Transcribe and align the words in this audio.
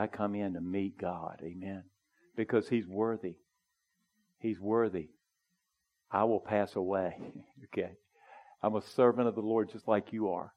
I 0.00 0.06
come 0.06 0.34
in 0.34 0.54
to 0.54 0.62
meet 0.62 0.96
God. 0.98 1.42
Amen. 1.42 1.84
Because 2.34 2.68
He's 2.68 2.86
worthy. 2.86 3.34
He's 4.38 4.58
worthy. 4.58 5.08
I 6.10 6.24
will 6.24 6.40
pass 6.40 6.74
away. 6.74 7.18
okay. 7.66 7.92
I'm 8.62 8.76
a 8.76 8.82
servant 8.82 9.28
of 9.28 9.34
the 9.34 9.42
Lord 9.42 9.70
just 9.70 9.86
like 9.86 10.12
you 10.12 10.30
are. 10.30 10.54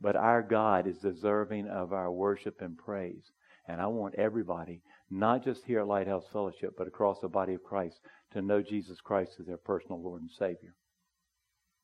But 0.00 0.16
our 0.16 0.42
God 0.42 0.86
is 0.86 0.96
deserving 0.98 1.68
of 1.68 1.92
our 1.92 2.10
worship 2.10 2.62
and 2.62 2.78
praise. 2.78 3.30
And 3.68 3.78
I 3.78 3.88
want 3.88 4.14
everybody, 4.14 4.80
not 5.10 5.44
just 5.44 5.64
here 5.66 5.80
at 5.80 5.86
Lighthouse 5.86 6.24
Fellowship, 6.32 6.74
but 6.78 6.88
across 6.88 7.20
the 7.20 7.28
body 7.28 7.52
of 7.52 7.62
Christ, 7.62 8.00
to 8.32 8.40
know 8.40 8.62
Jesus 8.62 9.00
Christ 9.02 9.32
as 9.38 9.46
their 9.46 9.58
personal 9.58 10.02
Lord 10.02 10.22
and 10.22 10.30
Savior. 10.30 10.74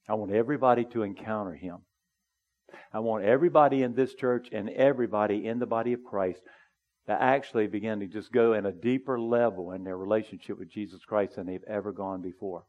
I 0.09 0.15
want 0.15 0.33
everybody 0.33 0.87
to 0.87 1.03
encounter 1.03 1.55
Him. 1.55 1.79
I 2.95 3.01
want 3.01 3.25
everybody 3.25 3.83
in 3.83 3.95
this 3.95 4.15
church 4.15 4.49
and 4.53 4.71
everybody 4.71 5.47
in 5.47 5.59
the 5.59 5.67
body 5.67 5.93
of 5.93 6.05
Christ 6.05 6.41
to 7.07 7.13
actually 7.13 7.67
begin 7.67 8.01
to 8.01 8.07
just 8.07 8.33
go 8.33 8.53
in 8.53 8.67
a 8.67 8.73
deeper 8.73 9.19
level 9.19 9.73
in 9.73 9.85
their 9.85 9.97
relationship 9.97 10.59
with 10.59 10.71
Jesus 10.71 11.05
Christ 11.05 11.37
than 11.37 11.47
they've 11.47 11.65
ever 11.67 11.93
gone 11.93 12.23
before. 12.23 12.65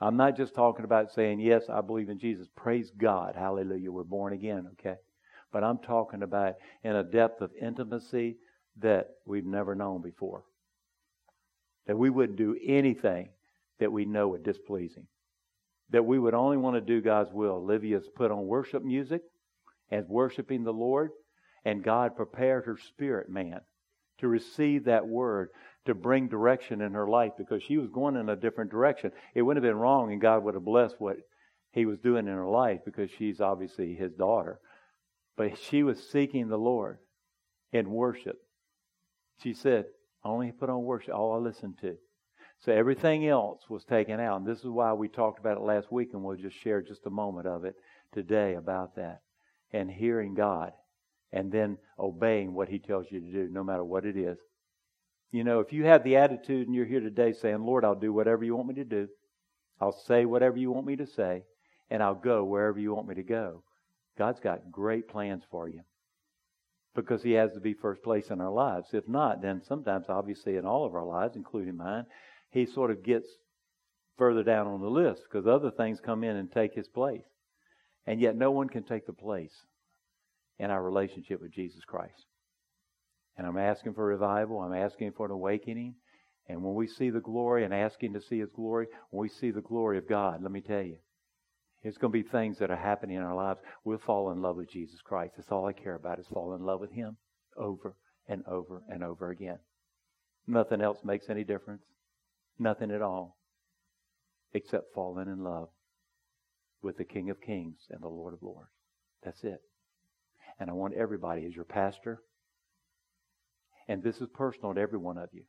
I'm 0.00 0.16
not 0.16 0.36
just 0.36 0.54
talking 0.54 0.84
about 0.84 1.12
saying, 1.12 1.40
yes, 1.40 1.64
I 1.68 1.80
believe 1.80 2.08
in 2.08 2.18
Jesus. 2.18 2.48
Praise 2.56 2.90
God. 2.96 3.34
Hallelujah. 3.36 3.92
We're 3.92 4.02
born 4.02 4.32
again, 4.32 4.68
okay? 4.72 4.96
But 5.52 5.62
I'm 5.62 5.78
talking 5.78 6.22
about 6.22 6.54
in 6.82 6.96
a 6.96 7.04
depth 7.04 7.40
of 7.40 7.52
intimacy 7.60 8.36
that 8.80 9.10
we've 9.24 9.46
never 9.46 9.74
known 9.74 10.02
before. 10.02 10.44
That 11.86 11.96
we 11.98 12.10
wouldn't 12.10 12.38
do 12.38 12.56
anything 12.64 13.28
that 13.78 13.92
we 13.92 14.04
know 14.04 14.28
would 14.28 14.42
displease 14.42 14.96
Him. 14.96 15.06
That 15.90 16.04
we 16.04 16.18
would 16.18 16.34
only 16.34 16.56
want 16.56 16.76
to 16.76 16.80
do 16.80 17.00
God's 17.00 17.32
will. 17.32 17.56
Olivia's 17.56 18.08
put 18.16 18.30
on 18.30 18.46
worship 18.46 18.82
music 18.82 19.22
and 19.90 20.08
worshiping 20.08 20.64
the 20.64 20.72
Lord, 20.72 21.10
and 21.64 21.82
God 21.82 22.16
prepared 22.16 22.66
her 22.66 22.76
spirit 22.76 23.28
man 23.28 23.60
to 24.18 24.28
receive 24.28 24.84
that 24.84 25.06
word 25.06 25.50
to 25.86 25.94
bring 25.94 26.28
direction 26.28 26.80
in 26.80 26.92
her 26.92 27.08
life 27.08 27.32
because 27.36 27.62
she 27.62 27.76
was 27.76 27.90
going 27.90 28.16
in 28.16 28.28
a 28.28 28.36
different 28.36 28.70
direction. 28.70 29.12
It 29.34 29.42
wouldn't 29.42 29.64
have 29.64 29.70
been 29.70 29.80
wrong, 29.80 30.12
and 30.12 30.20
God 30.20 30.44
would 30.44 30.54
have 30.54 30.64
blessed 30.64 30.96
what 30.98 31.16
He 31.72 31.84
was 31.84 31.98
doing 31.98 32.26
in 32.26 32.34
her 32.34 32.48
life 32.48 32.80
because 32.84 33.10
she's 33.10 33.40
obviously 33.40 33.94
His 33.94 34.12
daughter. 34.12 34.60
But 35.36 35.58
she 35.58 35.82
was 35.82 36.08
seeking 36.10 36.48
the 36.48 36.56
Lord 36.56 36.98
in 37.72 37.90
worship. 37.90 38.36
She 39.42 39.52
said, 39.52 39.86
only 40.24 40.52
put 40.52 40.70
on 40.70 40.84
worship, 40.84 41.14
all 41.14 41.34
I 41.34 41.38
listened 41.38 41.78
to. 41.80 41.96
So 42.60 42.72
everything 42.72 43.26
else 43.26 43.68
was 43.68 43.84
taken 43.84 44.20
out. 44.20 44.38
And 44.38 44.46
this 44.46 44.60
is 44.60 44.70
why 44.70 44.92
we 44.94 45.08
talked 45.08 45.38
about 45.38 45.58
it 45.58 45.64
last 45.64 45.92
week, 45.92 46.10
and 46.12 46.22
we'll 46.22 46.36
just 46.36 46.56
share 46.56 46.80
just 46.80 47.04
a 47.04 47.10
moment 47.10 47.46
of 47.46 47.64
it 47.64 47.74
today 48.12 48.54
about 48.54 48.96
that. 48.96 49.20
And 49.72 49.90
hearing 49.90 50.34
God 50.34 50.72
and 51.34 51.50
then 51.50 51.76
obeying 51.98 52.54
what 52.54 52.68
He 52.68 52.78
tells 52.78 53.06
you 53.10 53.20
to 53.20 53.26
do, 53.26 53.48
no 53.50 53.64
matter 53.64 53.84
what 53.84 54.06
it 54.06 54.16
is. 54.16 54.38
You 55.32 55.42
know, 55.42 55.58
if 55.58 55.72
you 55.72 55.84
have 55.84 56.04
the 56.04 56.16
attitude 56.16 56.68
and 56.68 56.76
you're 56.76 56.86
here 56.86 57.00
today 57.00 57.32
saying, 57.32 57.60
Lord, 57.60 57.84
I'll 57.84 57.96
do 57.96 58.12
whatever 58.12 58.44
you 58.44 58.54
want 58.54 58.68
me 58.68 58.74
to 58.76 58.84
do, 58.84 59.08
I'll 59.80 60.00
say 60.06 60.24
whatever 60.24 60.56
you 60.56 60.70
want 60.70 60.86
me 60.86 60.94
to 60.94 61.06
say, 61.06 61.42
and 61.90 62.02
I'll 62.04 62.14
go 62.14 62.44
wherever 62.44 62.78
you 62.78 62.94
want 62.94 63.08
me 63.08 63.16
to 63.16 63.24
go, 63.24 63.64
God's 64.16 64.38
got 64.38 64.70
great 64.70 65.08
plans 65.08 65.42
for 65.50 65.68
you 65.68 65.80
because 66.94 67.24
He 67.24 67.32
has 67.32 67.52
to 67.54 67.60
be 67.60 67.74
first 67.74 68.04
place 68.04 68.30
in 68.30 68.40
our 68.40 68.52
lives. 68.52 68.90
If 68.92 69.08
not, 69.08 69.42
then 69.42 69.60
sometimes, 69.60 70.06
obviously, 70.08 70.56
in 70.56 70.64
all 70.64 70.86
of 70.86 70.94
our 70.94 71.04
lives, 71.04 71.34
including 71.34 71.76
mine, 71.76 72.06
He 72.50 72.64
sort 72.64 72.92
of 72.92 73.02
gets 73.02 73.26
further 74.16 74.44
down 74.44 74.68
on 74.68 74.80
the 74.80 74.86
list 74.86 75.22
because 75.24 75.48
other 75.48 75.72
things 75.72 75.98
come 75.98 76.22
in 76.22 76.36
and 76.36 76.52
take 76.52 76.74
His 76.74 76.86
place. 76.86 77.26
And 78.06 78.20
yet, 78.20 78.36
no 78.36 78.52
one 78.52 78.68
can 78.68 78.84
take 78.84 79.06
the 79.06 79.12
place 79.12 79.64
in 80.58 80.70
our 80.70 80.82
relationship 80.82 81.40
with 81.40 81.52
Jesus 81.52 81.84
Christ. 81.86 82.26
And 83.36 83.46
I'm 83.46 83.58
asking 83.58 83.94
for 83.94 84.04
revival. 84.04 84.60
I'm 84.60 84.74
asking 84.74 85.12
for 85.12 85.26
an 85.26 85.32
awakening. 85.32 85.94
And 86.48 86.62
when 86.62 86.74
we 86.74 86.86
see 86.86 87.10
the 87.10 87.20
glory 87.20 87.64
and 87.64 87.74
asking 87.74 88.12
to 88.14 88.20
see 88.20 88.38
His 88.38 88.50
glory, 88.54 88.86
when 89.10 89.22
we 89.22 89.28
see 89.28 89.50
the 89.50 89.60
glory 89.60 89.98
of 89.98 90.08
God, 90.08 90.42
let 90.42 90.52
me 90.52 90.60
tell 90.60 90.82
you, 90.82 90.96
it's 91.82 91.98
going 91.98 92.12
to 92.12 92.22
be 92.22 92.28
things 92.28 92.58
that 92.58 92.70
are 92.70 92.76
happening 92.76 93.16
in 93.16 93.22
our 93.22 93.34
lives. 93.34 93.60
We'll 93.84 93.98
fall 93.98 94.30
in 94.30 94.40
love 94.40 94.56
with 94.56 94.70
Jesus 94.70 95.00
Christ. 95.02 95.34
That's 95.36 95.50
all 95.50 95.66
I 95.66 95.72
care 95.72 95.94
about 95.94 96.18
is 96.18 96.26
fall 96.32 96.54
in 96.54 96.62
love 96.62 96.80
with 96.80 96.92
Him 96.92 97.16
over 97.56 97.96
and 98.28 98.42
over 98.46 98.82
and 98.88 99.02
over 99.02 99.30
again. 99.30 99.58
Nothing 100.46 100.80
else 100.80 100.98
makes 101.04 101.28
any 101.28 101.44
difference. 101.44 101.82
Nothing 102.58 102.90
at 102.90 103.02
all. 103.02 103.36
Except 104.52 104.94
falling 104.94 105.28
in 105.28 105.42
love 105.42 105.68
with 106.82 106.96
the 106.96 107.04
King 107.04 107.30
of 107.30 107.40
Kings 107.40 107.78
and 107.90 108.02
the 108.02 108.08
Lord 108.08 108.34
of 108.34 108.42
Lords. 108.42 108.70
That's 109.24 109.42
it. 109.42 109.60
And 110.58 110.70
I 110.70 110.72
want 110.72 110.94
everybody, 110.94 111.46
as 111.46 111.54
your 111.54 111.64
pastor, 111.64 112.22
and 113.88 114.02
this 114.02 114.20
is 114.20 114.28
personal 114.32 114.74
to 114.74 114.80
every 114.80 114.98
one 114.98 115.18
of 115.18 115.28
you. 115.32 115.42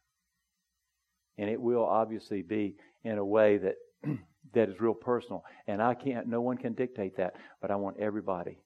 And 1.38 1.49
it 1.49 1.59
will 1.61 1.85
obviously 1.85 2.41
be 2.41 2.75
in 3.03 3.17
a 3.17 3.25
way 3.25 3.57
that 3.57 3.75
that 4.53 4.69
is 4.69 4.79
real 4.79 4.93
personal. 4.93 5.43
And 5.67 5.81
I 5.81 5.93
can't 5.93 6.27
no 6.27 6.41
one 6.41 6.57
can 6.57 6.73
dictate 6.73 7.17
that, 7.17 7.35
but 7.61 7.71
I 7.71 7.75
want 7.75 7.99
everybody 7.99 8.57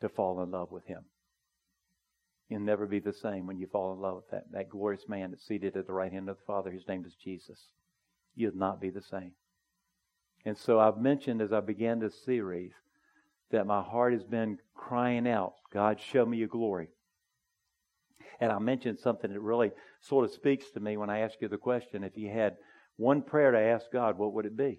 to 0.00 0.08
fall 0.08 0.42
in 0.42 0.50
love 0.50 0.70
with 0.70 0.86
him. 0.86 1.04
You'll 2.48 2.60
never 2.60 2.86
be 2.86 3.00
the 3.00 3.12
same 3.12 3.46
when 3.46 3.58
you 3.58 3.66
fall 3.66 3.92
in 3.92 4.00
love 4.00 4.16
with 4.16 4.30
that, 4.30 4.44
that 4.52 4.68
glorious 4.68 5.08
man 5.08 5.30
that's 5.30 5.46
seated 5.46 5.76
at 5.76 5.86
the 5.86 5.92
right 5.92 6.12
hand 6.12 6.28
of 6.28 6.36
the 6.36 6.44
Father. 6.46 6.70
His 6.70 6.86
name 6.86 7.04
is 7.04 7.14
Jesus. 7.14 7.58
You'll 8.34 8.54
not 8.54 8.80
be 8.80 8.90
the 8.90 9.02
same. 9.02 9.32
And 10.44 10.56
so 10.56 10.78
I've 10.78 10.98
mentioned 10.98 11.42
as 11.42 11.52
I 11.52 11.60
began 11.60 11.98
this 11.98 12.14
series 12.24 12.72
that 13.50 13.66
my 13.66 13.82
heart 13.82 14.12
has 14.12 14.24
been 14.24 14.58
crying 14.74 15.28
out, 15.28 15.54
God, 15.72 16.00
show 16.00 16.24
me 16.24 16.38
your 16.38 16.48
glory. 16.48 16.88
And 18.40 18.52
I 18.52 18.58
mentioned 18.58 18.98
something 18.98 19.32
that 19.32 19.40
really 19.40 19.72
sort 20.00 20.24
of 20.24 20.32
speaks 20.32 20.70
to 20.72 20.80
me 20.80 20.96
when 20.96 21.10
I 21.10 21.20
ask 21.20 21.34
you 21.40 21.48
the 21.48 21.56
question 21.56 22.04
if 22.04 22.16
you 22.16 22.30
had 22.30 22.56
one 22.96 23.22
prayer 23.22 23.50
to 23.50 23.58
ask 23.58 23.86
God, 23.92 24.18
what 24.18 24.32
would 24.34 24.46
it 24.46 24.56
be? 24.56 24.78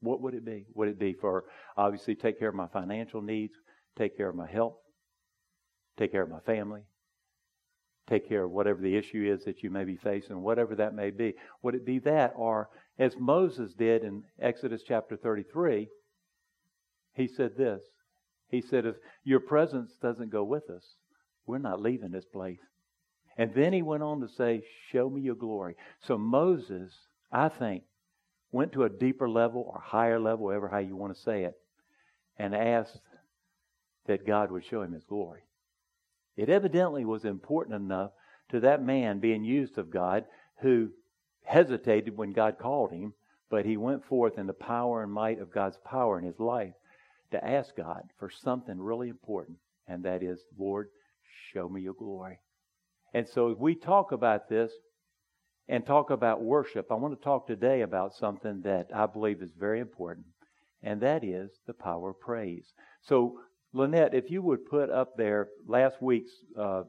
What 0.00 0.20
would 0.20 0.34
it 0.34 0.44
be? 0.44 0.66
Would 0.74 0.88
it 0.88 0.98
be 0.98 1.14
for 1.14 1.44
obviously 1.76 2.14
take 2.14 2.38
care 2.38 2.48
of 2.48 2.54
my 2.54 2.68
financial 2.68 3.22
needs, 3.22 3.54
take 3.96 4.16
care 4.16 4.28
of 4.28 4.36
my 4.36 4.50
health, 4.50 4.76
take 5.96 6.12
care 6.12 6.22
of 6.22 6.30
my 6.30 6.40
family, 6.40 6.82
take 8.08 8.28
care 8.28 8.44
of 8.44 8.50
whatever 8.50 8.82
the 8.82 8.96
issue 8.96 9.32
is 9.32 9.44
that 9.44 9.62
you 9.62 9.70
may 9.70 9.84
be 9.84 9.96
facing, 9.96 10.42
whatever 10.42 10.74
that 10.74 10.94
may 10.94 11.10
be? 11.10 11.34
Would 11.62 11.74
it 11.74 11.86
be 11.86 12.00
that? 12.00 12.34
Or 12.36 12.68
as 12.98 13.16
Moses 13.18 13.72
did 13.72 14.04
in 14.04 14.24
Exodus 14.40 14.82
chapter 14.86 15.16
33, 15.16 15.88
he 17.14 17.28
said 17.28 17.56
this. 17.56 17.82
He 18.48 18.60
said, 18.60 18.86
If 18.86 18.96
your 19.24 19.40
presence 19.40 19.92
doesn't 20.02 20.30
go 20.30 20.44
with 20.44 20.68
us, 20.68 20.84
we're 21.46 21.58
not 21.58 21.80
leaving 21.80 22.10
this 22.10 22.24
place. 22.24 22.60
And 23.36 23.52
then 23.54 23.72
he 23.72 23.82
went 23.82 24.02
on 24.02 24.20
to 24.20 24.28
say, 24.28 24.62
Show 24.90 25.08
me 25.08 25.22
your 25.22 25.34
glory. 25.34 25.76
So 26.00 26.18
Moses, 26.18 26.92
I 27.32 27.48
think, 27.48 27.84
went 28.52 28.72
to 28.72 28.84
a 28.84 28.88
deeper 28.88 29.28
level 29.28 29.68
or 29.72 29.80
higher 29.80 30.20
level, 30.20 30.46
whatever 30.46 30.68
how 30.68 30.78
you 30.78 30.96
want 30.96 31.14
to 31.14 31.22
say 31.22 31.44
it, 31.44 31.56
and 32.38 32.54
asked 32.54 33.00
that 34.06 34.26
God 34.26 34.50
would 34.50 34.64
show 34.64 34.82
him 34.82 34.92
his 34.92 35.04
glory. 35.04 35.42
It 36.36 36.48
evidently 36.48 37.04
was 37.04 37.24
important 37.24 37.76
enough 37.76 38.10
to 38.50 38.60
that 38.60 38.82
man 38.82 39.20
being 39.20 39.44
used 39.44 39.78
of 39.78 39.90
God 39.90 40.24
who 40.60 40.90
hesitated 41.44 42.16
when 42.16 42.32
God 42.32 42.58
called 42.58 42.92
him, 42.92 43.14
but 43.50 43.64
he 43.64 43.76
went 43.76 44.04
forth 44.04 44.38
in 44.38 44.46
the 44.46 44.52
power 44.52 45.02
and 45.02 45.12
might 45.12 45.40
of 45.40 45.52
God's 45.52 45.78
power 45.84 46.18
in 46.18 46.24
his 46.24 46.38
life 46.38 46.74
to 47.34 47.46
ask 47.46 47.76
God 47.76 48.02
for 48.18 48.30
something 48.30 48.78
really 48.78 49.08
important, 49.08 49.58
and 49.86 50.04
that 50.04 50.22
is, 50.22 50.40
Lord, 50.58 50.88
show 51.52 51.68
me 51.68 51.82
your 51.82 51.94
glory. 51.94 52.38
And 53.12 53.28
so 53.28 53.50
as 53.50 53.58
we 53.58 53.74
talk 53.74 54.12
about 54.12 54.48
this 54.48 54.72
and 55.68 55.84
talk 55.84 56.10
about 56.10 56.42
worship, 56.42 56.90
I 56.90 56.94
want 56.94 57.18
to 57.18 57.24
talk 57.24 57.46
today 57.46 57.82
about 57.82 58.14
something 58.14 58.62
that 58.62 58.88
I 58.94 59.06
believe 59.06 59.42
is 59.42 59.52
very 59.58 59.80
important, 59.80 60.26
and 60.82 61.00
that 61.00 61.24
is 61.24 61.50
the 61.66 61.74
power 61.74 62.10
of 62.10 62.20
praise. 62.20 62.72
So, 63.02 63.38
Lynette, 63.72 64.14
if 64.14 64.30
you 64.30 64.42
would 64.42 64.66
put 64.66 64.90
up 64.90 65.16
there 65.16 65.48
last 65.66 66.00
week's 66.00 66.32
uh, 66.58 66.82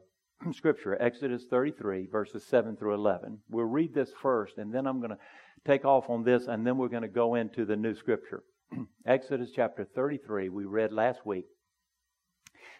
scripture, 0.52 1.00
Exodus 1.00 1.44
33, 1.48 2.06
verses 2.06 2.44
7 2.44 2.76
through 2.76 2.94
11. 2.94 3.38
We'll 3.50 3.64
read 3.64 3.94
this 3.94 4.10
first, 4.20 4.58
and 4.58 4.72
then 4.72 4.86
I'm 4.86 4.98
going 4.98 5.10
to 5.10 5.18
take 5.66 5.84
off 5.84 6.08
on 6.10 6.24
this, 6.24 6.46
and 6.46 6.66
then 6.66 6.76
we're 6.76 6.88
going 6.88 7.02
to 7.02 7.08
go 7.08 7.34
into 7.34 7.64
the 7.64 7.76
new 7.76 7.94
scripture. 7.94 8.42
Exodus 9.06 9.50
chapter 9.54 9.84
33, 9.84 10.48
we 10.48 10.64
read 10.64 10.92
last 10.92 11.24
week. 11.24 11.46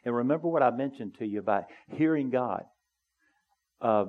And 0.04 0.14
remember 0.14 0.48
what 0.48 0.62
I 0.62 0.70
mentioned 0.70 1.16
to 1.18 1.26
you 1.26 1.40
about 1.40 1.64
hearing 1.90 2.30
God. 2.30 2.64
Uh, 3.80 4.06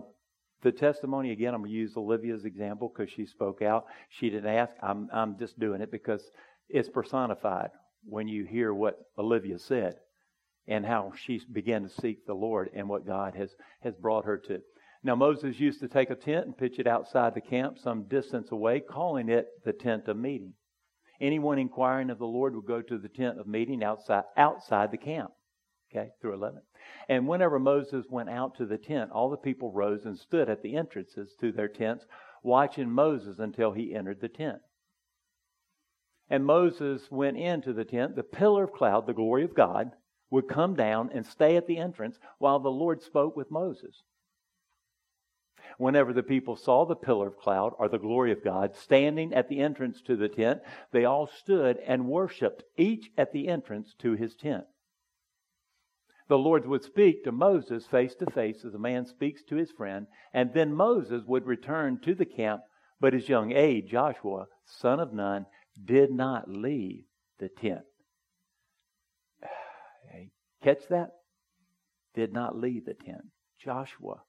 the 0.64 0.72
testimony 0.72 1.32
again, 1.32 1.54
I'm 1.54 1.62
going 1.62 1.72
to 1.72 1.78
use 1.78 1.98
Olivia's 1.98 2.46
example 2.46 2.92
because 2.94 3.12
she 3.14 3.26
spoke 3.26 3.62
out. 3.62 3.86
She 4.10 4.30
didn't 4.30 4.54
ask. 4.54 4.74
I'm 4.82 5.08
I'm 5.14 5.38
just 5.38 5.60
doing 5.60 5.82
it 5.82 5.92
because 5.92 6.24
it's 6.70 6.90
personified 6.90 7.70
when 8.04 8.28
you 8.28 8.44
hear 8.46 8.74
what 8.74 9.00
Olivia 9.18 9.60
said 9.60 9.96
and 10.68 10.86
how 10.86 11.14
she 11.16 11.42
began 11.52 11.84
to 11.84 11.90
seek 11.90 12.26
the 12.26 12.34
Lord 12.34 12.70
and 12.74 12.90
what 12.90 13.06
God 13.06 13.36
has 13.36 13.56
has 13.82 13.96
brought 13.96 14.26
her 14.26 14.38
to. 14.48 14.62
Now 15.04 15.16
Moses 15.16 15.60
used 15.60 15.80
to 15.82 15.88
take 15.88 16.10
a 16.10 16.16
tent 16.16 16.48
and 16.48 16.58
pitch 16.58 16.80
it 16.80 16.88
outside 16.88 17.36
the 17.36 17.42
camp 17.42 17.78
some 17.78 18.08
distance 18.08 18.52
away, 18.52 18.80
calling 18.80 19.30
it 19.30 19.48
the 19.64 19.74
tent 19.74 20.08
of 20.08 20.18
meeting. 20.18 20.54
Anyone 21.20 21.60
inquiring 21.60 22.10
of 22.10 22.20
the 22.20 22.28
Lord 22.28 22.56
would 22.56 22.66
go 22.66 22.82
to 22.82 22.98
the 22.98 23.10
tent 23.10 23.40
of 23.40 23.48
meeting 23.48 23.84
outside 23.84 24.24
outside 24.36 24.92
the 24.92 24.98
camp. 24.98 25.32
Okay, 25.90 26.10
through 26.22 26.34
11. 26.34 26.62
And 27.08 27.28
whenever 27.28 27.60
Moses 27.60 28.06
went 28.10 28.30
out 28.30 28.56
to 28.56 28.66
the 28.66 28.78
tent, 28.78 29.12
all 29.12 29.30
the 29.30 29.38
people 29.38 29.72
rose 29.72 30.06
and 30.06 30.18
stood 30.18 30.50
at 30.50 30.62
the 30.62 30.76
entrances 30.76 31.34
to 31.40 31.52
their 31.52 31.70
tents, 31.70 32.06
watching 32.44 32.92
Moses 32.92 33.40
until 33.40 33.72
he 33.72 33.96
entered 33.96 34.20
the 34.20 34.28
tent. 34.28 34.60
And 36.30 36.46
Moses 36.46 37.10
went 37.10 37.38
into 37.38 37.72
the 37.72 37.86
tent. 37.86 38.16
The 38.16 38.24
pillar 38.24 38.66
of 38.66 38.74
cloud, 38.74 39.08
the 39.08 39.14
glory 39.14 39.46
of 39.46 39.56
God, 39.56 39.92
would 40.30 40.50
come 40.50 40.76
down 40.76 41.10
and 41.14 41.26
stay 41.26 41.56
at 41.56 41.68
the 41.68 41.78
entrance 41.78 42.20
while 42.38 42.60
the 42.60 42.70
Lord 42.70 43.02
spoke 43.02 43.38
with 43.38 43.50
Moses. 43.50 44.04
Whenever 45.78 46.12
the 46.12 46.24
people 46.24 46.56
saw 46.56 46.86
the 46.86 46.96
pillar 46.96 47.28
of 47.28 47.38
cloud 47.38 47.74
or 47.78 47.88
the 47.88 48.00
glory 48.00 48.32
of 48.32 48.44
God 48.44 48.76
standing 48.76 49.32
at 49.34 49.48
the 49.48 49.60
entrance 49.60 50.02
to 50.02 50.16
the 50.16 50.28
tent, 50.28 50.62
they 50.92 51.06
all 51.06 51.28
stood 51.28 51.78
and 51.86 52.08
worshiped, 52.08 52.64
each 52.78 53.12
at 53.16 53.32
the 53.32 53.48
entrance 53.48 53.94
to 54.00 54.14
his 54.14 54.36
tent. 54.36 54.66
The 56.28 56.38
Lord 56.38 56.66
would 56.66 56.84
speak 56.84 57.24
to 57.24 57.32
Moses 57.32 57.86
face 57.86 58.16
to 58.16 58.26
face 58.32 58.66
as 58.66 58.74
a 58.74 58.80
man 58.80 59.06
speaks 59.06 59.44
to 59.44 59.56
his 59.56 59.72
friend, 59.72 60.08
and 60.34 60.52
then 60.54 60.74
Moses 60.74 61.24
would 61.26 61.46
return 61.46 62.00
to 62.02 62.16
the 62.16 62.26
camp, 62.26 62.64
but 63.00 63.14
his 63.14 63.30
young 63.30 63.52
aide, 63.52 63.88
Joshua, 63.88 64.48
son 64.66 65.00
of 65.00 65.14
Nun, 65.14 65.46
did 65.86 66.12
not 66.12 66.50
leave 66.50 67.04
the 67.38 67.50
tent. 67.50 67.86
Catch 70.64 70.88
that? 70.90 71.12
Did 72.16 72.34
not 72.34 72.58
leave 72.58 72.86
the 72.86 72.96
tent. 72.96 73.28
Joshua 73.60 74.24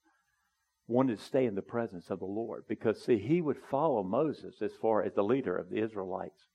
wanted 0.89 1.19
to 1.19 1.25
stay 1.25 1.45
in 1.45 1.55
the 1.55 1.63
presence 1.63 2.09
of 2.09 2.19
the 2.19 2.25
Lord 2.25 2.65
because, 2.67 3.05
see, 3.05 3.19
he 3.19 3.41
would 3.43 3.59
follow 3.71 4.03
Moses 4.03 4.57
as 4.63 4.73
far 4.81 5.05
as 5.05 5.13
the 5.15 5.23
leader 5.23 5.55
of 5.55 5.69
the 5.69 5.83
Israelites. 5.83 6.47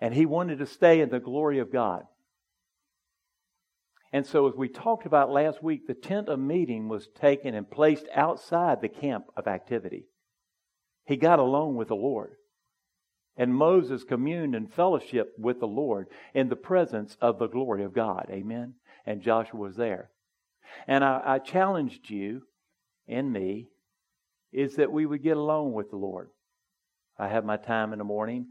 And 0.00 0.12
he 0.12 0.26
wanted 0.26 0.58
to 0.58 0.66
stay 0.66 1.00
in 1.00 1.08
the 1.08 1.20
glory 1.20 1.60
of 1.60 1.72
God. 1.72 2.02
And 4.12 4.26
so, 4.26 4.48
as 4.48 4.54
we 4.54 4.68
talked 4.68 5.06
about 5.06 5.30
last 5.30 5.62
week, 5.62 5.86
the 5.86 5.94
tent 5.94 6.28
of 6.28 6.38
meeting 6.38 6.88
was 6.88 7.08
taken 7.20 7.54
and 7.54 7.70
placed 7.70 8.06
outside 8.14 8.80
the 8.80 8.88
camp 8.88 9.26
of 9.36 9.46
activity. 9.46 10.06
He 11.04 11.16
got 11.16 11.38
alone 11.38 11.76
with 11.76 11.88
the 11.88 11.94
Lord. 11.94 12.32
And 13.36 13.54
Moses 13.54 14.02
communed 14.02 14.54
and 14.54 14.72
fellowship 14.72 15.34
with 15.38 15.60
the 15.60 15.66
Lord 15.66 16.08
in 16.34 16.48
the 16.48 16.56
presence 16.56 17.16
of 17.20 17.38
the 17.38 17.48
glory 17.48 17.84
of 17.84 17.92
God. 17.92 18.26
Amen. 18.30 18.74
And 19.04 19.22
Joshua 19.22 19.60
was 19.60 19.76
there. 19.76 20.10
And 20.88 21.04
I, 21.04 21.20
I 21.24 21.38
challenged 21.38 22.10
you 22.10 22.42
and 23.08 23.32
me 23.32 23.68
is 24.52 24.76
that 24.76 24.92
we 24.92 25.06
would 25.06 25.22
get 25.22 25.36
along 25.36 25.72
with 25.72 25.90
the 25.90 25.96
Lord. 25.96 26.30
I 27.18 27.28
have 27.28 27.44
my 27.44 27.56
time 27.56 27.92
in 27.92 27.98
the 27.98 28.04
morning. 28.04 28.46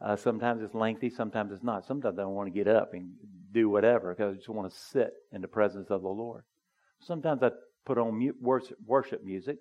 Uh, 0.00 0.16
sometimes 0.16 0.62
it's 0.62 0.74
lengthy, 0.74 1.10
sometimes 1.10 1.52
it's 1.52 1.62
not. 1.62 1.84
Sometimes 1.86 2.18
I 2.18 2.22
don't 2.22 2.34
want 2.34 2.52
to 2.52 2.56
get 2.56 2.68
up 2.68 2.94
and 2.94 3.10
do 3.52 3.68
whatever 3.68 4.14
because 4.14 4.34
I 4.34 4.36
just 4.36 4.48
want 4.48 4.70
to 4.70 4.78
sit 4.78 5.10
in 5.32 5.40
the 5.40 5.48
presence 5.48 5.90
of 5.90 6.02
the 6.02 6.08
Lord. 6.08 6.44
Sometimes 7.00 7.42
I 7.42 7.50
put 7.84 7.98
on 7.98 8.32
worship 8.40 9.24
music. 9.24 9.58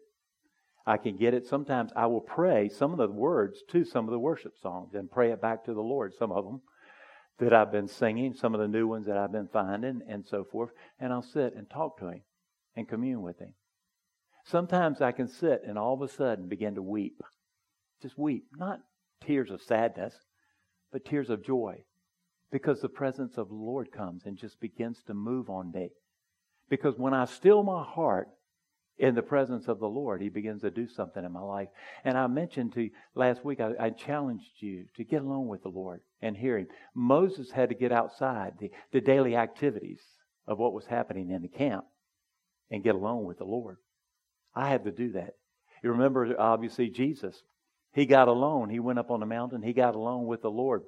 I 0.86 0.98
can 0.98 1.18
get 1.18 1.34
it. 1.34 1.46
Sometimes 1.46 1.92
I 1.96 2.06
will 2.06 2.22
pray 2.22 2.70
some 2.70 2.92
of 2.92 2.98
the 2.98 3.08
words 3.08 3.62
to 3.72 3.84
some 3.84 4.06
of 4.06 4.12
the 4.12 4.20
worship 4.20 4.54
songs 4.62 4.94
and 4.94 5.12
pray 5.12 5.32
it 5.32 5.42
back 5.42 5.66
to 5.66 5.74
the 5.74 5.82
Lord, 5.82 6.14
some 6.14 6.32
of 6.32 6.46
them 6.46 6.62
that 7.40 7.54
I've 7.54 7.72
been 7.72 7.88
singing, 7.88 8.34
some 8.34 8.54
of 8.56 8.62
the 8.62 8.68
new 8.68 8.88
ones 8.88 9.06
that 9.08 9.18
I've 9.18 9.32
been 9.32 9.50
finding, 9.52 10.02
and 10.08 10.26
so 10.26 10.44
forth. 10.44 10.72
And 11.00 11.12
I'll 11.12 11.22
sit 11.22 11.56
and 11.56 11.70
talk 11.70 12.00
to 12.00 12.08
Him 12.08 12.22
and 12.76 12.88
commune 12.88 13.22
with 13.22 13.40
Him. 13.40 13.54
Sometimes 14.50 15.02
I 15.02 15.12
can 15.12 15.28
sit 15.28 15.64
and 15.68 15.78
all 15.78 15.94
of 15.94 16.02
a 16.02 16.08
sudden 16.08 16.48
begin 16.48 16.76
to 16.76 16.82
weep. 16.82 17.22
Just 18.02 18.18
weep. 18.18 18.46
Not 18.56 18.80
tears 19.26 19.52
of 19.52 19.62
sadness, 19.62 20.14
but 20.92 21.04
tears 21.04 21.30
of 21.30 21.44
joy. 21.44 21.84
Because 22.50 22.80
the 22.80 22.88
presence 22.88 23.38
of 23.38 23.50
the 23.50 23.56
Lord 23.56 23.92
comes 23.92 24.24
and 24.26 24.38
just 24.38 24.62
begins 24.62 25.04
to 25.08 25.14
move 25.14 25.50
on 25.50 25.72
me. 25.72 25.90
Because 26.70 26.98
when 26.98 27.14
I 27.14 27.26
still 27.26 27.62
my 27.62 27.84
heart 27.84 28.30
in 28.98 29.16
the 29.16 29.22
presence 29.22 29.68
of 29.68 29.80
the 29.80 29.90
Lord, 29.90 30.22
He 30.22 30.30
begins 30.30 30.62
to 30.62 30.72
do 30.72 30.88
something 30.88 31.26
in 31.26 31.32
my 31.34 31.42
life. 31.42 31.68
And 32.06 32.18
I 32.18 32.28
mentioned 32.28 32.74
to 32.74 32.84
you 32.84 32.92
last 33.16 33.44
week, 33.44 33.60
I, 33.60 33.72
I 33.78 33.90
challenged 33.90 34.62
you 34.62 34.86
to 34.96 35.04
get 35.04 35.24
along 35.24 35.50
with 35.50 35.64
the 35.64 35.70
Lord 35.70 36.00
and 36.22 36.38
hear 36.38 36.58
Him. 36.58 36.68
Moses 36.96 37.52
had 37.52 37.68
to 37.68 37.76
get 37.76 37.92
outside 37.92 38.54
the, 38.62 38.72
the 38.94 39.02
daily 39.02 39.36
activities 39.36 40.02
of 40.48 40.58
what 40.58 40.72
was 40.72 40.86
happening 40.86 41.32
in 41.32 41.42
the 41.42 41.50
camp 41.50 41.84
and 42.72 42.82
get 42.82 42.96
along 42.96 43.26
with 43.26 43.40
the 43.40 43.44
Lord. 43.44 43.78
I 44.58 44.70
had 44.70 44.86
to 44.86 44.92
do 44.92 45.12
that. 45.12 45.36
You 45.84 45.92
remember, 45.92 46.36
obviously, 46.40 46.90
Jesus. 46.90 47.44
He 47.94 48.08
got 48.08 48.28
alone. 48.28 48.70
He 48.70 48.80
went 48.80 49.00
up 49.00 49.12
on 49.12 49.20
the 49.20 49.26
mountain. 49.28 49.62
He 49.62 49.74
got 49.74 49.96
alone 49.96 50.26
with 50.26 50.42
the 50.42 50.50
Lord 50.50 50.82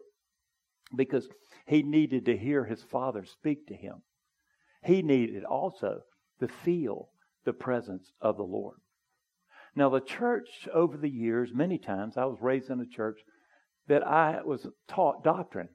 because 0.96 1.28
he 1.68 1.84
needed 1.84 2.26
to 2.26 2.38
hear 2.38 2.66
his 2.66 2.82
Father 2.82 3.24
speak 3.26 3.68
to 3.68 3.76
him. 3.76 4.02
He 4.84 5.04
needed 5.04 5.44
also 5.44 6.02
to 6.40 6.48
feel 6.48 7.10
the 7.46 7.54
presence 7.54 8.12
of 8.20 8.38
the 8.38 8.44
Lord. 8.44 8.78
Now, 9.76 9.90
the 9.90 10.02
church 10.02 10.68
over 10.74 10.98
the 10.98 11.10
years, 11.10 11.52
many 11.54 11.78
times, 11.78 12.18
I 12.18 12.26
was 12.26 12.40
raised 12.42 12.72
in 12.72 12.80
a 12.80 12.88
church 12.88 13.20
that 13.88 14.06
I 14.06 14.42
was 14.44 14.66
taught 14.88 15.24
doctrine. 15.24 15.70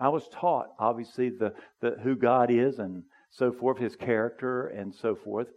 I 0.00 0.08
was 0.08 0.28
taught, 0.28 0.68
obviously, 0.78 1.30
the, 1.30 1.52
the 1.80 1.96
who 2.02 2.16
God 2.16 2.50
is 2.50 2.78
and 2.78 3.04
so 3.30 3.52
forth, 3.52 3.78
his 3.78 3.94
character 3.94 4.66
and 4.66 4.92
so 4.94 5.14
forth. 5.14 5.48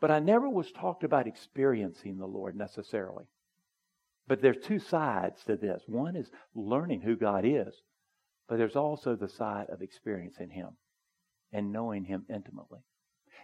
But 0.00 0.10
I 0.10 0.18
never 0.18 0.48
was 0.48 0.72
talked 0.72 1.04
about 1.04 1.26
experiencing 1.26 2.16
the 2.16 2.26
Lord 2.26 2.56
necessarily. 2.56 3.24
But 4.26 4.40
there's 4.40 4.64
two 4.64 4.78
sides 4.78 5.44
to 5.44 5.56
this. 5.56 5.82
One 5.86 6.16
is 6.16 6.30
learning 6.54 7.02
who 7.02 7.16
God 7.16 7.44
is, 7.44 7.74
but 8.48 8.56
there's 8.56 8.76
also 8.76 9.14
the 9.14 9.28
side 9.28 9.66
of 9.70 9.82
experiencing 9.82 10.50
Him 10.50 10.70
and 11.52 11.72
knowing 11.72 12.04
Him 12.04 12.24
intimately. 12.28 12.80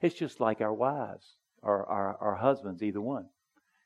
It's 0.00 0.14
just 0.14 0.40
like 0.40 0.60
our 0.60 0.72
wives 0.72 1.36
or 1.62 1.86
our, 1.86 2.16
our 2.20 2.36
husbands, 2.36 2.82
either 2.82 3.00
one. 3.00 3.26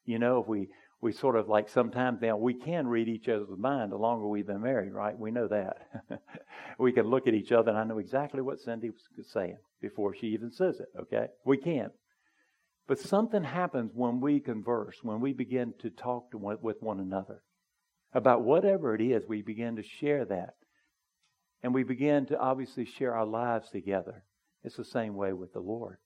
You 0.04 0.18
know, 0.18 0.40
if 0.40 0.46
we, 0.48 0.68
we 1.00 1.12
sort 1.12 1.36
of 1.36 1.48
like 1.48 1.68
sometimes 1.68 2.20
now 2.20 2.36
we 2.36 2.54
can 2.54 2.86
read 2.86 3.08
each 3.08 3.28
other's 3.28 3.48
mind 3.58 3.92
the 3.92 3.96
longer 3.96 4.28
we've 4.28 4.46
been 4.46 4.62
married, 4.62 4.92
right? 4.92 5.18
We 5.18 5.30
know 5.30 5.48
that. 5.48 5.76
we 6.78 6.92
can 6.92 7.06
look 7.06 7.26
at 7.26 7.34
each 7.34 7.52
other 7.52 7.70
and 7.70 7.78
I 7.78 7.84
know 7.84 7.98
exactly 7.98 8.42
what 8.42 8.60
Cindy 8.60 8.90
was 8.90 9.30
saying 9.32 9.58
before 9.80 10.14
she 10.14 10.28
even 10.28 10.50
says 10.50 10.80
it, 10.80 10.88
okay? 11.00 11.26
We 11.44 11.56
can. 11.56 11.90
But 12.90 12.98
something 12.98 13.44
happens 13.44 13.92
when 13.94 14.20
we 14.20 14.40
converse, 14.40 14.96
when 15.04 15.20
we 15.20 15.32
begin 15.32 15.74
to 15.78 15.90
talk 15.90 16.32
to 16.32 16.38
one, 16.38 16.56
with 16.60 16.78
one 16.82 16.98
another 16.98 17.44
about 18.12 18.42
whatever 18.42 18.96
it 18.96 19.00
is, 19.00 19.28
we 19.28 19.42
begin 19.42 19.76
to 19.76 19.82
share 19.84 20.24
that. 20.24 20.54
And 21.62 21.72
we 21.72 21.84
begin 21.84 22.26
to 22.26 22.36
obviously 22.36 22.84
share 22.84 23.14
our 23.14 23.26
lives 23.26 23.70
together. 23.70 24.24
It's 24.64 24.74
the 24.74 24.84
same 24.84 25.14
way 25.14 25.32
with 25.32 25.52
the 25.52 25.60
Lord. 25.60 25.98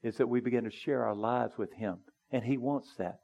Is 0.00 0.18
that 0.18 0.28
we 0.28 0.38
begin 0.38 0.62
to 0.62 0.70
share 0.70 1.04
our 1.04 1.16
lives 1.16 1.58
with 1.58 1.72
Him. 1.72 1.96
And 2.30 2.44
He 2.44 2.56
wants 2.56 2.94
that. 2.98 3.18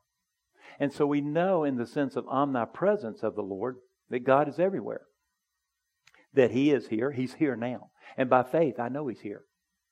And 0.81 0.93
so 0.93 1.07
we 1.07 1.21
know 1.21 1.63
in 1.63 1.77
the 1.77 1.87
sense 1.87 2.17
of 2.17 2.27
omnipresence 2.27 3.23
of 3.23 3.37
the 3.37 3.43
Lord 3.43 3.77
that 4.11 4.25
God 4.25 4.49
is 4.49 4.59
everywhere. 4.59 5.03
That 6.33 6.51
He 6.51 6.73
is 6.73 6.89
here. 6.89 7.13
He's 7.13 7.35
here 7.35 7.55
now. 7.55 7.91
And 8.17 8.29
by 8.29 8.43
faith, 8.43 8.81
I 8.81 8.89
know 8.89 9.07
He's 9.07 9.21
here. 9.21 9.45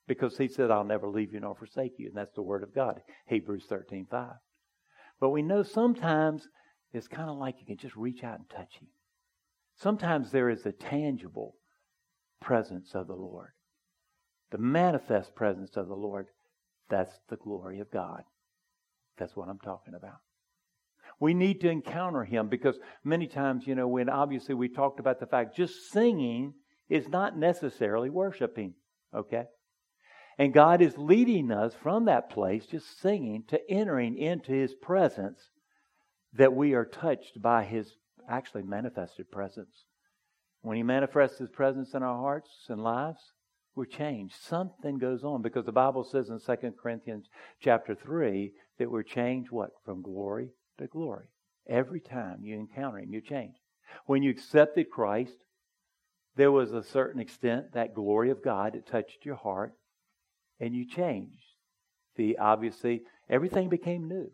Because 0.07 0.37
he 0.37 0.49
said, 0.49 0.71
I'll 0.71 0.85
never 0.85 1.09
leave 1.09 1.33
you 1.33 1.41
nor 1.41 1.55
forsake 1.55 1.93
you. 1.99 2.09
And 2.09 2.17
that's 2.17 2.35
the 2.35 2.43
word 2.43 2.63
of 2.63 2.75
God, 2.75 3.01
Hebrews 3.29 3.67
13 3.69 4.07
5. 4.11 4.31
But 5.21 5.31
we 5.31 5.43
know 5.43 5.63
sometimes 5.63 6.49
it's 6.93 7.09
kind 7.09 7.31
of 7.31 7.39
like 7.39 7.57
you 7.61 7.67
can 7.67 7.79
just 7.79 7.97
reach 7.97 8.25
out 8.25 8.39
and 8.39 8.49
touch 8.51 8.75
him. 8.81 8.89
Sometimes 9.77 10.31
there 10.31 10.51
is 10.51 10.67
a 10.67 10.73
tangible 10.73 11.55
presence 12.41 12.95
of 12.95 13.07
the 13.07 13.15
Lord. 13.15 13.51
The 14.51 14.59
manifest 14.59 15.35
presence 15.35 15.77
of 15.77 15.89
the 15.89 15.95
Lord, 15.95 16.27
that's 16.91 17.19
the 17.31 17.37
glory 17.37 17.81
of 17.81 17.91
God. 17.91 18.23
That's 19.19 19.37
what 19.37 19.49
I'm 19.49 19.61
talking 19.61 19.95
about. 19.95 20.19
We 21.21 21.35
need 21.35 21.61
to 21.61 21.71
encounter 21.71 22.25
him 22.25 22.49
because 22.49 22.79
many 23.05 23.27
times, 23.27 23.67
you 23.67 23.75
know, 23.75 23.89
when 23.89 24.09
obviously 24.09 24.55
we 24.55 24.69
talked 24.69 25.01
about 25.01 25.21
the 25.21 25.27
fact 25.27 25.57
just 25.57 25.91
singing 25.93 26.55
is 26.89 27.09
not 27.09 27.39
necessarily 27.39 28.11
worshiping, 28.11 28.75
okay? 29.15 29.45
And 30.39 30.55
God 30.55 30.81
is 30.81 30.97
leading 30.97 31.51
us 31.51 31.75
from 31.83 32.07
that 32.07 32.31
place, 32.31 32.67
just 32.67 33.01
singing, 33.01 33.45
to 33.49 33.61
entering 33.71 34.17
into 34.17 34.53
His 34.53 34.75
presence, 34.75 35.51
that 36.33 36.55
we 36.55 36.73
are 36.73 36.85
touched 36.85 37.41
by 37.41 37.65
His 37.65 37.93
actually 38.29 38.63
manifested 38.63 39.31
presence. 39.31 39.85
When 40.63 40.77
He 40.77 40.83
manifests 40.83 41.39
His 41.39 41.51
presence 41.51 41.95
in 41.95 42.03
our 42.03 42.17
hearts 42.17 42.51
and 42.69 42.83
lives, 42.83 43.21
we're 43.75 43.85
changed. 43.87 44.37
Something 44.41 44.99
goes 44.99 45.25
on 45.25 45.43
because 45.43 45.65
the 45.65 45.73
Bible 45.73 46.05
says 46.05 46.29
in 46.29 46.41
2 46.41 46.73
Corinthians 46.81 47.27
chapter 47.61 47.95
3 47.95 48.53
that 48.79 48.91
we're 48.91 49.03
changed 49.03 49.51
what? 49.51 49.71
From 49.85 50.03
glory 50.03 50.51
to 50.79 50.87
glory. 50.87 51.27
Every 51.69 52.01
time 52.01 52.41
you 52.43 52.59
encounter 52.59 52.99
Him, 52.99 53.13
you 53.13 53.21
change. 53.21 53.57
When 54.07 54.23
you 54.23 54.31
accepted 54.31 54.91
Christ, 54.91 55.45
there 56.37 56.53
was 56.53 56.73
a 56.73 56.83
certain 56.83 57.21
extent 57.21 57.73
that 57.75 57.95
glory 57.95 58.31
of 58.31 58.43
God 58.43 58.73
that 58.73 58.87
touched 58.87 59.25
your 59.25 59.37
heart 59.37 59.75
and 60.61 60.75
you 60.75 60.87
changed. 60.87 61.45
The 62.17 62.39
obviously 62.39 63.03
everything 63.29 63.69
became 63.69 64.09
new. 64.09 64.31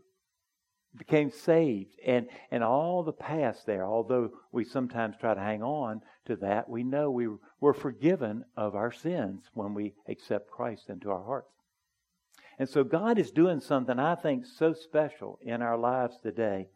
became 0.96 1.30
saved 1.30 1.94
and, 2.04 2.26
and 2.50 2.64
all 2.64 3.02
the 3.02 3.12
past 3.12 3.66
there, 3.66 3.86
although 3.86 4.30
we 4.52 4.64
sometimes 4.64 5.16
try 5.16 5.34
to 5.34 5.40
hang 5.40 5.62
on 5.62 6.00
to 6.26 6.36
that, 6.36 6.68
we 6.68 6.82
know 6.82 7.10
we 7.10 7.28
were 7.60 7.74
forgiven 7.74 8.44
of 8.56 8.74
our 8.74 8.92
sins 8.92 9.44
when 9.54 9.74
we 9.74 9.94
accept 10.08 10.50
Christ 10.50 10.88
into 10.88 11.10
our 11.10 11.24
hearts. 11.24 11.52
And 12.58 12.68
so 12.68 12.82
God 12.82 13.18
is 13.18 13.30
doing 13.30 13.60
something 13.60 13.98
I 13.98 14.16
think 14.16 14.44
so 14.44 14.72
special 14.72 15.38
in 15.42 15.62
our 15.62 15.78
lives 15.78 16.18
today. 16.22 16.68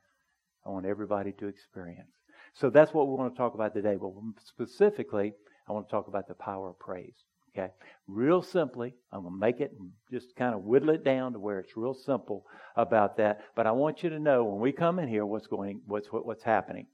I 0.65 0.71
want 0.71 0.87
everybody 0.87 1.33
to 1.33 1.49
experience. 1.49 2.13
So 2.55 2.71
that's 2.71 2.95
what 2.95 3.09
we 3.09 3.15
want 3.15 3.35
to 3.35 3.39
talk 3.39 3.55
about 3.55 3.75
today. 3.75 3.97
But 4.01 4.13
specifically, 4.45 5.33
I 5.69 5.73
want 5.73 5.89
to 5.89 5.91
talk 5.91 6.07
about 6.07 6.29
the 6.29 6.35
power 6.35 6.69
of 6.69 6.79
praise. 6.79 7.17
Okay? 7.54 7.71
Real 8.06 8.42
simply, 8.42 8.94
I'm 9.12 9.23
going 9.23 9.35
to 9.35 9.38
make 9.38 9.61
it 9.61 9.73
just 10.11 10.35
kind 10.37 10.54
of 10.54 10.64
whittle 10.64 10.90
it 10.90 11.04
down 11.04 11.32
to 11.35 11.38
where 11.38 11.61
it's 11.61 11.76
real 11.76 11.94
simple 11.94 12.47
about 12.76 13.16
that. 13.18 13.42
But 13.54 13.66
I 13.66 13.73
want 13.73 14.02
you 14.02 14.11
to 14.11 14.18
know 14.18 14.44
when 14.44 14.61
we 14.61 14.73
come 14.73 14.99
in 14.99 15.09
here 15.09 15.26
what's 15.26 15.47
going, 15.47 15.82
what's, 15.87 16.09
what's 16.09 16.42
happening. 16.42 16.87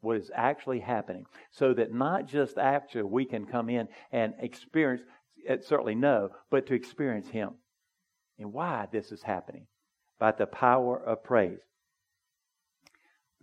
What 0.00 0.16
is 0.16 0.30
actually 0.34 0.80
happening. 0.80 1.26
So 1.50 1.74
that 1.74 1.92
not 1.92 2.26
just 2.26 2.56
after 2.56 3.04
we 3.04 3.24
can 3.24 3.46
come 3.46 3.68
in 3.68 3.88
and 4.12 4.34
experience, 4.38 5.02
uh, 5.48 5.56
certainly 5.60 5.96
know, 5.96 6.30
but 6.50 6.66
to 6.68 6.74
experience 6.74 7.28
Him. 7.28 7.50
And 8.38 8.52
why 8.52 8.86
this 8.92 9.10
is 9.10 9.22
happening. 9.22 9.66
By 10.18 10.32
the 10.32 10.46
power 10.46 10.96
of 10.96 11.24
praise. 11.24 11.58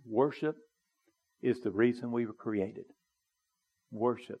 Worship 0.06 0.56
is 1.42 1.60
the 1.60 1.70
reason 1.70 2.10
we 2.10 2.26
were 2.26 2.32
created. 2.32 2.86
Worship 3.90 4.40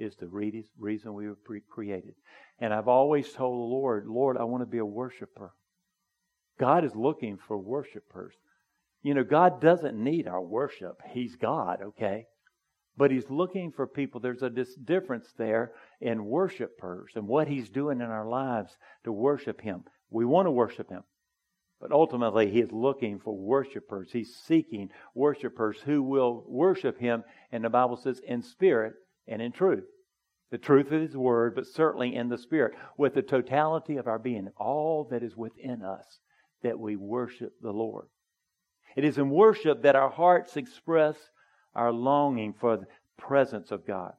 is 0.00 0.16
the 0.16 0.26
reason 0.26 1.14
we 1.14 1.28
were 1.28 1.38
created. 1.68 2.14
And 2.58 2.72
I've 2.74 2.88
always 2.88 3.32
told 3.32 3.54
the 3.54 3.74
Lord, 3.74 4.06
Lord, 4.06 4.36
I 4.38 4.44
want 4.44 4.62
to 4.62 4.66
be 4.66 4.78
a 4.78 4.84
worshiper. 4.84 5.52
God 6.58 6.84
is 6.84 6.94
looking 6.94 7.38
for 7.46 7.56
worshipers. 7.58 8.34
You 9.02 9.14
know, 9.14 9.24
God 9.24 9.60
doesn't 9.60 9.96
need 9.96 10.26
our 10.26 10.42
worship. 10.42 11.00
He's 11.10 11.36
God, 11.36 11.80
okay? 11.82 12.26
But 12.96 13.10
He's 13.10 13.30
looking 13.30 13.72
for 13.72 13.86
people. 13.86 14.20
There's 14.20 14.42
a 14.42 14.50
difference 14.50 15.32
there 15.38 15.72
in 16.00 16.24
worshipers 16.24 17.12
and 17.14 17.26
what 17.26 17.48
He's 17.48 17.70
doing 17.70 18.00
in 18.00 18.06
our 18.06 18.28
lives 18.28 18.76
to 19.04 19.12
worship 19.12 19.60
Him. 19.60 19.84
We 20.10 20.24
want 20.24 20.46
to 20.46 20.50
worship 20.50 20.90
Him. 20.90 21.02
But 21.80 21.92
ultimately, 21.92 22.50
He 22.50 22.60
is 22.60 22.72
looking 22.72 23.20
for 23.20 23.34
worshipers. 23.34 24.10
He's 24.12 24.36
seeking 24.46 24.90
worshipers 25.14 25.78
who 25.82 26.02
will 26.02 26.44
worship 26.46 27.00
Him, 27.00 27.24
and 27.52 27.64
the 27.64 27.70
Bible 27.70 27.96
says, 27.96 28.20
in 28.26 28.42
spirit 28.42 28.94
and 29.26 29.40
in 29.40 29.52
truth. 29.52 29.84
The 30.50 30.58
truth 30.58 30.90
of 30.90 31.00
His 31.00 31.16
Word, 31.16 31.54
but 31.54 31.66
certainly 31.66 32.14
in 32.14 32.28
the 32.28 32.38
Spirit, 32.38 32.74
with 32.96 33.14
the 33.14 33.22
totality 33.22 33.96
of 33.96 34.08
our 34.08 34.18
being, 34.18 34.48
all 34.56 35.06
that 35.10 35.22
is 35.22 35.36
within 35.36 35.82
us, 35.82 36.18
that 36.62 36.78
we 36.78 36.96
worship 36.96 37.52
the 37.62 37.72
Lord. 37.72 38.06
It 38.96 39.04
is 39.04 39.18
in 39.18 39.30
worship 39.30 39.82
that 39.82 39.96
our 39.96 40.10
hearts 40.10 40.56
express 40.56 41.16
our 41.74 41.92
longing 41.92 42.54
for 42.58 42.76
the 42.78 42.86
presence 43.16 43.70
of 43.70 43.86
God. 43.86 44.12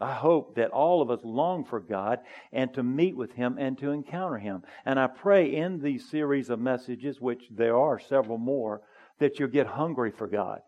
I 0.00 0.14
hope 0.14 0.56
that 0.56 0.72
all 0.72 1.00
of 1.00 1.10
us 1.12 1.20
long 1.22 1.64
for 1.64 1.78
God 1.78 2.18
and 2.52 2.74
to 2.74 2.82
meet 2.82 3.16
with 3.16 3.32
Him 3.32 3.56
and 3.58 3.78
to 3.78 3.92
encounter 3.92 4.38
Him. 4.38 4.62
And 4.84 4.98
I 4.98 5.06
pray 5.06 5.54
in 5.54 5.80
these 5.80 6.10
series 6.10 6.50
of 6.50 6.58
messages, 6.58 7.20
which 7.20 7.44
there 7.50 7.76
are 7.76 8.00
several 8.00 8.38
more, 8.38 8.82
that 9.20 9.38
you'll 9.38 9.48
get 9.48 9.68
hungry 9.68 10.10
for 10.10 10.26
God. 10.26 10.60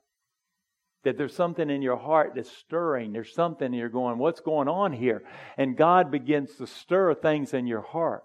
That 1.04 1.18
there's 1.18 1.34
something 1.34 1.68
in 1.68 1.82
your 1.82 1.96
heart 1.96 2.32
that's 2.34 2.50
stirring. 2.50 3.12
There's 3.12 3.34
something 3.34 3.72
you're 3.72 3.88
going, 3.88 4.18
what's 4.18 4.40
going 4.40 4.68
on 4.68 4.92
here? 4.92 5.22
And 5.56 5.76
God 5.76 6.10
begins 6.10 6.54
to 6.56 6.66
stir 6.66 7.14
things 7.14 7.52
in 7.52 7.66
your 7.66 7.82
heart. 7.82 8.24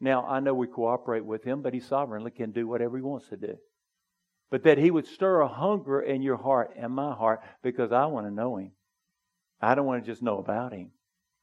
Now, 0.00 0.26
I 0.26 0.40
know 0.40 0.54
we 0.54 0.66
cooperate 0.66 1.24
with 1.24 1.44
Him, 1.44 1.62
but 1.62 1.74
He 1.74 1.80
sovereignly 1.80 2.32
can 2.32 2.50
do 2.50 2.66
whatever 2.66 2.96
He 2.96 3.02
wants 3.02 3.28
to 3.28 3.36
do. 3.36 3.56
But 4.50 4.64
that 4.64 4.78
He 4.78 4.90
would 4.90 5.06
stir 5.06 5.40
a 5.40 5.48
hunger 5.48 6.00
in 6.00 6.22
your 6.22 6.36
heart 6.36 6.74
and 6.76 6.92
my 6.92 7.12
heart 7.12 7.40
because 7.62 7.92
I 7.92 8.06
want 8.06 8.26
to 8.26 8.32
know 8.32 8.56
Him. 8.56 8.72
I 9.60 9.74
don't 9.74 9.86
want 9.86 10.04
to 10.04 10.10
just 10.10 10.22
know 10.22 10.38
about 10.38 10.72
Him. 10.72 10.90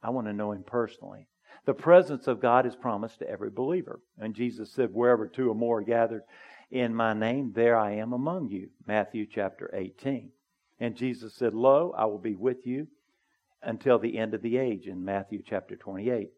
I 0.02 0.10
want 0.10 0.26
to 0.26 0.32
know 0.32 0.52
Him 0.52 0.62
personally. 0.66 1.26
The 1.64 1.74
presence 1.74 2.26
of 2.26 2.40
God 2.40 2.66
is 2.66 2.76
promised 2.76 3.18
to 3.20 3.28
every 3.28 3.50
believer. 3.50 4.00
And 4.18 4.34
Jesus 4.34 4.72
said, 4.72 4.90
Wherever 4.92 5.26
two 5.26 5.50
or 5.50 5.54
more 5.54 5.78
are 5.78 5.82
gathered 5.82 6.22
in 6.70 6.94
my 6.94 7.14
name, 7.14 7.52
there 7.54 7.76
I 7.76 7.92
am 7.96 8.12
among 8.12 8.48
you. 8.48 8.68
Matthew 8.86 9.26
chapter 9.26 9.70
18. 9.74 10.30
And 10.80 10.96
Jesus 10.96 11.34
said, 11.34 11.54
Lo, 11.54 11.94
I 11.96 12.06
will 12.06 12.18
be 12.18 12.34
with 12.34 12.66
you 12.66 12.88
until 13.62 13.98
the 13.98 14.16
end 14.16 14.32
of 14.32 14.40
the 14.40 14.56
age 14.56 14.86
in 14.86 15.04
Matthew 15.04 15.42
chapter 15.46 15.76
28. 15.76 16.30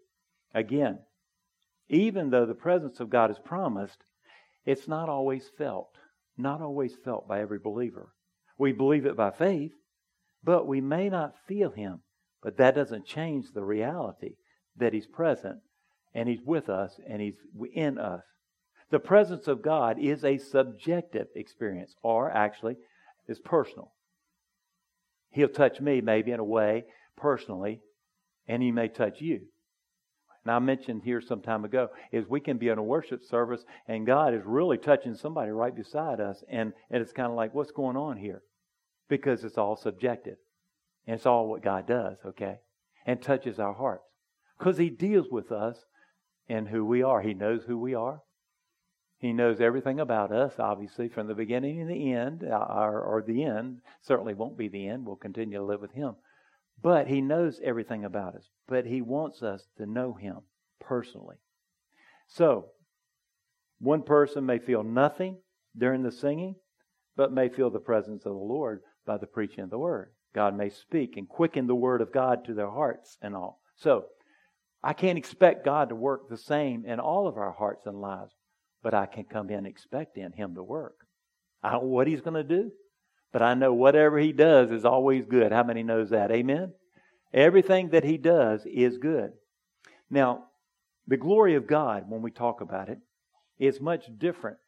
Again, 0.53 0.99
even 1.89 2.31
though 2.31 2.47
the 2.47 2.55
presence 2.55 2.99
of 2.99 3.09
God 3.09 3.31
is 3.31 3.39
promised, 3.39 3.99
it's 4.67 4.89
not 4.89 5.09
always 5.09 5.49
felt. 5.57 5.97
Not 6.37 6.61
always 6.61 6.97
felt 7.05 7.29
by 7.29 7.41
every 7.41 7.59
believer. 7.59 8.13
We 8.59 8.73
believe 8.73 9.07
it 9.07 9.17
by 9.17 9.31
faith, 9.31 9.73
but 10.43 10.67
we 10.67 10.81
may 10.81 11.09
not 11.09 11.35
feel 11.47 11.71
Him. 11.71 12.01
But 12.43 12.57
that 12.57 12.75
doesn't 12.75 13.07
change 13.07 13.53
the 13.53 13.63
reality 13.63 14.37
that 14.77 14.93
He's 14.93 15.07
present 15.07 15.61
and 16.15 16.29
He's 16.29 16.43
with 16.45 16.69
us 16.69 16.99
and 17.07 17.21
He's 17.21 17.37
in 17.75 17.99
us. 17.99 18.25
The 18.91 18.99
presence 18.99 19.47
of 19.47 19.63
God 19.63 19.99
is 19.99 20.25
a 20.25 20.39
subjective 20.39 21.29
experience, 21.35 21.95
or 22.03 22.31
actually, 22.31 22.77
is 23.29 23.39
personal. 23.39 23.93
He'll 25.33 25.49
touch 25.49 25.81
me 25.81 26.01
maybe 26.01 26.31
in 26.31 26.41
a 26.41 26.45
way 26.45 26.85
personally, 27.17 27.81
and 28.47 28.63
He 28.63 28.71
may 28.71 28.89
touch 28.89 29.21
you. 29.21 29.41
And 30.45 30.53
I 30.53 30.59
mentioned 30.59 31.03
here 31.05 31.21
some 31.21 31.41
time 31.41 31.65
ago 31.65 31.89
is 32.11 32.27
we 32.27 32.41
can 32.41 32.59
be 32.59 32.69
in 32.69 32.79
a 32.79 32.83
worship 32.83 33.23
service 33.23 33.65
and 33.87 34.07
God 34.07 34.35
is 34.35 34.43
really 34.45 34.77
touching 34.77 35.15
somebody 35.15 35.53
right 35.53 35.75
beside 35.75 36.21
us, 36.21 36.43
and, 36.49 36.73
and 36.91 37.03
it's 37.03 37.13
kind 37.13 37.31
of 37.31 37.37
like, 37.37 37.55
what's 37.55 37.71
going 37.71 37.97
on 37.97 38.17
here? 38.17 38.43
because 39.13 39.45
it's 39.45 39.59
all 39.59 39.77
subjective. 39.77 40.39
And 41.07 41.17
it's 41.17 41.27
all 41.27 41.47
what 41.47 41.63
God 41.63 41.87
does, 41.87 42.17
okay? 42.25 42.61
And 43.05 43.21
touches 43.21 43.59
our 43.59 43.75
hearts. 43.75 44.05
Because 44.59 44.79
He 44.79 44.89
deals 44.89 45.27
with 45.31 45.53
us 45.53 45.77
and 46.49 46.67
who 46.67 46.83
we 46.83 47.03
are. 47.03 47.21
He 47.21 47.35
knows 47.35 47.61
who 47.67 47.79
we 47.79 47.95
are. 47.95 48.23
He 49.23 49.33
knows 49.33 49.61
everything 49.61 50.01
about 50.01 50.33
us, 50.33 50.59
obviously, 50.59 51.09
from 51.09 51.29
the 51.29 51.35
beginning 51.37 51.81
and 51.81 51.89
the 51.89 52.13
end, 52.13 52.43
uh, 52.43 52.57
or, 52.57 53.01
or 53.01 53.23
the 53.23 53.45
end. 53.45 53.81
Certainly 54.01 54.35
won't 54.35 54.59
be 54.59 54.67
the 54.67 54.89
end. 54.89 55.07
We'll 55.07 55.15
continue 55.15 55.59
to 55.59 55.65
live 55.65 55.81
with 55.81 55.93
Him. 55.93 56.17
But 56.83 57.07
He 57.07 57.21
knows 57.21 57.61
everything 57.63 58.05
about 58.05 58.35
us. 58.35 58.51
But 58.67 58.85
He 58.85 59.01
wants 59.01 59.41
us 59.41 59.65
to 59.77 59.87
know 59.87 60.13
Him 60.13 60.39
personally. 60.81 61.37
So, 62.27 62.67
one 63.79 64.03
person 64.03 64.45
may 64.45 64.59
feel 64.59 64.83
nothing 64.83 65.39
during 65.79 66.03
the 66.03 66.11
singing, 66.11 66.57
but 67.15 67.33
may 67.33 67.49
feel 67.49 67.71
the 67.71 67.79
presence 67.79 68.27
of 68.27 68.33
the 68.33 68.39
Lord 68.39 68.81
by 69.07 69.19
the 69.19 69.27
preaching 69.29 69.63
of 69.63 69.71
the 69.71 69.79
word. 69.79 70.11
God 70.35 70.57
may 70.57 70.69
speak 70.69 71.17
and 71.17 71.29
quicken 71.29 71.69
the 71.69 71.77
word 71.77 72.01
of 72.01 72.13
God 72.13 72.45
to 72.47 72.55
their 72.55 72.71
hearts 72.71 73.19
and 73.23 73.37
all. 73.37 73.61
So, 73.77 74.07
I 74.83 74.95
can't 74.95 75.17
expect 75.17 75.65
God 75.65 75.91
to 75.91 75.95
work 75.95 76.29
the 76.29 76.37
same 76.37 76.85
in 76.85 76.99
all 76.99 77.29
of 77.29 77.37
our 77.37 77.53
hearts 77.53 77.87
and 77.87 78.01
lives, 78.01 78.35
but 78.83 78.95
I 78.95 79.07
can 79.07 79.25
come 79.25 79.51
in 79.51 79.67
expecting 79.67 80.33
Him 80.33 80.55
to 80.55 80.63
work. 80.63 80.97
I 81.63 81.73
don't 81.73 81.85
know 81.85 81.89
what 81.89 82.07
He's 82.07 82.21
going 82.21 82.35
to 82.35 82.43
do, 82.43 82.73
but 83.33 83.43
I 83.43 83.55
know 83.55 83.73
whatever 83.73 84.19
He 84.19 84.33
does 84.33 84.71
is 84.71 84.85
always 84.85 85.25
good. 85.27 85.53
How 85.53 85.63
many 85.63 85.83
knows 85.83 86.11
that? 86.11 86.31
Amen? 86.31 86.73
Everything 87.33 87.91
that 87.91 88.05
He 88.05 88.19
does 88.19 88.67
is 88.67 88.99
good. 88.99 89.33
Now, 90.11 90.45
the 91.07 91.17
glory 91.17 91.55
of 91.55 91.67
God, 91.67 92.05
when 92.09 92.23
we 92.23 92.31
talk 92.31 92.61
about 92.61 92.89
it, 92.89 92.99
is 93.59 93.81
much 93.81 94.07
different 94.19 94.59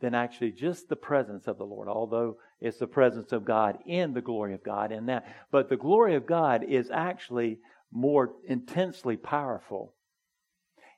than 0.00 0.14
actually 0.14 0.52
just 0.52 0.88
the 0.88 0.96
presence 0.96 1.46
of 1.46 1.58
the 1.58 1.64
Lord, 1.64 1.88
although 1.88 2.36
it's 2.60 2.78
the 2.78 2.86
presence 2.86 3.32
of 3.32 3.44
God 3.44 3.78
in 3.86 4.14
the 4.14 4.20
glory 4.20 4.54
of 4.54 4.62
God 4.62 4.92
in 4.92 5.06
that. 5.06 5.26
But 5.50 5.68
the 5.68 5.76
glory 5.76 6.14
of 6.16 6.26
God 6.26 6.64
is 6.64 6.90
actually 6.90 7.58
more 7.92 8.32
intensely 8.46 9.16
powerful. 9.16 9.94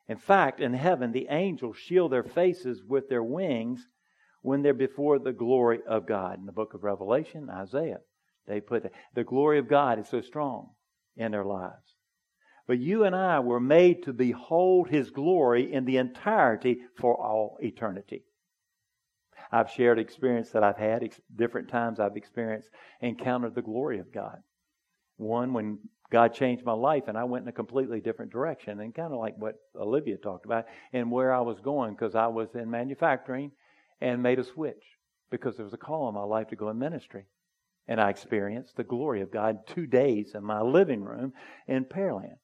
In 0.08 0.18
fact, 0.18 0.60
in 0.60 0.74
heaven, 0.74 1.12
the 1.12 1.28
angels 1.30 1.76
shield 1.76 2.12
their 2.12 2.22
faces 2.22 2.82
with 2.84 3.08
their 3.08 3.22
wings 3.22 3.86
when 4.42 4.62
they're 4.62 4.74
before 4.74 5.18
the 5.18 5.32
glory 5.32 5.80
of 5.86 6.06
God. 6.06 6.38
In 6.38 6.46
the 6.46 6.52
book 6.52 6.74
of 6.74 6.84
Revelation, 6.84 7.48
Isaiah, 7.48 8.00
they 8.46 8.60
put 8.60 8.92
the 9.14 9.24
glory 9.24 9.58
of 9.58 9.68
God 9.68 9.98
is 9.98 10.08
so 10.08 10.20
strong 10.20 10.70
in 11.16 11.32
their 11.32 11.44
lives. 11.44 11.94
But 12.66 12.78
you 12.78 13.04
and 13.04 13.16
I 13.16 13.40
were 13.40 13.60
made 13.60 14.02
to 14.04 14.12
behold 14.12 14.88
His 14.88 15.10
glory 15.10 15.72
in 15.72 15.84
the 15.84 15.96
entirety 15.96 16.80
for 16.98 17.14
all 17.14 17.56
eternity. 17.60 18.24
I've 19.50 19.70
shared 19.70 19.98
experience 19.98 20.50
that 20.50 20.64
I've 20.64 20.78
had, 20.78 21.08
different 21.34 21.68
times 21.68 22.00
I've 22.00 22.16
experienced, 22.16 22.70
encountered 23.00 23.54
the 23.54 23.62
glory 23.62 23.98
of 23.98 24.12
God. 24.12 24.42
One, 25.16 25.52
when 25.52 25.78
God 26.10 26.34
changed 26.34 26.64
my 26.64 26.72
life 26.72 27.04
and 27.08 27.16
I 27.16 27.24
went 27.24 27.44
in 27.44 27.48
a 27.48 27.52
completely 27.52 28.00
different 28.00 28.32
direction, 28.32 28.80
and 28.80 28.94
kind 28.94 29.12
of 29.12 29.18
like 29.18 29.36
what 29.38 29.56
Olivia 29.76 30.16
talked 30.16 30.44
about, 30.44 30.66
and 30.92 31.10
where 31.10 31.32
I 31.32 31.40
was 31.40 31.58
going 31.60 31.94
because 31.94 32.14
I 32.14 32.26
was 32.26 32.48
in 32.54 32.70
manufacturing 32.70 33.52
and 34.00 34.22
made 34.22 34.38
a 34.38 34.44
switch 34.44 34.82
because 35.30 35.56
there 35.56 35.64
was 35.64 35.74
a 35.74 35.78
call 35.78 36.08
in 36.08 36.14
my 36.14 36.22
life 36.22 36.48
to 36.48 36.56
go 36.56 36.68
in 36.68 36.78
ministry. 36.78 37.26
And 37.88 38.00
I 38.00 38.10
experienced 38.10 38.76
the 38.76 38.84
glory 38.84 39.20
of 39.20 39.30
God 39.30 39.66
two 39.66 39.86
days 39.86 40.32
in 40.34 40.42
my 40.42 40.60
living 40.62 41.02
room 41.02 41.32
in 41.66 41.84
Pearland. 41.84 42.38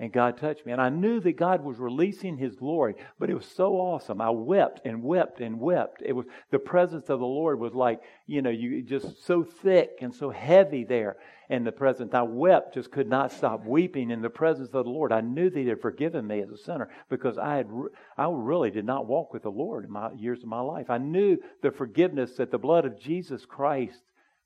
And 0.00 0.10
God 0.10 0.38
touched 0.38 0.64
me. 0.64 0.72
And 0.72 0.80
I 0.80 0.88
knew 0.88 1.20
that 1.20 1.36
God 1.36 1.62
was 1.62 1.78
releasing 1.78 2.38
His 2.38 2.56
glory, 2.56 2.94
but 3.18 3.28
it 3.28 3.34
was 3.34 3.44
so 3.44 3.74
awesome. 3.74 4.22
I 4.22 4.30
wept 4.30 4.80
and 4.86 5.02
wept 5.02 5.40
and 5.40 5.60
wept. 5.60 6.02
It 6.02 6.14
was 6.14 6.24
the 6.50 6.58
presence 6.58 7.10
of 7.10 7.20
the 7.20 7.26
Lord 7.26 7.60
was 7.60 7.74
like, 7.74 8.00
you 8.26 8.40
know, 8.40 8.50
you 8.50 8.82
just 8.82 9.24
so 9.26 9.44
thick 9.44 9.98
and 10.00 10.14
so 10.14 10.30
heavy 10.30 10.84
there 10.84 11.18
in 11.50 11.64
the 11.64 11.70
presence. 11.70 12.14
I 12.14 12.22
wept, 12.22 12.74
just 12.74 12.90
could 12.90 13.10
not 13.10 13.30
stop 13.30 13.66
weeping 13.66 14.10
in 14.10 14.22
the 14.22 14.30
presence 14.30 14.68
of 14.68 14.84
the 14.84 14.90
Lord. 14.90 15.12
I 15.12 15.20
knew 15.20 15.50
that 15.50 15.60
He 15.60 15.68
had 15.68 15.82
forgiven 15.82 16.26
me 16.26 16.40
as 16.40 16.48
a 16.48 16.56
sinner 16.56 16.88
because 17.10 17.36
I 17.36 17.56
had, 17.56 17.68
I 18.16 18.26
really 18.30 18.70
did 18.70 18.86
not 18.86 19.06
walk 19.06 19.34
with 19.34 19.42
the 19.42 19.50
Lord 19.50 19.84
in 19.84 19.90
my 19.92 20.12
years 20.12 20.42
of 20.42 20.48
my 20.48 20.60
life. 20.60 20.88
I 20.88 20.96
knew 20.96 21.36
the 21.62 21.70
forgiveness 21.70 22.36
that 22.36 22.50
the 22.50 22.58
blood 22.58 22.86
of 22.86 22.98
Jesus 22.98 23.44
Christ 23.44 24.00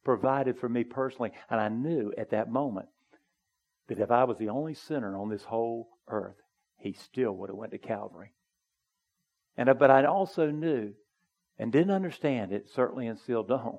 provided 0.05 0.59
for 0.59 0.69
me 0.69 0.83
personally, 0.83 1.31
and 1.49 1.61
I 1.61 1.69
knew 1.69 2.13
at 2.19 2.31
that 2.31 2.51
moment 2.51 2.89
that 3.89 3.99
if 3.99 4.11
I 4.11 4.25
was 4.25 4.39
the 4.39 4.49
only 4.49 4.75
sinner 4.75 5.17
on 5.17 5.29
this 5.29 5.45
whole 5.45 5.89
earth, 6.09 6.37
he 6.79 6.93
still 6.93 7.33
would 7.33 7.51
have 7.51 7.57
went 7.57 7.73
to 7.73 7.79
Calvary. 7.79 8.33
And 9.57 9.69
uh, 9.69 9.75
but 9.75 9.91
I 9.91 10.05
also 10.05 10.51
knew 10.51 10.95
and 11.59 11.71
didn't 11.71 11.93
understand 11.93 12.53
it, 12.53 12.69
certainly 12.75 13.07
and 13.07 13.19
still 13.19 13.43
don't. 13.43 13.79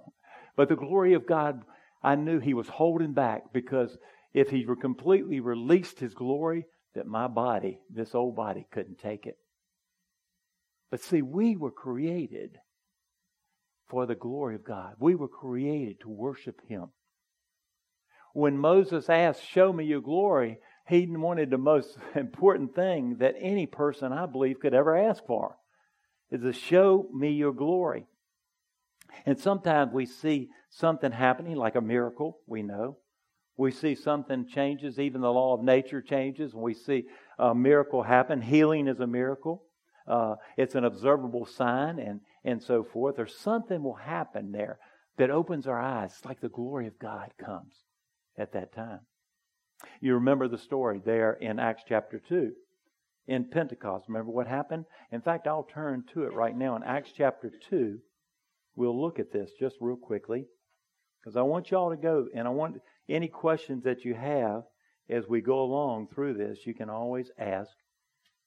But 0.56 0.70
the 0.70 0.76
glory 0.76 1.14
of 1.14 1.28
God, 1.28 1.64
I 2.02 2.16
knew 2.16 2.40
he 2.40 2.54
was 2.54 2.68
holding 2.68 3.14
back 3.14 3.52
because 3.52 3.98
if 4.34 4.50
he 4.50 4.66
were 4.66 4.76
completely 4.76 5.40
released 5.40 6.00
his 6.00 6.14
glory, 6.14 6.66
that 6.94 7.08
my 7.08 7.28
body, 7.28 7.82
this 7.90 8.16
old 8.16 8.36
body, 8.36 8.66
couldn't 8.72 9.00
take 9.00 9.26
it. 9.26 9.38
But 10.90 11.02
see, 11.02 11.22
we 11.22 11.58
were 11.58 11.72
created 11.72 12.58
for 13.90 14.06
the 14.06 14.16
glory 14.16 14.56
of 14.56 14.64
God. 14.64 14.96
We 15.00 15.16
were 15.16 15.28
created 15.28 16.00
to 16.02 16.10
worship 16.10 16.62
him 16.68 16.88
when 18.36 18.58
Moses 18.58 19.10
asked, 19.10 19.48
Show 19.48 19.72
me 19.72 19.86
your 19.86 20.02
glory, 20.02 20.60
he 20.90 21.08
wanted 21.08 21.50
the 21.50 21.58
most 21.58 21.98
important 22.16 22.76
thing 22.76 23.16
that 23.20 23.36
any 23.40 23.66
person, 23.66 24.12
I 24.12 24.26
believe, 24.26 24.60
could 24.60 24.74
ever 24.74 24.98
ask 24.98 25.26
for 25.26 25.56
is 26.30 26.42
to 26.42 26.52
show 26.52 27.08
me 27.14 27.32
your 27.32 27.54
glory. 27.54 28.08
And 29.26 29.40
sometimes 29.40 29.94
we 29.94 30.06
see 30.06 30.50
something 30.70 31.14
happening, 31.14 31.56
like 31.56 31.76
a 31.76 31.82
miracle, 31.82 32.40
we 32.46 32.62
know. 32.62 32.98
We 33.56 33.72
see 33.72 33.96
something 33.96 34.48
changes, 34.48 35.00
even 35.00 35.22
the 35.22 35.32
law 35.32 35.54
of 35.54 35.64
nature 35.64 36.02
changes, 36.02 36.52
and 36.52 36.62
we 36.62 36.74
see 36.74 37.06
a 37.40 37.56
miracle 37.56 38.04
happen. 38.04 38.42
Healing 38.42 38.90
is 38.90 39.00
a 39.00 39.08
miracle. 39.08 39.64
Uh, 40.06 40.36
it's 40.58 40.76
an 40.76 40.84
observable 40.84 41.46
sign, 41.46 42.00
and, 42.00 42.20
and 42.44 42.62
so 42.62 42.84
forth. 42.84 43.18
Or 43.18 43.28
something 43.28 43.82
will 43.82 43.96
happen 43.96 44.52
there 44.52 44.78
that 45.18 45.30
opens 45.30 45.68
our 45.68 45.80
eyes, 45.80 46.12
it's 46.18 46.26
like 46.26 46.42
the 46.42 46.50
glory 46.50 46.88
of 46.88 47.00
God 47.00 47.32
comes 47.40 47.86
at 48.38 48.54
that 48.54 48.74
time. 48.74 49.02
You 50.02 50.16
remember 50.16 50.48
the 50.48 50.58
story 50.58 51.02
there 51.04 51.34
in 51.34 51.60
Acts 51.60 51.84
chapter 51.88 52.20
2 52.20 52.54
in 53.28 53.46
Pentecost. 53.46 54.08
Remember 54.08 54.32
what 54.32 54.48
happened? 54.48 54.86
In 55.12 55.22
fact, 55.22 55.48
I'll 55.48 55.64
turn 55.64 56.04
to 56.14 56.24
it 56.24 56.34
right 56.34 56.56
now 56.56 56.76
in 56.76 56.84
Acts 56.84 57.12
chapter 57.16 57.52
2. 57.70 58.00
We'll 58.76 59.00
look 59.00 59.20
at 59.20 59.32
this 59.32 59.52
just 59.60 59.78
real 59.80 59.96
quickly 59.96 60.46
because 61.22 61.36
I 61.36 61.42
want 61.42 61.72
y'all 61.72 61.90
to 61.90 61.98
go 61.98 62.28
and 62.34 62.48
I 62.48 62.52
want 62.52 62.82
any 63.10 63.28
questions 63.28 63.84
that 63.84 64.06
you 64.06 64.14
have 64.14 64.64
as 65.10 65.28
we 65.28 65.42
go 65.42 65.62
along 65.62 66.08
through 66.08 66.34
this, 66.34 66.66
you 66.66 66.74
can 66.74 66.90
always 66.90 67.30
ask 67.38 67.72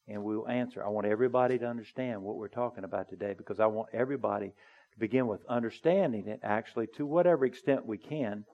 and 0.09 0.25
we'll 0.25 0.49
answer. 0.49 0.83
I 0.83 0.89
want 0.89 1.07
everybody 1.07 1.59
to 1.59 1.67
understand 1.67 2.23
what 2.23 2.37
we're 2.37 2.49
talking 2.49 2.85
about 2.85 3.09
today 3.09 3.35
because 3.37 3.61
I 3.61 3.67
want 3.67 3.89
everybody 3.93 4.49
to 4.93 4.99
begin 4.99 5.27
with 5.27 5.41
understanding 5.49 6.27
it 6.27 6.41
actually 6.43 6.87
to 6.97 7.07
whatever 7.07 7.45
extent 7.45 7.87
we 7.87 7.99
can 7.99 8.45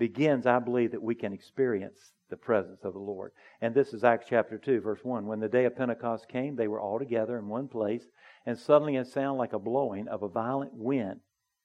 begins, 0.00 0.46
I 0.46 0.58
believe, 0.58 0.92
that 0.92 1.02
we 1.02 1.14
can 1.14 1.34
experience 1.34 2.12
the 2.30 2.36
presence 2.36 2.84
of 2.84 2.94
the 2.94 2.98
Lord. 2.98 3.32
And 3.60 3.74
this 3.74 3.92
is 3.92 4.02
Acts 4.02 4.26
chapter 4.28 4.56
2, 4.56 4.80
verse 4.80 5.00
1. 5.04 5.26
When 5.26 5.40
the 5.40 5.48
day 5.48 5.66
of 5.66 5.76
Pentecost 5.76 6.26
came, 6.26 6.56
they 6.56 6.68
were 6.68 6.80
all 6.80 6.98
together 6.98 7.38
in 7.38 7.48
one 7.48 7.68
place, 7.68 8.06
and 8.46 8.58
suddenly 8.58 8.96
a 8.96 9.04
sound 9.04 9.38
like 9.38 9.52
a 9.52 9.58
blowing 9.58 10.08
of 10.08 10.22
a 10.22 10.28
violent 10.28 10.72
wind 10.74 11.20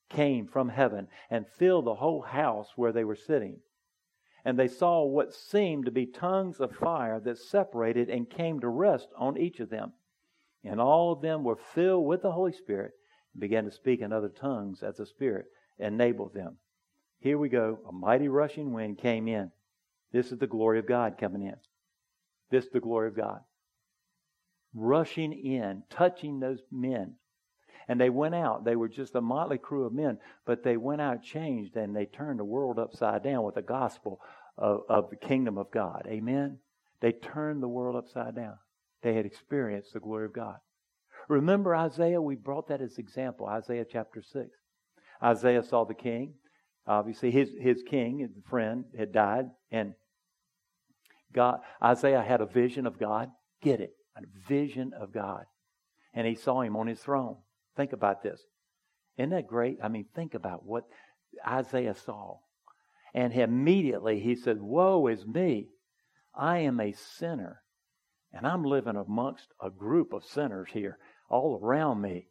came 0.09 0.47
from 0.47 0.67
heaven 0.67 1.07
and 1.29 1.47
filled 1.57 1.85
the 1.85 1.95
whole 1.95 2.21
house 2.21 2.73
where 2.75 2.91
they 2.91 3.05
were 3.05 3.15
sitting. 3.15 3.61
And 4.43 4.59
they 4.59 4.67
saw 4.67 5.05
what 5.05 5.33
seemed 5.33 5.85
to 5.85 5.91
be 5.91 6.05
tongues 6.05 6.59
of 6.59 6.75
fire 6.75 7.21
that 7.21 7.37
separated 7.37 8.09
and 8.09 8.29
came 8.29 8.59
to 8.59 8.67
rest 8.67 9.07
on 9.17 9.37
each 9.37 9.61
of 9.61 9.69
them. 9.69 9.93
And 10.63 10.81
all 10.81 11.13
of 11.13 11.21
them 11.21 11.43
were 11.43 11.55
filled 11.55 12.05
with 12.05 12.21
the 12.21 12.33
Holy 12.33 12.51
Spirit 12.51 12.91
and 13.33 13.39
began 13.39 13.63
to 13.63 13.71
speak 13.71 14.01
in 14.01 14.11
other 14.11 14.29
tongues 14.29 14.83
as 14.83 14.97
the 14.97 15.05
Spirit 15.05 15.45
enabled 15.79 16.33
them. 16.33 16.57
Here 17.25 17.39
we 17.39 17.49
go. 17.49 17.79
A 17.89 17.91
mighty 17.91 18.27
rushing 18.27 18.71
wind 18.71 18.99
came 18.99 19.27
in. 19.27 19.49
This 20.11 20.31
is 20.31 20.37
the 20.37 20.45
glory 20.45 20.77
of 20.77 20.85
God 20.85 21.17
coming 21.19 21.41
in. 21.41 21.55
This 22.51 22.65
is 22.65 22.71
the 22.71 22.79
glory 22.79 23.07
of 23.07 23.15
God. 23.15 23.39
Rushing 24.75 25.33
in, 25.33 25.81
touching 25.89 26.39
those 26.39 26.59
men. 26.71 27.15
And 27.87 27.99
they 27.99 28.11
went 28.11 28.35
out. 28.35 28.63
They 28.63 28.75
were 28.75 28.87
just 28.87 29.15
a 29.15 29.21
motley 29.21 29.57
crew 29.57 29.85
of 29.85 29.91
men, 29.91 30.19
but 30.45 30.63
they 30.63 30.77
went 30.77 31.01
out 31.01 31.23
changed 31.23 31.75
and 31.75 31.95
they 31.95 32.05
turned 32.05 32.37
the 32.37 32.45
world 32.45 32.77
upside 32.77 33.23
down 33.23 33.41
with 33.41 33.55
the 33.55 33.63
gospel 33.63 34.21
of, 34.55 34.81
of 34.87 35.09
the 35.09 35.15
kingdom 35.15 35.57
of 35.57 35.71
God. 35.71 36.05
Amen? 36.07 36.59
They 37.01 37.11
turned 37.11 37.63
the 37.63 37.67
world 37.67 37.95
upside 37.95 38.35
down. 38.35 38.59
They 39.01 39.15
had 39.15 39.25
experienced 39.25 39.93
the 39.93 39.99
glory 39.99 40.25
of 40.25 40.33
God. 40.33 40.57
Remember 41.27 41.75
Isaiah? 41.75 42.21
We 42.21 42.35
brought 42.35 42.67
that 42.67 42.81
as 42.81 42.99
example. 42.99 43.47
Isaiah 43.47 43.85
chapter 43.91 44.21
6. 44.21 44.47
Isaiah 45.23 45.63
saw 45.63 45.85
the 45.85 45.95
king. 45.95 46.35
Obviously, 46.87 47.31
his, 47.31 47.49
his 47.59 47.83
king, 47.83 48.19
his 48.19 48.31
friend, 48.47 48.85
had 48.97 49.11
died, 49.11 49.45
and 49.71 49.93
God, 51.33 51.59
Isaiah 51.83 52.21
had 52.21 52.41
a 52.41 52.45
vision 52.45 52.85
of 52.85 52.99
God. 52.99 53.29
Get 53.61 53.81
it? 53.81 53.91
A 54.15 54.21
vision 54.47 54.91
of 54.99 55.11
God. 55.11 55.43
And 56.13 56.25
he 56.25 56.35
saw 56.35 56.61
him 56.61 56.77
on 56.77 56.87
his 56.87 56.99
throne. 56.99 57.37
Think 57.75 57.91
about 57.91 58.23
this. 58.23 58.41
Isn't 59.17 59.31
that 59.31 59.47
great? 59.47 59.77
I 59.83 59.89
mean, 59.89 60.05
think 60.15 60.33
about 60.33 60.65
what 60.65 60.85
Isaiah 61.45 61.95
saw. 61.95 62.37
And 63.13 63.33
immediately 63.33 64.19
he 64.19 64.35
said, 64.35 64.61
Woe 64.61 65.07
is 65.07 65.25
me. 65.25 65.69
I 66.33 66.59
am 66.59 66.79
a 66.79 66.93
sinner. 66.93 67.61
And 68.31 68.45
I'm 68.45 68.63
living 68.63 68.95
amongst 68.95 69.47
a 69.61 69.69
group 69.69 70.13
of 70.13 70.23
sinners 70.23 70.69
here 70.71 70.97
all 71.29 71.59
around 71.61 72.01
me. 72.01 72.27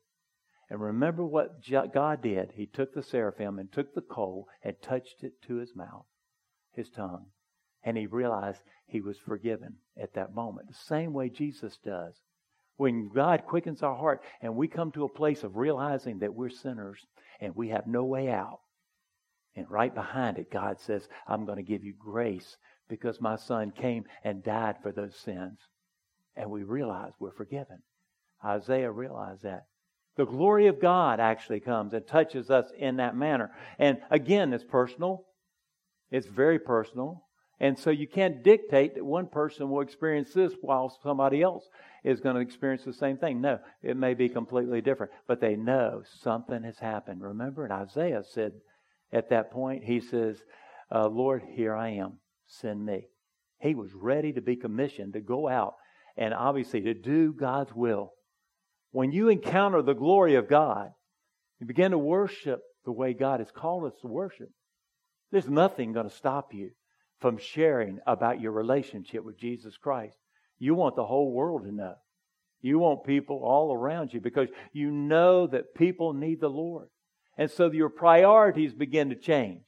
And 0.71 0.81
remember 0.81 1.25
what 1.25 1.61
God 1.93 2.23
did. 2.23 2.53
He 2.55 2.67
took 2.67 2.95
the 2.95 3.03
seraphim 3.03 3.59
and 3.59 3.71
took 3.71 3.95
the 3.95 4.01
coal 4.01 4.49
and 4.63 4.75
touched 4.81 5.23
it 5.23 5.41
to 5.43 5.57
his 5.57 5.77
mouth, 5.77 6.07
his 6.73 6.89
tongue. 6.91 7.27
And 7.83 7.97
he 7.97 8.07
realized 8.07 8.61
he 8.87 9.01
was 9.01 9.19
forgiven 9.19 9.77
at 10.01 10.15
that 10.15 10.35
moment. 10.35 10.69
The 10.69 10.75
same 10.75 11.13
way 11.13 11.29
Jesus 11.29 11.77
does. 11.85 12.15
When 12.77 13.11
God 13.15 13.45
quickens 13.47 13.83
our 13.83 13.95
heart 13.95 14.23
and 14.41 14.57
we 14.57 14.67
come 14.69 14.91
to 14.93 15.05
a 15.05 15.09
place 15.09 15.45
of 15.45 15.57
realizing 15.57 16.21
that 16.21 16.35
we're 16.35 16.51
sinners 16.51 16.99
and 17.41 17.55
we 17.55 17.69
have 17.69 17.87
no 17.87 18.05
way 18.05 18.31
out. 18.31 18.61
And 19.55 19.71
right 19.71 19.95
behind 19.95 20.39
it, 20.39 20.51
God 20.51 20.81
says, 20.81 21.09
I'm 21.29 21.45
going 21.45 21.59
to 21.59 21.63
give 21.63 21.85
you 21.85 21.95
grace 21.97 22.57
because 22.89 23.21
my 23.21 23.37
son 23.37 23.71
came 23.71 24.05
and 24.25 24.43
died 24.43 24.77
for 24.83 24.91
those 24.91 25.15
sins. 25.17 25.59
And 26.35 26.51
we 26.51 26.65
realize 26.65 27.13
we're 27.21 27.31
forgiven. 27.31 27.83
Isaiah 28.45 28.91
realized 28.91 29.43
that. 29.43 29.67
The 30.17 30.27
glory 30.27 30.69
of 30.69 30.81
God 30.81 31.19
actually 31.19 31.61
comes 31.61 31.93
and 31.93 32.07
touches 32.07 32.51
us 32.51 32.71
in 32.79 32.97
that 32.97 33.17
manner. 33.17 33.51
And 33.79 33.99
again, 34.11 34.53
it's 34.53 34.65
personal. 34.65 35.25
It's 36.11 36.27
very 36.27 36.59
personal. 36.59 37.25
And 37.61 37.79
so 37.79 37.91
you 37.91 38.07
can't 38.07 38.43
dictate 38.43 38.95
that 38.95 39.05
one 39.05 39.27
person 39.27 39.71
will 39.71 39.81
experience 39.81 40.33
this 40.33 40.53
while 40.61 40.97
somebody 41.03 41.43
else 41.43 41.69
is 42.03 42.21
going 42.21 42.35
to 42.37 42.43
experience 42.43 42.85
the 42.85 42.93
same 42.93 43.17
thing. 43.17 43.41
No, 43.41 43.59
it 43.83 43.97
may 43.97 44.15
be 44.15 44.29
completely 44.29 44.81
different, 44.81 45.13
but 45.27 45.41
they 45.41 45.57
know 45.57 46.03
something 46.21 46.63
has 46.63 46.79
happened. 46.79 47.23
Remember, 47.23 47.65
and 47.65 47.73
Isaiah 47.73 48.23
said 48.23 48.53
at 49.13 49.31
that 49.31 49.51
point, 49.51 49.85
he 49.85 50.01
says, 50.01 50.43
uh, 50.95 51.09
Lord, 51.09 51.43
here 51.49 51.75
I 51.75 51.91
am, 51.91 52.19
send 52.47 52.85
me. 52.85 53.09
He 53.61 53.75
was 53.75 53.95
ready 53.95 54.33
to 54.33 54.43
be 54.43 54.57
commissioned 54.57 55.15
to 55.15 55.21
go 55.21 55.49
out 55.49 55.75
and 56.17 56.35
obviously 56.35 56.83
to 56.83 56.95
do 56.95 57.33
God's 57.33 57.73
will 57.73 58.13
when 58.95 59.11
you 59.11 59.29
encounter 59.29 59.83
the 59.83 59.93
glory 59.93 60.37
of 60.37 60.49
God, 60.49 60.93
you 61.59 61.67
begin 61.67 61.91
to 61.91 61.99
worship 61.99 62.61
the 62.85 62.93
way 62.93 63.13
God 63.13 63.41
has 63.41 63.51
called 63.51 63.87
us 63.87 63.99
to 64.03 64.07
worship. 64.07 64.51
There's 65.33 65.49
nothing 65.49 65.93
going 65.93 66.09
to 66.09 66.15
stop 66.15 66.55
you 66.55 66.71
from 67.19 67.37
sharing 67.37 67.99
about 68.07 68.41
your 68.41 68.53
relationship 68.53 69.25
with 69.25 69.37
Jesus 69.37 69.77
Christ. 69.77 70.17
You 70.61 70.77
want 70.77 70.95
the 70.95 71.05
whole 71.05 71.33
world 71.33 71.65
to 71.65 71.73
know. 71.75 71.97
You 72.61 72.79
want 72.79 73.03
people 73.03 73.41
all 73.43 73.75
around 73.75 74.15
you 74.15 74.21
because 74.21 74.49
you 74.73 74.93
know 74.93 75.49
that 75.49 75.75
people 75.75 76.13
need 76.13 76.41
the 76.41 76.47
Lord. 76.47 76.87
And 77.37 77.51
so 77.51 77.73
your 77.73 77.89
priorities 77.89 78.75
begin 78.75 79.09
to 79.09 79.17
change. 79.17 79.65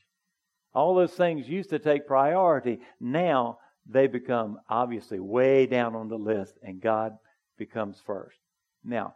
All 0.73 0.95
those 0.95 1.15
things 1.15 1.49
used 1.49 1.71
to 1.71 1.81
take 1.81 2.07
priority, 2.07 2.79
now 3.01 3.59
they 3.91 4.07
become 4.07 4.61
obviously 4.71 5.19
way 5.19 5.67
down 5.67 5.97
on 5.97 6.07
the 6.07 6.17
list, 6.17 6.55
and 6.63 6.81
God 6.81 7.17
becomes 7.59 8.01
first. 8.07 8.39
Now, 8.87 9.15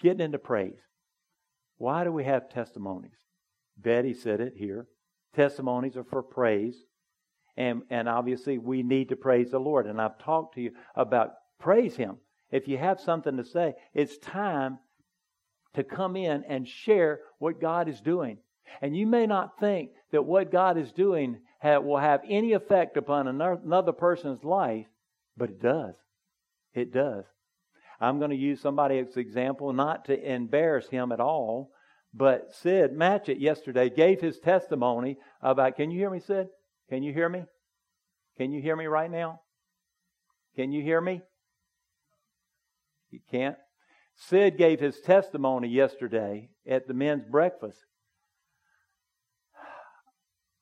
getting 0.00 0.20
into 0.20 0.38
praise. 0.38 0.78
Why 1.78 2.04
do 2.04 2.12
we 2.12 2.24
have 2.24 2.48
testimonies? 2.48 3.18
Betty 3.76 4.14
said 4.14 4.40
it 4.40 4.54
here. 4.56 4.86
Testimonies 5.34 5.96
are 5.96 6.04
for 6.04 6.22
praise. 6.22 6.76
And, 7.56 7.82
and 7.90 8.08
obviously, 8.08 8.58
we 8.58 8.82
need 8.82 9.08
to 9.10 9.16
praise 9.16 9.50
the 9.50 9.58
Lord. 9.58 9.86
And 9.86 10.00
I've 10.00 10.18
talked 10.18 10.54
to 10.54 10.60
you 10.60 10.72
about 10.94 11.32
praise 11.58 11.96
Him. 11.96 12.16
If 12.50 12.68
you 12.68 12.78
have 12.78 13.00
something 13.00 13.36
to 13.36 13.44
say, 13.44 13.74
it's 13.92 14.18
time 14.18 14.78
to 15.74 15.84
come 15.84 16.16
in 16.16 16.44
and 16.48 16.66
share 16.66 17.20
what 17.38 17.60
God 17.60 17.88
is 17.88 18.00
doing. 18.00 18.38
And 18.80 18.96
you 18.96 19.06
may 19.06 19.26
not 19.26 19.58
think 19.58 19.90
that 20.12 20.24
what 20.24 20.52
God 20.52 20.78
is 20.78 20.92
doing 20.92 21.38
will 21.62 21.98
have 21.98 22.20
any 22.28 22.52
effect 22.52 22.96
upon 22.96 23.28
another 23.28 23.92
person's 23.92 24.44
life, 24.44 24.86
but 25.36 25.50
it 25.50 25.60
does. 25.60 25.94
It 26.74 26.92
does. 26.92 27.24
I'm 28.00 28.18
going 28.18 28.30
to 28.30 28.36
use 28.36 28.60
somebody 28.60 28.98
as 28.98 29.16
example, 29.16 29.72
not 29.72 30.04
to 30.06 30.32
embarrass 30.32 30.88
him 30.88 31.12
at 31.12 31.20
all, 31.20 31.70
but 32.12 32.52
Sid 32.52 32.92
Matchett 32.92 33.40
yesterday 33.40 33.90
gave 33.90 34.20
his 34.20 34.38
testimony 34.38 35.16
about. 35.40 35.76
Can 35.76 35.90
you 35.90 35.98
hear 35.98 36.10
me, 36.10 36.20
Sid? 36.20 36.48
Can 36.88 37.02
you 37.02 37.12
hear 37.12 37.28
me? 37.28 37.44
Can 38.36 38.52
you 38.52 38.60
hear 38.60 38.76
me 38.76 38.86
right 38.86 39.10
now? 39.10 39.40
Can 40.56 40.72
you 40.72 40.82
hear 40.82 41.00
me? 41.00 41.22
You 43.10 43.20
can't? 43.30 43.56
Sid 44.16 44.56
gave 44.56 44.80
his 44.80 45.00
testimony 45.00 45.68
yesterday 45.68 46.48
at 46.66 46.88
the 46.88 46.94
men's 46.94 47.24
breakfast. 47.30 47.78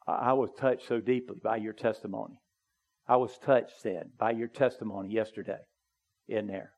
I 0.07 0.35
was 0.35 0.51
touched 0.59 0.87
so 0.87 1.01
deeply 1.01 1.37
by 1.43 1.57
your 1.57 1.73
testimony. 1.73 2.39
I 3.09 3.17
was 3.17 3.39
touched, 3.39 3.81
Sid, 3.81 4.13
by 4.19 4.33
your 4.33 4.49
testimony 4.49 5.11
yesterday 5.11 5.61
in 6.29 6.47
there. 6.47 6.73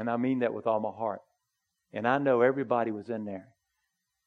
And 0.00 0.08
I 0.08 0.16
mean 0.16 0.38
that 0.38 0.54
with 0.54 0.66
all 0.66 0.80
my 0.80 0.96
heart. 0.96 1.20
And 1.92 2.08
I 2.08 2.16
know 2.16 2.40
everybody 2.40 2.90
was 2.90 3.10
in 3.10 3.26
there. 3.26 3.48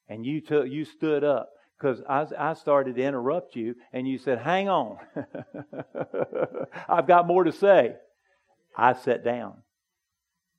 And 0.08 0.24
you 0.24 0.40
took, 0.40 0.70
you 0.70 0.86
stood 0.86 1.24
up 1.24 1.50
because 1.80 2.00
I, 2.08 2.28
I 2.38 2.54
started 2.54 2.96
to 2.96 3.02
interrupt 3.02 3.56
you 3.56 3.74
and 3.92 4.08
you 4.08 4.20
said, 4.20 4.38
hang 4.38 4.70
on. 4.70 4.98
I've 6.88 7.08
got 7.08 7.26
more 7.26 7.44
to 7.44 7.52
say. 7.52 7.96
I 8.78 8.94
sat 8.94 9.26
down. 9.26 9.64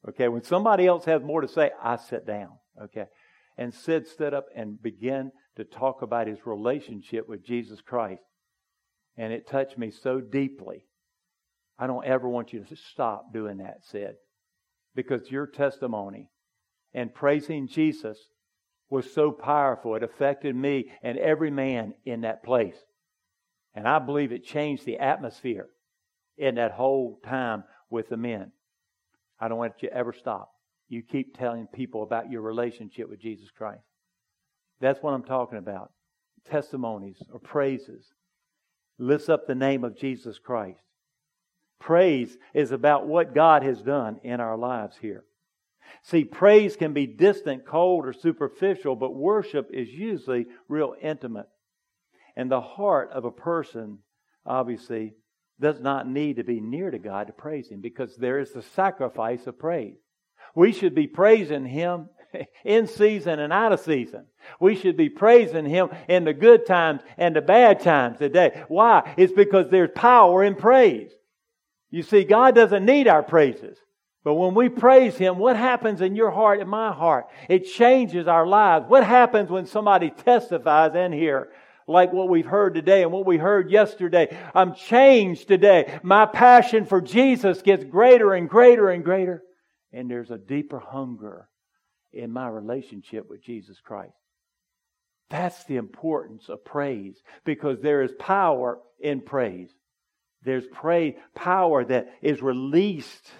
Okay. 0.08 0.26
When 0.26 0.42
somebody 0.42 0.84
else 0.84 1.04
has 1.04 1.22
more 1.22 1.42
to 1.42 1.48
say, 1.48 1.70
I 1.80 1.94
sit 1.94 2.26
down. 2.26 2.50
Okay. 2.82 3.04
And 3.56 3.72
Sid 3.72 4.08
stood 4.08 4.34
up 4.34 4.46
and 4.56 4.82
began 4.82 5.30
to 5.54 5.62
talk 5.62 6.02
about 6.02 6.26
his 6.26 6.44
relationship 6.44 7.28
with 7.28 7.46
Jesus 7.46 7.80
Christ. 7.80 8.24
And 9.16 9.32
it 9.32 9.46
touched 9.46 9.78
me 9.78 9.92
so 9.92 10.20
deeply. 10.20 10.86
I 11.78 11.86
don't 11.86 12.04
ever 12.04 12.28
want 12.28 12.52
you 12.52 12.64
to 12.64 12.74
stop 12.74 13.32
doing 13.32 13.58
that, 13.58 13.84
Sid, 13.84 14.16
because 14.94 15.30
your 15.30 15.46
testimony 15.46 16.30
and 16.92 17.14
praising 17.14 17.68
Jesus 17.68 18.18
was 18.90 19.12
so 19.12 19.32
powerful. 19.32 19.96
It 19.96 20.02
affected 20.02 20.54
me 20.54 20.92
and 21.02 21.18
every 21.18 21.50
man 21.50 21.94
in 22.04 22.22
that 22.22 22.44
place. 22.44 22.76
And 23.74 23.88
I 23.88 23.98
believe 23.98 24.30
it 24.32 24.44
changed 24.44 24.86
the 24.86 24.98
atmosphere 24.98 25.68
in 26.38 26.56
that 26.56 26.72
whole 26.72 27.18
time 27.24 27.64
with 27.90 28.08
the 28.08 28.16
men. 28.16 28.52
I 29.40 29.48
don't 29.48 29.58
want 29.58 29.74
you 29.80 29.88
to 29.88 29.96
ever 29.96 30.12
stop. 30.12 30.50
You 30.88 31.02
keep 31.02 31.36
telling 31.36 31.66
people 31.66 32.02
about 32.02 32.30
your 32.30 32.42
relationship 32.42 33.08
with 33.08 33.20
Jesus 33.20 33.48
Christ. 33.56 33.82
That's 34.80 35.02
what 35.02 35.14
I'm 35.14 35.24
talking 35.24 35.58
about. 35.58 35.92
Testimonies 36.48 37.22
or 37.32 37.40
praises. 37.40 38.12
Lifts 38.98 39.28
up 39.28 39.46
the 39.46 39.54
name 39.54 39.82
of 39.82 39.98
Jesus 39.98 40.38
Christ. 40.38 40.80
Praise 41.84 42.34
is 42.54 42.72
about 42.72 43.06
what 43.06 43.34
God 43.34 43.62
has 43.62 43.82
done 43.82 44.18
in 44.24 44.40
our 44.40 44.56
lives 44.56 44.96
here. 45.02 45.22
See, 46.02 46.24
praise 46.24 46.76
can 46.76 46.94
be 46.94 47.06
distant, 47.06 47.66
cold, 47.66 48.06
or 48.06 48.14
superficial, 48.14 48.96
but 48.96 49.14
worship 49.14 49.68
is 49.70 49.90
usually 49.90 50.46
real 50.66 50.94
intimate. 51.02 51.46
And 52.36 52.50
the 52.50 52.62
heart 52.62 53.10
of 53.12 53.26
a 53.26 53.30
person, 53.30 53.98
obviously, 54.46 55.12
does 55.60 55.78
not 55.78 56.08
need 56.08 56.36
to 56.36 56.42
be 56.42 56.58
near 56.58 56.90
to 56.90 56.98
God 56.98 57.26
to 57.26 57.34
praise 57.34 57.68
Him 57.68 57.82
because 57.82 58.16
there 58.16 58.38
is 58.38 58.52
the 58.52 58.62
sacrifice 58.62 59.46
of 59.46 59.58
praise. 59.58 59.98
We 60.54 60.72
should 60.72 60.94
be 60.94 61.06
praising 61.06 61.66
Him 61.66 62.08
in 62.64 62.86
season 62.86 63.40
and 63.40 63.52
out 63.52 63.72
of 63.72 63.80
season. 63.80 64.24
We 64.58 64.74
should 64.74 64.96
be 64.96 65.10
praising 65.10 65.66
Him 65.66 65.90
in 66.08 66.24
the 66.24 66.32
good 66.32 66.64
times 66.64 67.02
and 67.18 67.36
the 67.36 67.42
bad 67.42 67.80
times 67.80 68.20
today. 68.20 68.64
Why? 68.68 69.12
It's 69.18 69.34
because 69.34 69.68
there's 69.68 69.90
power 69.94 70.42
in 70.42 70.54
praise. 70.54 71.12
You 71.94 72.02
see, 72.02 72.24
God 72.24 72.56
doesn't 72.56 72.84
need 72.84 73.06
our 73.06 73.22
praises. 73.22 73.78
But 74.24 74.34
when 74.34 74.56
we 74.56 74.68
praise 74.68 75.16
Him, 75.16 75.38
what 75.38 75.54
happens 75.54 76.00
in 76.00 76.16
your 76.16 76.32
heart 76.32 76.58
and 76.58 76.68
my 76.68 76.92
heart? 76.92 77.26
It 77.48 77.66
changes 77.66 78.26
our 78.26 78.48
lives. 78.48 78.86
What 78.88 79.04
happens 79.04 79.48
when 79.48 79.66
somebody 79.66 80.10
testifies 80.10 80.96
in 80.96 81.12
here? 81.12 81.50
Like 81.86 82.12
what 82.12 82.28
we've 82.28 82.44
heard 82.44 82.74
today 82.74 83.04
and 83.04 83.12
what 83.12 83.26
we 83.26 83.36
heard 83.36 83.70
yesterday. 83.70 84.36
I'm 84.56 84.74
changed 84.74 85.46
today. 85.46 86.00
My 86.02 86.26
passion 86.26 86.84
for 86.84 87.00
Jesus 87.00 87.62
gets 87.62 87.84
greater 87.84 88.34
and 88.34 88.50
greater 88.50 88.90
and 88.90 89.04
greater. 89.04 89.44
And 89.92 90.10
there's 90.10 90.32
a 90.32 90.38
deeper 90.38 90.80
hunger 90.80 91.48
in 92.12 92.32
my 92.32 92.48
relationship 92.48 93.30
with 93.30 93.40
Jesus 93.40 93.78
Christ. 93.78 94.16
That's 95.30 95.62
the 95.66 95.76
importance 95.76 96.48
of 96.48 96.64
praise 96.64 97.22
because 97.44 97.80
there 97.80 98.02
is 98.02 98.10
power 98.18 98.80
in 98.98 99.20
praise. 99.20 99.70
There's 100.44 100.66
praise, 100.66 101.14
power 101.34 101.84
that 101.84 102.08
is 102.22 102.42
released 102.42 103.30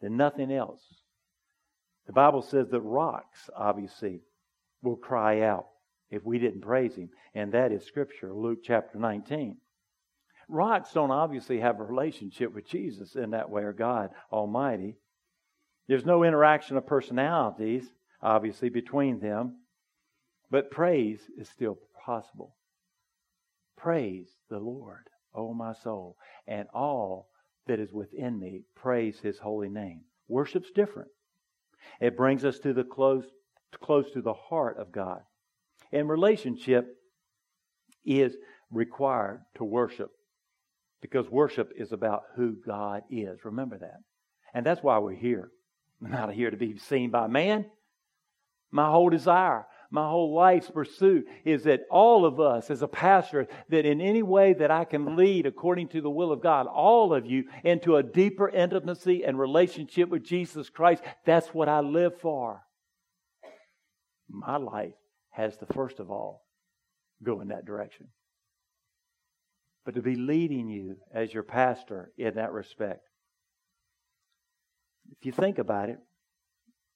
than 0.00 0.16
nothing 0.16 0.50
else. 0.50 0.82
The 2.06 2.12
Bible 2.12 2.42
says 2.42 2.68
that 2.70 2.80
rocks, 2.80 3.50
obviously, 3.54 4.20
will 4.82 4.96
cry 4.96 5.42
out 5.42 5.66
if 6.10 6.24
we 6.24 6.38
didn't 6.38 6.62
praise 6.62 6.94
Him. 6.94 7.10
And 7.34 7.52
that 7.52 7.72
is 7.72 7.84
Scripture, 7.84 8.32
Luke 8.32 8.60
chapter 8.64 8.98
19. 8.98 9.56
Rocks 10.48 10.92
don't 10.92 11.10
obviously 11.10 11.60
have 11.60 11.78
a 11.78 11.84
relationship 11.84 12.52
with 12.52 12.66
Jesus 12.66 13.14
in 13.14 13.30
that 13.30 13.48
way 13.48 13.62
or 13.62 13.72
God 13.72 14.10
Almighty. 14.30 14.96
There's 15.88 16.04
no 16.04 16.24
interaction 16.24 16.76
of 16.76 16.86
personalities, 16.86 17.84
obviously, 18.20 18.68
between 18.68 19.20
them, 19.20 19.58
but 20.50 20.70
praise 20.70 21.20
is 21.38 21.48
still 21.48 21.78
possible. 22.04 22.54
Praise 23.76 24.28
the 24.50 24.58
Lord, 24.58 25.08
O 25.34 25.54
my 25.54 25.72
soul, 25.72 26.16
and 26.46 26.68
all 26.74 27.28
that 27.66 27.80
is 27.80 27.92
within 27.92 28.38
me, 28.38 28.62
praise 28.74 29.18
his 29.20 29.38
holy 29.38 29.68
name. 29.68 30.02
Worship's 30.28 30.70
different. 30.70 31.08
It 32.00 32.16
brings 32.16 32.44
us 32.44 32.58
to 32.60 32.72
the 32.72 32.84
close, 32.84 33.24
close 33.80 34.10
to 34.12 34.22
the 34.22 34.34
heart 34.34 34.78
of 34.78 34.92
God. 34.92 35.20
And 35.92 36.08
relationship 36.08 36.86
is 38.04 38.34
required 38.70 39.40
to 39.56 39.64
worship 39.64 40.10
because 41.00 41.28
worship 41.28 41.72
is 41.76 41.92
about 41.92 42.22
who 42.36 42.56
God 42.66 43.02
is. 43.10 43.44
Remember 43.44 43.78
that. 43.78 43.98
And 44.54 44.64
that's 44.64 44.82
why 44.82 44.98
we're 44.98 45.14
here. 45.14 45.50
We're 46.00 46.08
not 46.08 46.32
here 46.32 46.50
to 46.50 46.56
be 46.56 46.78
seen 46.78 47.10
by 47.10 47.26
man. 47.26 47.66
My 48.70 48.90
whole 48.90 49.10
desire 49.10 49.66
my 49.92 50.08
whole 50.08 50.34
life's 50.34 50.70
pursuit 50.70 51.28
is 51.44 51.64
that 51.64 51.82
all 51.90 52.24
of 52.24 52.40
us, 52.40 52.70
as 52.70 52.80
a 52.80 52.88
pastor, 52.88 53.46
that 53.68 53.84
in 53.84 54.00
any 54.00 54.22
way 54.22 54.54
that 54.54 54.70
I 54.70 54.86
can 54.86 55.16
lead 55.16 55.44
according 55.44 55.88
to 55.88 56.00
the 56.00 56.10
will 56.10 56.32
of 56.32 56.42
God, 56.42 56.66
all 56.66 57.12
of 57.12 57.26
you 57.26 57.44
into 57.62 57.96
a 57.96 58.02
deeper 58.02 58.48
intimacy 58.48 59.22
and 59.22 59.38
relationship 59.38 60.08
with 60.08 60.24
Jesus 60.24 60.70
Christ, 60.70 61.02
that's 61.26 61.48
what 61.48 61.68
I 61.68 61.80
live 61.80 62.18
for. 62.22 62.62
My 64.30 64.56
life 64.56 64.94
has 65.28 65.58
to, 65.58 65.66
first 65.66 66.00
of 66.00 66.10
all, 66.10 66.42
go 67.22 67.42
in 67.42 67.48
that 67.48 67.66
direction. 67.66 68.08
But 69.84 69.94
to 69.96 70.00
be 70.00 70.14
leading 70.14 70.70
you 70.70 70.96
as 71.12 71.34
your 71.34 71.42
pastor 71.42 72.12
in 72.16 72.36
that 72.36 72.52
respect. 72.52 73.02
If 75.18 75.26
you 75.26 75.32
think 75.32 75.58
about 75.58 75.90
it, 75.90 75.98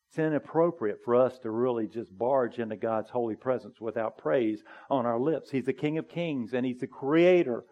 it's 0.08 0.18
inappropriate 0.18 1.00
for 1.04 1.16
us 1.16 1.38
to 1.40 1.50
really 1.50 1.86
just 1.86 2.16
barge 2.16 2.58
into 2.58 2.76
God's 2.76 3.10
holy 3.10 3.36
presence 3.36 3.80
without 3.80 4.18
praise 4.18 4.62
on 4.88 5.04
our 5.04 5.18
lips. 5.18 5.50
He's 5.50 5.66
the 5.66 5.72
King 5.72 5.98
of 5.98 6.08
Kings 6.08 6.54
and 6.54 6.64
He's 6.64 6.80
the 6.80 6.86
Creator 6.86 7.64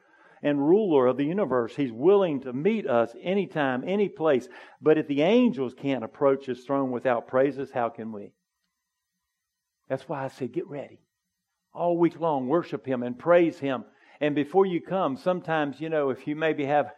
and 0.43 0.59
ruler 0.59 1.07
of 1.07 1.17
the 1.17 1.25
universe. 1.25 1.75
He's 1.75 1.93
willing 1.93 2.41
to 2.43 2.53
meet 2.53 2.87
us 2.87 3.15
anytime, 3.23 3.83
any 3.87 4.09
place. 4.09 4.47
But 4.83 4.99
if 4.99 5.09
the 5.09 5.23
angels 5.23 5.75
can't 5.75 6.05
approach 6.05 6.47
His 6.47 6.65
throne 6.65 6.91
without 6.91 7.29
praises, 7.29 7.71
how 7.73 7.89
can 7.89 8.13
we? 8.13 8.33
That's 9.89 10.09
why 10.09 10.25
I 10.25 10.29
say 10.29 10.49
get 10.49 10.69
ready. 10.69 11.01
All 11.73 11.97
week 11.97 12.21
long, 12.21 12.49
worship 12.49 12.85
Him 12.87 13.03
and 13.03 13.19
praise 13.19 13.59
Him 13.59 13.85
and 14.25 14.35
before 14.35 14.65
you 14.65 14.81
come, 14.81 15.19
sometimes, 15.19 15.83
you 15.83 15.91
know, 15.91 16.09
if 16.09 16.27
you 16.27 16.35
maybe 16.35 16.65
have, 16.65 16.93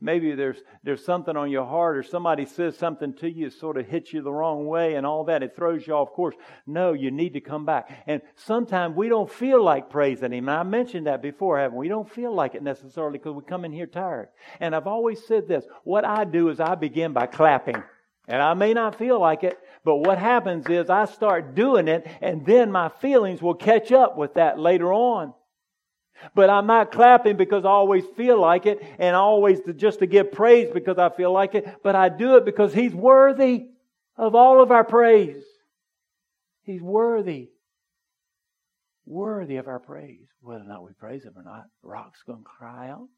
maybe 0.00 0.34
there's, 0.34 0.56
there's 0.82 1.04
something 1.04 1.36
on 1.36 1.48
your 1.48 1.64
heart 1.64 1.96
or 1.96 2.02
somebody 2.02 2.44
says 2.44 2.76
something 2.76 3.14
to 3.18 3.30
you, 3.30 3.50
sort 3.50 3.76
of 3.76 3.86
hits 3.86 4.12
you 4.12 4.20
the 4.20 4.32
wrong 4.32 4.66
way 4.66 4.96
and 4.96 5.06
all 5.06 5.22
that, 5.26 5.44
it 5.44 5.54
throws 5.54 5.86
you 5.86 5.92
off 5.92 6.10
course. 6.10 6.34
No, 6.66 6.92
you 6.92 7.12
need 7.12 7.34
to 7.34 7.40
come 7.40 7.64
back. 7.64 8.02
And 8.08 8.20
sometimes 8.34 8.96
we 8.96 9.08
don't 9.08 9.30
feel 9.30 9.62
like 9.62 9.90
praising 9.90 10.32
Him. 10.32 10.48
And 10.48 10.58
I 10.58 10.64
mentioned 10.64 11.06
that 11.06 11.22
before, 11.22 11.56
haven't 11.56 11.78
we? 11.78 11.86
We 11.86 11.88
don't 11.88 12.10
feel 12.10 12.34
like 12.34 12.56
it 12.56 12.64
necessarily 12.64 13.18
because 13.18 13.36
we 13.36 13.42
come 13.42 13.64
in 13.64 13.70
here 13.70 13.86
tired. 13.86 14.30
And 14.58 14.74
I've 14.74 14.88
always 14.88 15.24
said 15.24 15.46
this. 15.46 15.64
What 15.84 16.04
I 16.04 16.24
do 16.24 16.48
is 16.48 16.58
I 16.58 16.74
begin 16.74 17.12
by 17.12 17.26
clapping. 17.26 17.80
And 18.26 18.42
I 18.42 18.54
may 18.54 18.74
not 18.74 18.98
feel 18.98 19.20
like 19.20 19.44
it, 19.44 19.56
but 19.84 19.98
what 19.98 20.18
happens 20.18 20.66
is 20.68 20.90
I 20.90 21.04
start 21.04 21.54
doing 21.54 21.86
it 21.86 22.08
and 22.20 22.44
then 22.44 22.72
my 22.72 22.88
feelings 22.88 23.40
will 23.40 23.54
catch 23.54 23.92
up 23.92 24.16
with 24.16 24.34
that 24.34 24.58
later 24.58 24.92
on. 24.92 25.32
But 26.34 26.50
I'm 26.50 26.66
not 26.66 26.92
clapping 26.92 27.36
because 27.36 27.64
I 27.64 27.68
always 27.68 28.04
feel 28.16 28.40
like 28.40 28.66
it 28.66 28.82
and 28.98 29.16
always 29.16 29.60
to, 29.62 29.72
just 29.72 30.00
to 30.00 30.06
give 30.06 30.32
praise 30.32 30.70
because 30.72 30.98
I 30.98 31.10
feel 31.10 31.32
like 31.32 31.54
it, 31.54 31.78
but 31.82 31.94
I 31.94 32.08
do 32.08 32.36
it 32.36 32.44
because 32.44 32.72
He's 32.72 32.94
worthy 32.94 33.66
of 34.16 34.34
all 34.34 34.62
of 34.62 34.70
our 34.70 34.84
praise. 34.84 35.42
He's 36.62 36.82
worthy. 36.82 37.50
Worthy 39.04 39.56
of 39.56 39.66
our 39.66 39.80
praise. 39.80 40.28
Whether 40.40 40.64
or 40.64 40.68
not 40.68 40.84
we 40.84 40.92
praise 40.92 41.24
Him 41.24 41.34
or 41.36 41.42
not, 41.42 41.64
rock's 41.82 42.22
going 42.22 42.42
to 42.42 42.48
cry 42.48 42.88
out. 42.88 43.08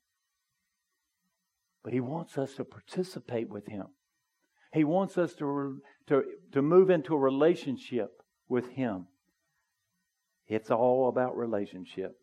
But 1.82 1.92
He 1.92 2.00
wants 2.00 2.38
us 2.38 2.54
to 2.54 2.64
participate 2.64 3.50
with 3.50 3.66
Him. 3.66 3.86
He 4.72 4.84
wants 4.84 5.18
us 5.18 5.34
to, 5.34 5.80
to, 6.08 6.24
to 6.52 6.62
move 6.62 6.90
into 6.90 7.14
a 7.14 7.18
relationship 7.18 8.22
with 8.48 8.70
Him. 8.70 9.06
It's 10.48 10.70
all 10.70 11.08
about 11.08 11.36
relationship. 11.36 12.16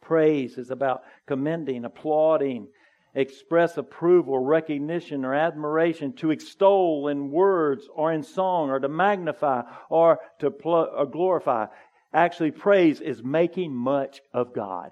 Praise 0.00 0.58
is 0.58 0.70
about 0.70 1.02
commending, 1.26 1.84
applauding, 1.84 2.68
express 3.14 3.76
approval, 3.76 4.38
recognition, 4.38 5.24
or 5.24 5.34
admiration, 5.34 6.12
to 6.14 6.30
extol 6.30 7.08
in 7.08 7.30
words 7.30 7.88
or 7.94 8.12
in 8.12 8.22
song, 8.22 8.70
or 8.70 8.78
to 8.78 8.88
magnify 8.88 9.62
or 9.88 10.20
to 10.38 10.50
pl- 10.50 10.90
or 10.96 11.06
glorify. 11.06 11.66
Actually, 12.12 12.50
praise 12.50 13.00
is 13.00 13.22
making 13.22 13.74
much 13.74 14.20
of 14.32 14.54
God. 14.54 14.90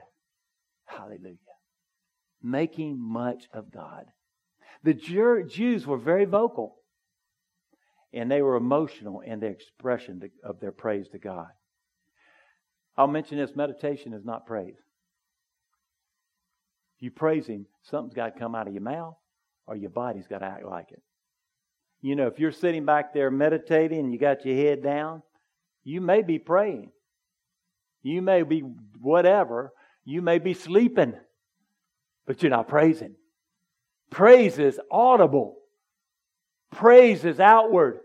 Hallelujah. 0.85 1.37
Making 2.42 2.99
much 3.01 3.49
of 3.53 3.73
God. 3.73 4.07
The 4.85 4.94
Jews 4.94 5.87
were 5.87 5.99
very 5.99 6.25
vocal 6.25 6.77
and 8.12 8.31
they 8.31 8.42
were 8.42 8.57
emotional 8.57 9.21
in 9.21 9.40
their 9.40 9.51
expression 9.51 10.31
of 10.42 10.61
their 10.61 10.73
praise 10.73 11.09
to 11.09 11.18
God. 11.18 11.49
I'll 12.97 13.07
mention 13.07 13.38
this 13.38 13.55
meditation 13.55 14.12
is 14.12 14.25
not 14.25 14.47
praise. 14.47 14.79
If 16.99 17.05
you 17.05 17.11
praise 17.13 17.47
Him, 17.47 17.65
something's 17.83 18.15
got 18.15 18.35
to 18.35 18.41
come 18.41 18.57
out 18.57 18.67
of 18.67 18.75
your 18.75 18.83
mouth 18.83 19.15
or 19.69 19.77
your 19.77 19.91
body's 19.91 20.27
got 20.27 20.39
to 20.39 20.47
act 20.47 20.65
like 20.65 20.91
it. 20.91 21.01
You 22.01 22.17
know, 22.17 22.27
if 22.27 22.41
you're 22.41 22.51
sitting 22.51 22.85
back 22.85 23.15
there 23.15 23.31
meditating 23.31 24.01
and 24.01 24.13
you 24.13 24.19
got 24.19 24.45
your 24.45 24.57
head 24.57 24.83
down, 24.83 25.23
you 25.85 26.01
may 26.01 26.23
be 26.23 26.41
praying. 26.41 26.91
You 28.03 28.21
may 28.21 28.43
be 28.43 28.65
whatever. 29.01 29.73
You 30.05 30.23
may 30.23 30.41
be 30.41 30.55
sleeping, 30.55 31.15
but 32.27 32.43
you're 32.43 32.51
not 32.51 32.67
praising. 32.67 33.15
Praise 34.11 34.59
is 34.59 34.81
audible. 34.91 35.57
Praise 36.73 37.25
is 37.25 37.39
outward. 37.39 38.01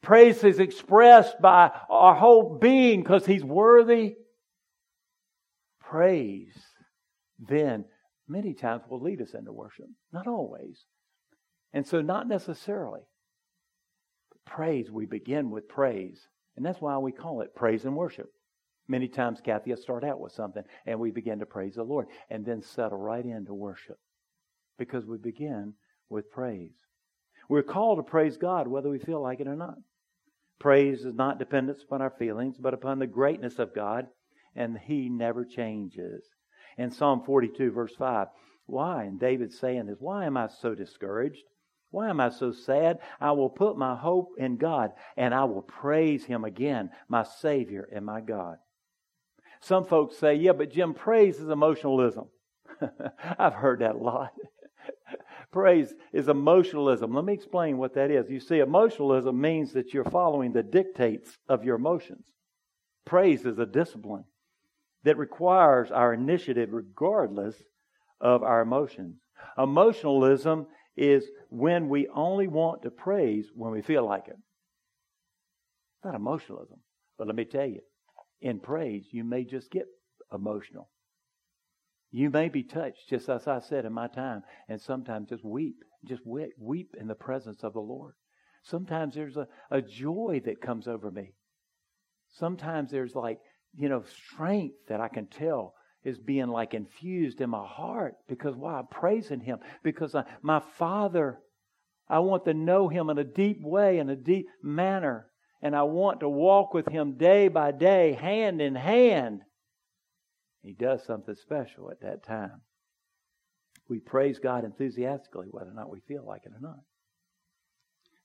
Praise 0.00 0.44
is 0.44 0.60
expressed 0.60 1.40
by 1.40 1.72
our 1.90 2.14
whole 2.14 2.56
being 2.60 3.02
because 3.02 3.26
He's 3.26 3.42
worthy. 3.42 4.14
Praise 5.80 6.54
then 7.48 7.84
many 8.28 8.54
times 8.54 8.82
will 8.88 9.00
lead 9.00 9.20
us 9.20 9.34
into 9.34 9.52
worship. 9.52 9.86
Not 10.12 10.26
always. 10.26 10.84
And 11.72 11.86
so, 11.86 12.00
not 12.00 12.28
necessarily. 12.28 13.02
But 14.30 14.44
praise, 14.44 14.90
we 14.90 15.06
begin 15.06 15.50
with 15.50 15.68
praise. 15.68 16.28
And 16.56 16.64
that's 16.64 16.80
why 16.80 16.96
we 16.98 17.12
call 17.12 17.40
it 17.40 17.54
praise 17.54 17.84
and 17.84 17.96
worship. 17.96 18.30
Many 18.88 19.06
times, 19.06 19.40
Kathy 19.44 19.70
will 19.70 19.76
start 19.76 20.02
out 20.02 20.18
with 20.18 20.32
something 20.32 20.62
and 20.86 20.98
we 20.98 21.10
begin 21.10 21.38
to 21.40 21.46
praise 21.46 21.74
the 21.74 21.82
Lord 21.82 22.06
and 22.30 22.44
then 22.44 22.62
settle 22.62 22.98
right 22.98 23.24
into 23.24 23.52
worship 23.52 23.98
because 24.78 25.04
we 25.04 25.18
begin 25.18 25.74
with 26.08 26.30
praise. 26.30 26.72
We're 27.50 27.62
called 27.62 27.98
to 27.98 28.02
praise 28.02 28.38
God 28.38 28.66
whether 28.66 28.88
we 28.88 28.98
feel 28.98 29.22
like 29.22 29.40
it 29.40 29.48
or 29.48 29.56
not. 29.56 29.76
Praise 30.58 31.04
is 31.04 31.14
not 31.14 31.38
dependent 31.38 31.78
upon 31.82 32.02
our 32.02 32.14
feelings, 32.18 32.56
but 32.58 32.74
upon 32.74 32.98
the 32.98 33.06
greatness 33.06 33.58
of 33.58 33.74
God, 33.74 34.06
and 34.56 34.76
He 34.78 35.08
never 35.08 35.44
changes 35.44 36.24
in 36.78 36.90
Psalm 36.90 37.22
42, 37.26 37.72
verse 37.72 37.94
5. 37.98 38.28
Why? 38.66 39.04
And 39.04 39.18
David's 39.18 39.58
saying 39.58 39.86
this 39.86 39.98
Why 39.98 40.24
am 40.26 40.36
I 40.36 40.48
so 40.48 40.74
discouraged? 40.74 41.42
Why 41.90 42.10
am 42.10 42.20
I 42.20 42.28
so 42.28 42.52
sad? 42.52 42.98
I 43.20 43.32
will 43.32 43.48
put 43.48 43.78
my 43.78 43.96
hope 43.96 44.34
in 44.38 44.56
God 44.56 44.92
and 45.16 45.34
I 45.34 45.44
will 45.44 45.62
praise 45.62 46.24
Him 46.24 46.44
again, 46.44 46.90
my 47.08 47.22
Savior 47.22 47.88
and 47.92 48.04
my 48.04 48.20
God. 48.20 48.58
Some 49.60 49.86
folks 49.86 50.16
say, 50.18 50.34
yeah, 50.34 50.52
but 50.52 50.70
Jim, 50.70 50.94
praise 50.94 51.40
is 51.40 51.48
emotionalism. 51.48 52.26
I've 53.38 53.54
heard 53.54 53.80
that 53.80 53.96
a 53.96 53.98
lot. 53.98 54.32
praise 55.50 55.94
is 56.12 56.28
emotionalism. 56.28 57.14
Let 57.14 57.24
me 57.24 57.32
explain 57.32 57.78
what 57.78 57.94
that 57.94 58.10
is. 58.10 58.30
You 58.30 58.38
see, 58.38 58.58
emotionalism 58.58 59.40
means 59.40 59.72
that 59.72 59.94
you're 59.94 60.04
following 60.04 60.52
the 60.52 60.62
dictates 60.62 61.38
of 61.48 61.64
your 61.64 61.76
emotions. 61.76 62.26
Praise 63.06 63.46
is 63.46 63.58
a 63.58 63.66
discipline 63.66 64.24
that 65.08 65.16
requires 65.16 65.90
our 65.90 66.12
initiative 66.12 66.68
regardless 66.70 67.54
of 68.20 68.42
our 68.42 68.60
emotions. 68.60 69.16
Emotionalism 69.56 70.66
is 70.98 71.24
when 71.48 71.88
we 71.88 72.08
only 72.14 72.46
want 72.46 72.82
to 72.82 72.90
praise 72.90 73.46
when 73.54 73.72
we 73.72 73.80
feel 73.80 74.04
like 74.04 74.28
it. 74.28 74.36
Not 76.04 76.14
emotionalism. 76.14 76.80
But 77.16 77.26
let 77.26 77.36
me 77.36 77.46
tell 77.46 77.64
you, 77.64 77.80
in 78.42 78.60
praise, 78.60 79.06
you 79.10 79.24
may 79.24 79.44
just 79.44 79.70
get 79.70 79.86
emotional. 80.30 80.90
You 82.10 82.28
may 82.28 82.50
be 82.50 82.62
touched, 82.62 83.08
just 83.08 83.30
as 83.30 83.48
I 83.48 83.60
said 83.60 83.86
in 83.86 83.94
my 83.94 84.08
time, 84.08 84.42
and 84.68 84.78
sometimes 84.78 85.30
just 85.30 85.44
weep. 85.44 85.76
Just 86.04 86.26
weep, 86.26 86.50
weep 86.60 86.94
in 87.00 87.08
the 87.08 87.14
presence 87.14 87.64
of 87.64 87.72
the 87.72 87.80
Lord. 87.80 88.12
Sometimes 88.62 89.14
there's 89.14 89.38
a, 89.38 89.48
a 89.70 89.80
joy 89.80 90.42
that 90.44 90.60
comes 90.60 90.86
over 90.86 91.10
me. 91.10 91.32
Sometimes 92.28 92.90
there's 92.90 93.14
like 93.14 93.38
you 93.78 93.88
know, 93.88 94.02
strength 94.02 94.74
that 94.88 95.00
I 95.00 95.08
can 95.08 95.26
tell 95.26 95.74
is 96.04 96.18
being 96.18 96.48
like 96.48 96.74
infused 96.74 97.40
in 97.40 97.50
my 97.50 97.64
heart 97.66 98.14
because 98.28 98.56
why? 98.56 98.74
I'm 98.74 98.88
praising 98.88 99.40
Him. 99.40 99.58
Because 99.84 100.14
I, 100.14 100.24
my 100.42 100.60
Father, 100.78 101.38
I 102.08 102.18
want 102.18 102.44
to 102.46 102.54
know 102.54 102.88
Him 102.88 103.08
in 103.08 103.18
a 103.18 103.24
deep 103.24 103.62
way, 103.62 103.98
in 103.98 104.10
a 104.10 104.16
deep 104.16 104.46
manner. 104.62 105.26
And 105.62 105.76
I 105.76 105.84
want 105.84 106.20
to 106.20 106.28
walk 106.28 106.74
with 106.74 106.88
Him 106.88 107.16
day 107.18 107.48
by 107.48 107.70
day, 107.70 108.12
hand 108.12 108.60
in 108.60 108.74
hand. 108.74 109.42
He 110.62 110.72
does 110.72 111.04
something 111.06 111.34
special 111.34 111.90
at 111.90 112.00
that 112.00 112.24
time. 112.24 112.60
We 113.88 114.00
praise 114.00 114.38
God 114.38 114.64
enthusiastically, 114.64 115.46
whether 115.50 115.70
or 115.70 115.74
not 115.74 115.90
we 115.90 116.00
feel 116.06 116.24
like 116.26 116.42
it 116.44 116.52
or 116.52 116.60
not. 116.60 116.80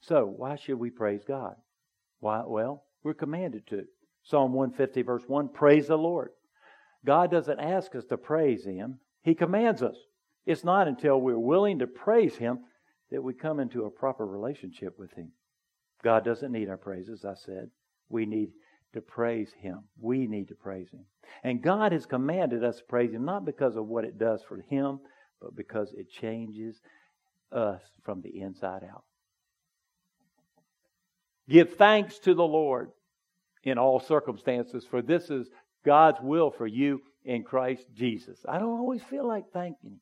So, 0.01 0.25
why 0.25 0.57
should 0.57 0.79
we 0.79 0.89
praise 0.89 1.21
God? 1.25 1.55
Why? 2.19 2.43
Well, 2.45 2.83
we're 3.03 3.13
commanded 3.13 3.67
to. 3.67 3.83
Psalm 4.23 4.53
150, 4.53 5.01
verse 5.01 5.23
1 5.27 5.49
Praise 5.49 5.87
the 5.87 5.97
Lord. 5.97 6.29
God 7.05 7.31
doesn't 7.31 7.59
ask 7.59 7.95
us 7.95 8.05
to 8.05 8.17
praise 8.17 8.65
Him, 8.65 8.99
He 9.23 9.35
commands 9.35 9.83
us. 9.83 9.97
It's 10.45 10.63
not 10.63 10.87
until 10.87 11.19
we're 11.19 11.37
willing 11.37 11.79
to 11.79 11.87
praise 11.87 12.35
Him 12.35 12.59
that 13.11 13.21
we 13.21 13.33
come 13.33 13.59
into 13.59 13.85
a 13.85 13.91
proper 13.91 14.25
relationship 14.25 14.97
with 14.97 15.13
Him. 15.13 15.31
God 16.03 16.25
doesn't 16.25 16.51
need 16.51 16.69
our 16.69 16.77
praises, 16.77 17.23
I 17.25 17.35
said. 17.35 17.69
We 18.09 18.25
need 18.25 18.49
to 18.93 19.01
praise 19.01 19.51
Him. 19.59 19.83
We 19.99 20.27
need 20.27 20.49
to 20.49 20.55
praise 20.55 20.89
Him. 20.91 21.05
And 21.43 21.61
God 21.61 21.91
has 21.91 22.05
commanded 22.05 22.63
us 22.63 22.77
to 22.77 22.83
praise 22.83 23.13
Him 23.13 23.25
not 23.25 23.45
because 23.45 23.75
of 23.75 23.87
what 23.87 24.05
it 24.05 24.17
does 24.17 24.41
for 24.47 24.61
Him, 24.69 24.99
but 25.41 25.55
because 25.55 25.93
it 25.93 26.09
changes 26.09 26.81
us 27.51 27.81
from 28.03 28.21
the 28.21 28.41
inside 28.41 28.83
out. 28.83 29.03
Give 31.49 31.73
thanks 31.73 32.19
to 32.19 32.33
the 32.33 32.43
Lord 32.43 32.91
in 33.63 33.77
all 33.77 33.99
circumstances, 33.99 34.85
for 34.89 35.01
this 35.01 35.29
is 35.29 35.49
God's 35.85 36.19
will 36.21 36.51
for 36.51 36.67
you 36.67 37.01
in 37.25 37.43
Christ 37.43 37.85
Jesus. 37.93 38.39
I 38.47 38.59
don't 38.59 38.77
always 38.77 39.01
feel 39.03 39.27
like 39.27 39.45
thanking 39.53 39.99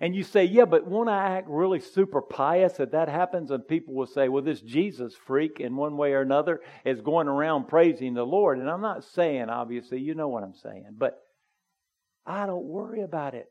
And 0.00 0.14
you 0.14 0.22
say, 0.22 0.44
yeah, 0.44 0.64
but 0.64 0.86
won't 0.86 1.08
I 1.08 1.36
act 1.36 1.48
really 1.48 1.80
super 1.80 2.22
pious 2.22 2.74
that 2.74 2.92
that 2.92 3.08
happens? 3.08 3.50
And 3.50 3.66
people 3.66 3.94
will 3.94 4.06
say, 4.06 4.28
well, 4.28 4.42
this 4.42 4.60
Jesus 4.60 5.14
freak 5.26 5.58
in 5.58 5.74
one 5.74 5.96
way 5.96 6.12
or 6.12 6.20
another 6.20 6.60
is 6.84 7.00
going 7.00 7.26
around 7.26 7.66
praising 7.66 8.14
the 8.14 8.24
Lord. 8.24 8.58
And 8.58 8.70
I'm 8.70 8.80
not 8.80 9.04
saying, 9.04 9.48
obviously, 9.48 10.00
you 10.00 10.14
know 10.14 10.28
what 10.28 10.44
I'm 10.44 10.54
saying, 10.54 10.94
but 10.96 11.18
I 12.24 12.46
don't 12.46 12.66
worry 12.66 13.02
about 13.02 13.34
it. 13.34 13.46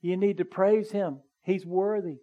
You 0.00 0.16
need 0.16 0.38
to 0.38 0.44
praise 0.44 0.92
Him. 0.92 1.20
He's 1.42 1.66
worthy. 1.66 2.18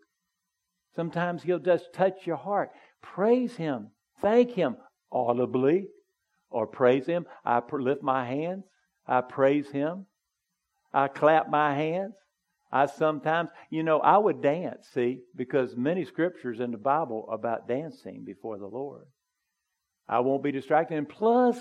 Sometimes 0.96 1.44
He'll 1.44 1.60
just 1.60 1.92
touch 1.94 2.26
your 2.26 2.38
heart. 2.38 2.70
Praise 3.02 3.58
Him. 3.58 3.90
Thank 4.22 4.52
Him 4.52 4.78
audibly 5.12 5.88
or 6.50 6.68
praise 6.68 7.06
Him. 7.06 7.26
I 7.44 7.62
lift 7.72 8.02
my 8.02 8.26
hands. 8.26 8.64
I 9.08 9.22
praise 9.22 9.70
Him. 9.70 10.06
I 10.94 11.08
clap 11.08 11.50
my 11.50 11.76
hands. 11.76 12.14
I 12.72 12.88
sometimes, 12.88 13.50
you 13.70 13.84
know, 13.84 14.00
I 14.00 14.18
would 14.18 14.42
dance, 14.42 14.88
see, 14.94 15.20
because 15.36 15.76
many 15.76 16.04
scriptures 16.04 16.60
in 16.60 16.72
the 16.72 16.78
Bible 16.78 17.28
about 17.32 17.68
dancing 17.68 18.24
before 18.26 18.58
the 18.58 18.68
Lord. 18.68 19.06
I 20.08 20.20
won't 20.20 20.44
be 20.44 20.52
distracted. 20.52 20.98
And 20.98 21.08
plus, 21.08 21.58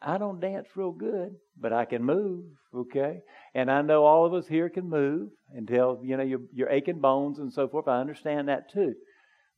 I 0.00 0.18
don't 0.18 0.40
dance 0.40 0.68
real 0.74 0.92
good, 0.92 1.34
but 1.58 1.72
I 1.72 1.84
can 1.84 2.04
move, 2.04 2.44
okay? 2.74 3.20
And 3.54 3.70
I 3.70 3.82
know 3.82 4.04
all 4.04 4.26
of 4.26 4.34
us 4.34 4.46
here 4.46 4.68
can 4.68 4.88
move 4.88 5.30
until, 5.54 6.00
you 6.04 6.16
know, 6.16 6.22
your, 6.22 6.40
your 6.52 6.70
aching 6.70 7.00
bones 7.00 7.38
and 7.38 7.52
so 7.52 7.68
forth. 7.68 7.88
I 7.88 8.00
understand 8.00 8.48
that 8.48 8.70
too 8.72 8.94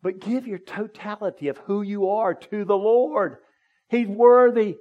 but 0.04 0.20
give 0.20 0.46
your 0.46 0.58
totality 0.58 1.48
of 1.48 1.56
who 1.56 1.80
you 1.80 2.10
are 2.10 2.34
to 2.34 2.64
the 2.66 2.76
Lord. 2.76 3.38
He's 3.88 4.06
worthy 4.06 4.76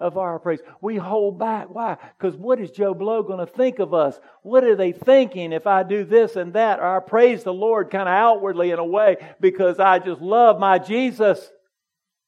of 0.00 0.16
our 0.16 0.38
praise. 0.38 0.60
We 0.80 0.96
hold 0.96 1.38
back. 1.38 1.66
Why? 1.68 1.98
Because 2.18 2.34
what 2.38 2.58
is 2.58 2.70
Joe 2.70 2.94
Blow 2.94 3.22
going 3.22 3.46
to 3.46 3.52
think 3.52 3.80
of 3.80 3.92
us? 3.92 4.18
What 4.42 4.64
are 4.64 4.74
they 4.74 4.92
thinking 4.92 5.52
if 5.52 5.66
I 5.66 5.82
do 5.82 6.04
this 6.04 6.36
and 6.36 6.54
that? 6.54 6.80
Or 6.80 6.96
I 6.96 7.00
praise 7.00 7.44
the 7.44 7.52
Lord 7.52 7.90
kind 7.90 8.08
of 8.08 8.14
outwardly 8.14 8.70
in 8.70 8.78
a 8.78 8.84
way 8.84 9.18
because 9.40 9.78
I 9.78 9.98
just 9.98 10.22
love 10.22 10.58
my 10.58 10.78
Jesus. 10.78 11.50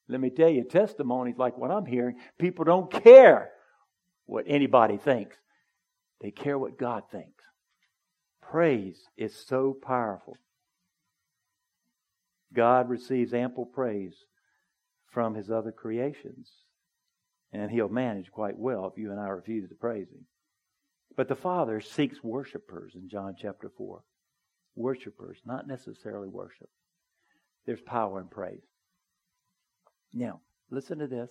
Let 0.07 0.21
me 0.21 0.29
tell 0.29 0.51
you, 0.51 0.65
testimonies 0.65 1.39
like 1.39 1.57
what 1.57 1.71
I'm 1.71 1.87
hearing, 1.87 2.17
people 2.39 2.67
don't 2.67 2.93
care 2.93 3.53
what 4.27 4.45
anybody 4.47 4.99
thinks. 4.99 5.35
They 6.21 6.31
care 6.31 6.59
what 6.59 6.79
God 6.79 7.05
thinks. 7.11 7.43
Praise 8.43 8.99
is 9.17 9.35
so 9.35 9.75
powerful. 9.83 10.37
God 12.55 12.89
receives 12.89 13.35
ample 13.35 13.67
praise 13.67 14.15
from 15.13 15.35
his 15.35 15.51
other 15.51 15.73
creations. 15.73 16.51
And 17.53 17.71
he'll 17.71 17.89
manage 17.89 18.31
quite 18.33 18.59
well 18.59 18.87
if 18.87 18.99
you 18.99 19.13
and 19.13 19.21
I 19.21 19.29
refuse 19.29 19.69
to 19.69 19.75
praise 19.75 20.09
him. 20.09 20.27
But 21.17 21.29
the 21.29 21.37
Father 21.37 21.81
seeks 21.81 22.25
worshipers 22.25 22.95
in 22.97 23.09
John 23.09 23.37
chapter 23.39 23.71
4. 23.77 24.03
Worshipers, 24.75 25.39
not 25.47 25.69
necessarily 25.69 26.29
worship. 26.29 26.69
There's 27.67 27.81
power 27.81 28.21
in 28.21 28.27
praise. 28.27 28.65
Now, 30.13 30.41
listen 30.71 30.99
to 30.99 31.07
this. 31.07 31.31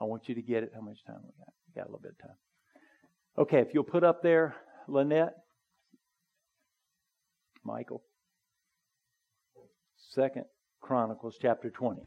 I 0.00 0.04
want 0.04 0.28
you 0.28 0.34
to 0.34 0.42
get 0.42 0.64
it. 0.64 0.72
How 0.74 0.80
much 0.80 1.04
time 1.06 1.20
we 1.22 1.30
got? 1.38 1.52
We 1.68 1.80
got 1.80 1.86
a 1.86 1.90
little 1.90 2.00
bit 2.00 2.12
of 2.12 2.26
time. 2.26 2.36
Okay, 3.38 3.60
if 3.60 3.72
you'll 3.72 3.84
put 3.84 4.02
up 4.02 4.22
there, 4.22 4.56
Lynette, 4.88 5.34
Michael, 7.64 8.02
Second 10.14 10.44
Chronicles 10.80 11.36
chapter 11.40 11.70
20. 11.70 12.02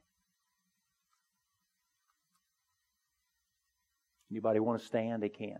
Anybody 4.32 4.60
want 4.60 4.80
to 4.80 4.86
stand? 4.86 5.22
They 5.22 5.30
can. 5.30 5.58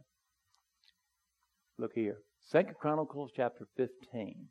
Look 1.78 1.92
here. 1.94 2.18
Second 2.50 2.76
Chronicles 2.80 3.32
chapter 3.36 3.68
15. 3.76 4.48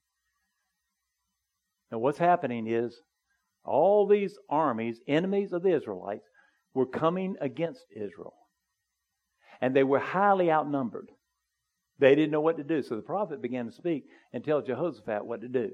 Now 1.90 1.98
what's 1.98 2.18
happening 2.18 2.66
is 2.66 3.00
all 3.64 4.06
these 4.06 4.36
armies, 4.50 5.00
enemies 5.08 5.52
of 5.52 5.62
the 5.62 5.74
Israelites, 5.74 6.26
were 6.74 6.86
coming 6.86 7.36
against 7.40 7.86
Israel. 7.94 8.34
And 9.60 9.74
they 9.74 9.84
were 9.84 9.98
highly 9.98 10.50
outnumbered. 10.50 11.08
They 11.98 12.14
didn't 12.14 12.32
know 12.32 12.42
what 12.42 12.58
to 12.58 12.64
do. 12.64 12.82
So 12.82 12.96
the 12.96 13.02
prophet 13.02 13.40
began 13.40 13.66
to 13.66 13.72
speak 13.72 14.04
and 14.34 14.44
tell 14.44 14.60
Jehoshaphat 14.60 15.24
what 15.24 15.40
to 15.40 15.48
do. 15.48 15.70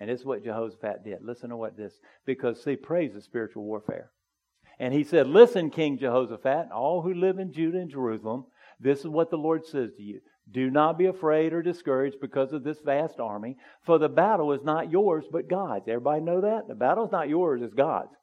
And 0.00 0.10
this 0.10 0.20
is 0.20 0.26
what 0.26 0.44
Jehoshaphat 0.44 1.04
did. 1.04 1.22
Listen 1.22 1.50
to 1.50 1.56
what 1.56 1.76
this, 1.76 1.94
because 2.26 2.62
see, 2.62 2.76
praise 2.76 3.14
is 3.14 3.24
spiritual 3.24 3.64
warfare. 3.64 4.10
And 4.78 4.92
he 4.92 5.04
said, 5.04 5.28
Listen, 5.28 5.70
King 5.70 5.98
Jehoshaphat, 5.98 6.72
all 6.72 7.02
who 7.02 7.14
live 7.14 7.38
in 7.38 7.52
Judah 7.52 7.78
and 7.78 7.90
Jerusalem, 7.90 8.46
this 8.80 9.00
is 9.00 9.06
what 9.06 9.30
the 9.30 9.36
Lord 9.36 9.64
says 9.64 9.90
to 9.96 10.02
you. 10.02 10.20
Do 10.50 10.70
not 10.70 10.98
be 10.98 11.06
afraid 11.06 11.52
or 11.52 11.62
discouraged 11.62 12.20
because 12.20 12.52
of 12.52 12.64
this 12.64 12.80
vast 12.84 13.18
army, 13.18 13.56
for 13.86 13.98
the 13.98 14.08
battle 14.08 14.52
is 14.52 14.62
not 14.62 14.90
yours, 14.90 15.24
but 15.30 15.48
God's. 15.48 15.88
Everybody 15.88 16.20
know 16.20 16.42
that? 16.42 16.68
The 16.68 16.74
battle 16.74 17.06
is 17.06 17.12
not 17.12 17.28
yours, 17.28 17.62
it's 17.62 17.72
God's. 17.72 18.14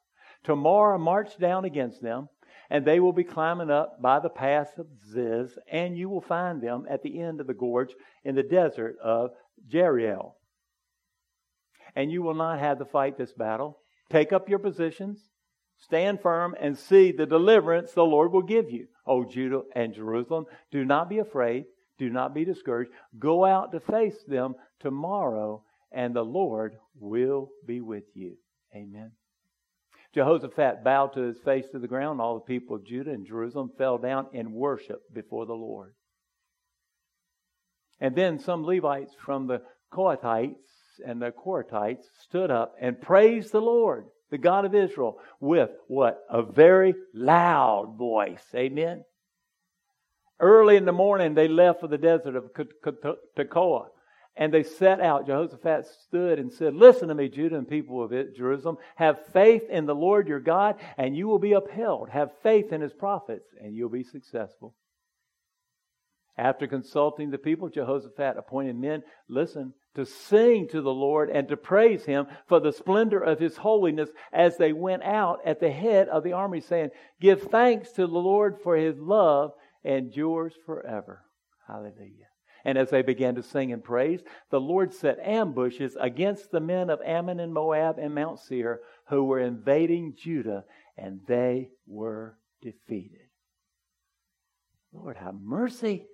Tomorrow 0.44 0.98
march 0.98 1.38
down 1.38 1.64
against 1.64 2.02
them, 2.02 2.28
and 2.70 2.84
they 2.84 3.00
will 3.00 3.12
be 3.12 3.24
climbing 3.24 3.70
up 3.70 4.00
by 4.00 4.20
the 4.20 4.28
pass 4.28 4.68
of 4.78 4.86
Ziz, 5.10 5.58
and 5.70 5.96
you 5.96 6.08
will 6.08 6.20
find 6.20 6.60
them 6.60 6.86
at 6.88 7.02
the 7.02 7.20
end 7.20 7.40
of 7.40 7.46
the 7.46 7.54
gorge 7.54 7.92
in 8.24 8.34
the 8.34 8.42
desert 8.42 8.96
of 9.02 9.30
Jeruel. 9.68 10.36
And 11.94 12.10
you 12.10 12.22
will 12.22 12.34
not 12.34 12.58
have 12.58 12.78
to 12.78 12.84
fight 12.84 13.18
this 13.18 13.32
battle. 13.32 13.78
Take 14.10 14.32
up 14.32 14.48
your 14.48 14.58
positions 14.58 15.30
Stand 15.82 16.20
firm 16.20 16.54
and 16.60 16.78
see 16.78 17.10
the 17.10 17.26
deliverance 17.26 17.92
the 17.92 18.04
Lord 18.04 18.32
will 18.32 18.42
give 18.42 18.70
you. 18.70 18.86
O 19.04 19.24
Judah 19.24 19.62
and 19.74 19.92
Jerusalem, 19.92 20.46
do 20.70 20.84
not 20.84 21.08
be 21.08 21.18
afraid. 21.18 21.64
Do 21.98 22.08
not 22.08 22.34
be 22.34 22.44
discouraged. 22.44 22.92
Go 23.18 23.44
out 23.44 23.72
to 23.72 23.80
face 23.80 24.22
them 24.26 24.54
tomorrow, 24.78 25.64
and 25.90 26.14
the 26.14 26.24
Lord 26.24 26.76
will 26.94 27.50
be 27.66 27.80
with 27.80 28.04
you. 28.14 28.36
Amen. 28.74 29.10
Jehoshaphat 30.14 30.84
bowed 30.84 31.14
to 31.14 31.22
his 31.22 31.38
face 31.40 31.66
to 31.72 31.80
the 31.80 31.88
ground. 31.88 32.20
All 32.20 32.34
the 32.34 32.40
people 32.40 32.76
of 32.76 32.84
Judah 32.84 33.10
and 33.10 33.26
Jerusalem 33.26 33.72
fell 33.76 33.98
down 33.98 34.28
in 34.32 34.52
worship 34.52 35.00
before 35.12 35.46
the 35.46 35.52
Lord. 35.52 35.94
And 37.98 38.14
then 38.14 38.38
some 38.38 38.64
Levites 38.64 39.14
from 39.18 39.48
the 39.48 39.62
Kohathites 39.92 40.54
and 41.04 41.20
the 41.20 41.30
Korathites 41.30 42.04
stood 42.20 42.50
up 42.50 42.74
and 42.80 43.00
praised 43.00 43.52
the 43.52 43.60
Lord 43.60 44.06
the 44.32 44.38
God 44.38 44.64
of 44.64 44.74
Israel, 44.74 45.18
with 45.38 45.70
what? 45.86 46.24
A 46.28 46.42
very 46.42 46.94
loud 47.14 47.96
voice. 47.98 48.42
Amen. 48.54 49.04
Early 50.40 50.76
in 50.76 50.86
the 50.86 50.92
morning, 50.92 51.34
they 51.34 51.48
left 51.48 51.80
for 51.80 51.86
the 51.86 51.98
desert 51.98 52.34
of 52.34 52.50
Tekoa. 53.36 53.88
And 54.34 54.52
they 54.52 54.62
set 54.62 55.02
out. 55.02 55.26
Jehoshaphat 55.26 55.86
stood 56.06 56.38
and 56.38 56.50
said, 56.50 56.74
Listen 56.74 57.08
to 57.08 57.14
me, 57.14 57.28
Judah 57.28 57.58
and 57.58 57.68
people 57.68 58.02
of 58.02 58.34
Jerusalem. 58.34 58.78
Have 58.96 59.26
faith 59.34 59.64
in 59.68 59.84
the 59.84 59.94
Lord 59.94 60.26
your 60.26 60.40
God, 60.40 60.76
and 60.96 61.14
you 61.14 61.28
will 61.28 61.38
be 61.38 61.52
upheld. 61.52 62.08
Have 62.08 62.30
faith 62.42 62.72
in 62.72 62.80
his 62.80 62.94
prophets, 62.94 63.46
and 63.62 63.76
you'll 63.76 63.90
be 63.90 64.02
successful. 64.02 64.74
After 66.38 66.66
consulting 66.66 67.30
the 67.30 67.38
people, 67.38 67.68
Jehoshaphat 67.68 68.36
appointed 68.38 68.76
men, 68.76 69.02
listen, 69.28 69.74
to 69.94 70.06
sing 70.06 70.68
to 70.68 70.80
the 70.80 70.92
Lord 70.92 71.28
and 71.28 71.46
to 71.48 71.56
praise 71.56 72.04
him 72.06 72.26
for 72.46 72.58
the 72.58 72.72
splendor 72.72 73.20
of 73.20 73.38
his 73.38 73.58
holiness 73.58 74.08
as 74.32 74.56
they 74.56 74.72
went 74.72 75.02
out 75.02 75.40
at 75.44 75.60
the 75.60 75.70
head 75.70 76.08
of 76.08 76.24
the 76.24 76.32
army, 76.32 76.60
saying, 76.60 76.90
Give 77.20 77.40
thanks 77.40 77.92
to 77.92 78.06
the 78.06 78.18
Lord 78.18 78.56
for 78.62 78.76
his 78.76 78.98
love 78.98 79.52
endures 79.84 80.54
forever. 80.64 81.22
Hallelujah. 81.66 82.28
And 82.64 82.78
as 82.78 82.90
they 82.90 83.02
began 83.02 83.34
to 83.34 83.42
sing 83.42 83.72
and 83.72 83.82
praise, 83.82 84.22
the 84.50 84.60
Lord 84.60 84.94
set 84.94 85.18
ambushes 85.18 85.96
against 86.00 86.50
the 86.50 86.60
men 86.60 86.90
of 86.90 87.00
Ammon 87.04 87.40
and 87.40 87.52
Moab 87.52 87.98
and 87.98 88.14
Mount 88.14 88.38
Seir 88.38 88.80
who 89.08 89.24
were 89.24 89.40
invading 89.40 90.14
Judah, 90.16 90.64
and 90.96 91.20
they 91.26 91.70
were 91.86 92.38
defeated. 92.62 93.28
Lord, 94.92 95.16
have 95.16 95.34
mercy. 95.34 96.06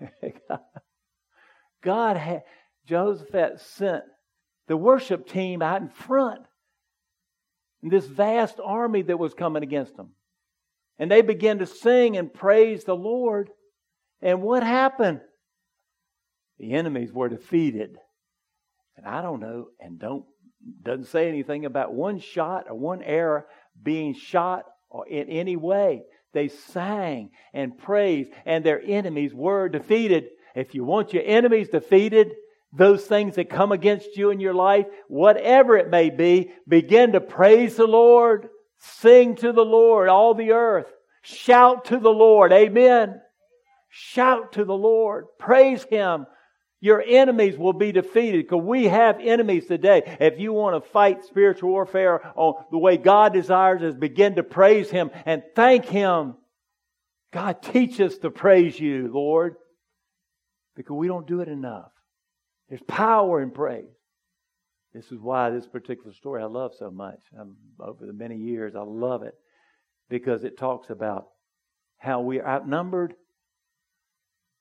God 1.82 2.16
had, 2.16 2.42
Jehoshaphat 2.86 3.60
sent 3.60 4.04
the 4.68 4.76
worship 4.76 5.28
team 5.28 5.62
out 5.62 5.82
in 5.82 5.88
front. 5.88 6.42
And 7.82 7.90
this 7.90 8.06
vast 8.06 8.60
army 8.62 9.02
that 9.02 9.18
was 9.18 9.34
coming 9.34 9.62
against 9.62 9.96
them. 9.96 10.10
And 10.98 11.10
they 11.10 11.22
began 11.22 11.58
to 11.58 11.66
sing 11.66 12.16
and 12.16 12.32
praise 12.32 12.84
the 12.84 12.94
Lord. 12.94 13.50
And 14.20 14.42
what 14.42 14.62
happened? 14.62 15.20
The 16.58 16.74
enemies 16.74 17.12
were 17.12 17.30
defeated. 17.30 17.96
And 18.96 19.06
I 19.06 19.22
don't 19.22 19.40
know, 19.40 19.68
and 19.80 19.98
don't 19.98 20.26
doesn't 20.82 21.06
say 21.06 21.26
anything 21.26 21.64
about 21.64 21.94
one 21.94 22.18
shot 22.18 22.64
or 22.68 22.76
one 22.76 23.02
arrow 23.02 23.44
being 23.82 24.14
shot 24.14 24.64
or 24.90 25.08
in 25.08 25.28
any 25.30 25.56
way. 25.56 26.02
They 26.32 26.48
sang 26.48 27.30
and 27.52 27.76
praised, 27.76 28.30
and 28.44 28.64
their 28.64 28.80
enemies 28.84 29.34
were 29.34 29.68
defeated. 29.68 30.28
If 30.54 30.74
you 30.74 30.84
want 30.84 31.12
your 31.12 31.24
enemies 31.24 31.68
defeated, 31.68 32.32
those 32.72 33.04
things 33.04 33.34
that 33.34 33.50
come 33.50 33.72
against 33.72 34.16
you 34.16 34.30
in 34.30 34.40
your 34.40 34.54
life, 34.54 34.86
whatever 35.08 35.76
it 35.76 35.90
may 35.90 36.10
be, 36.10 36.52
begin 36.68 37.12
to 37.12 37.20
praise 37.20 37.76
the 37.76 37.86
Lord. 37.86 38.48
Sing 38.78 39.34
to 39.36 39.52
the 39.52 39.64
Lord, 39.64 40.08
all 40.08 40.34
the 40.34 40.52
earth. 40.52 40.86
Shout 41.22 41.86
to 41.86 41.98
the 41.98 42.10
Lord. 42.10 42.52
Amen. 42.52 43.20
Shout 43.90 44.52
to 44.52 44.64
the 44.64 44.76
Lord. 44.76 45.26
Praise 45.38 45.84
Him. 45.84 46.26
Your 46.80 47.02
enemies 47.06 47.58
will 47.58 47.74
be 47.74 47.92
defeated 47.92 48.46
because 48.46 48.64
we 48.64 48.84
have 48.88 49.20
enemies 49.20 49.66
today. 49.66 50.16
If 50.18 50.40
you 50.40 50.52
want 50.52 50.82
to 50.82 50.90
fight 50.90 51.24
spiritual 51.24 51.70
warfare 51.70 52.32
on 52.36 52.54
the 52.70 52.78
way 52.78 52.96
God 52.96 53.34
desires 53.34 53.82
is 53.82 53.94
begin 53.94 54.36
to 54.36 54.42
praise 54.42 54.90
Him 54.90 55.10
and 55.26 55.42
thank 55.54 55.84
Him. 55.84 56.36
God, 57.32 57.62
teach 57.62 58.00
us 58.00 58.16
to 58.18 58.30
praise 58.30 58.80
you, 58.80 59.10
Lord 59.12 59.56
because 60.80 60.96
we 60.96 61.08
don't 61.08 61.26
do 61.26 61.40
it 61.40 61.48
enough. 61.48 61.90
There's 62.70 62.82
power 62.88 63.42
in 63.42 63.50
praise. 63.50 63.84
This 64.94 65.12
is 65.12 65.20
why 65.20 65.50
this 65.50 65.66
particular 65.66 66.14
story 66.14 66.42
I 66.42 66.46
love 66.46 66.72
so 66.78 66.90
much. 66.90 67.20
Um, 67.38 67.56
over 67.78 68.06
the 68.06 68.14
many 68.14 68.36
years, 68.36 68.74
I 68.74 68.80
love 68.80 69.22
it 69.22 69.34
because 70.08 70.42
it 70.42 70.56
talks 70.56 70.88
about 70.88 71.26
how 71.98 72.22
we 72.22 72.40
are 72.40 72.48
outnumbered, 72.48 73.14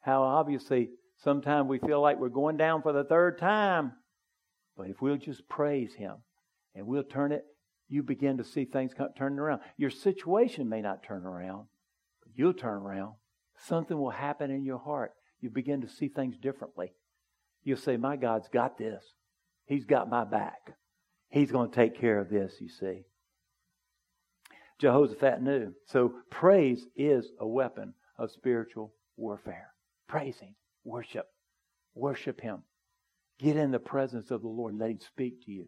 how 0.01 0.23
obviously 0.23 0.89
sometimes 1.23 1.67
we 1.67 1.79
feel 1.79 2.01
like 2.01 2.19
we're 2.19 2.29
going 2.29 2.57
down 2.57 2.81
for 2.81 2.93
the 2.93 3.03
third 3.03 3.37
time. 3.37 3.93
But 4.77 4.87
if 4.89 5.01
we'll 5.01 5.17
just 5.17 5.47
praise 5.49 5.93
Him 5.93 6.15
and 6.75 6.87
we'll 6.87 7.03
turn 7.03 7.31
it, 7.31 7.45
you 7.87 8.03
begin 8.03 8.37
to 8.37 8.43
see 8.43 8.65
things 8.65 8.93
turning 9.17 9.39
around. 9.39 9.61
Your 9.77 9.89
situation 9.89 10.69
may 10.69 10.81
not 10.81 11.03
turn 11.03 11.25
around, 11.25 11.67
but 12.23 12.31
you'll 12.35 12.53
turn 12.53 12.77
around. 12.77 13.13
Something 13.57 13.97
will 13.97 14.11
happen 14.11 14.51
in 14.51 14.63
your 14.63 14.77
heart 14.77 15.13
you 15.41 15.49
begin 15.49 15.81
to 15.81 15.89
see 15.89 16.07
things 16.07 16.37
differently. 16.37 16.93
You'll 17.63 17.77
say, 17.77 17.97
My 17.97 18.15
God's 18.15 18.49
got 18.49 18.77
this. 18.77 19.03
He's 19.65 19.85
got 19.85 20.09
my 20.09 20.23
back. 20.25 20.75
He's 21.29 21.51
going 21.51 21.69
to 21.69 21.75
take 21.75 21.99
care 21.99 22.19
of 22.19 22.29
this, 22.29 22.55
you 22.59 22.69
see. 22.69 23.05
Jehoshaphat 24.79 25.41
knew. 25.41 25.73
So 25.85 26.13
praise 26.29 26.87
is 26.95 27.31
a 27.39 27.47
weapon 27.47 27.93
of 28.17 28.31
spiritual 28.31 28.93
warfare. 29.15 29.73
Praising, 30.07 30.55
worship, 30.83 31.25
worship 31.93 32.41
Him. 32.41 32.63
Get 33.39 33.55
in 33.55 33.71
the 33.71 33.79
presence 33.79 34.31
of 34.31 34.41
the 34.41 34.47
Lord. 34.47 34.77
Let 34.77 34.91
Him 34.91 34.99
speak 34.99 35.45
to 35.45 35.51
you. 35.51 35.67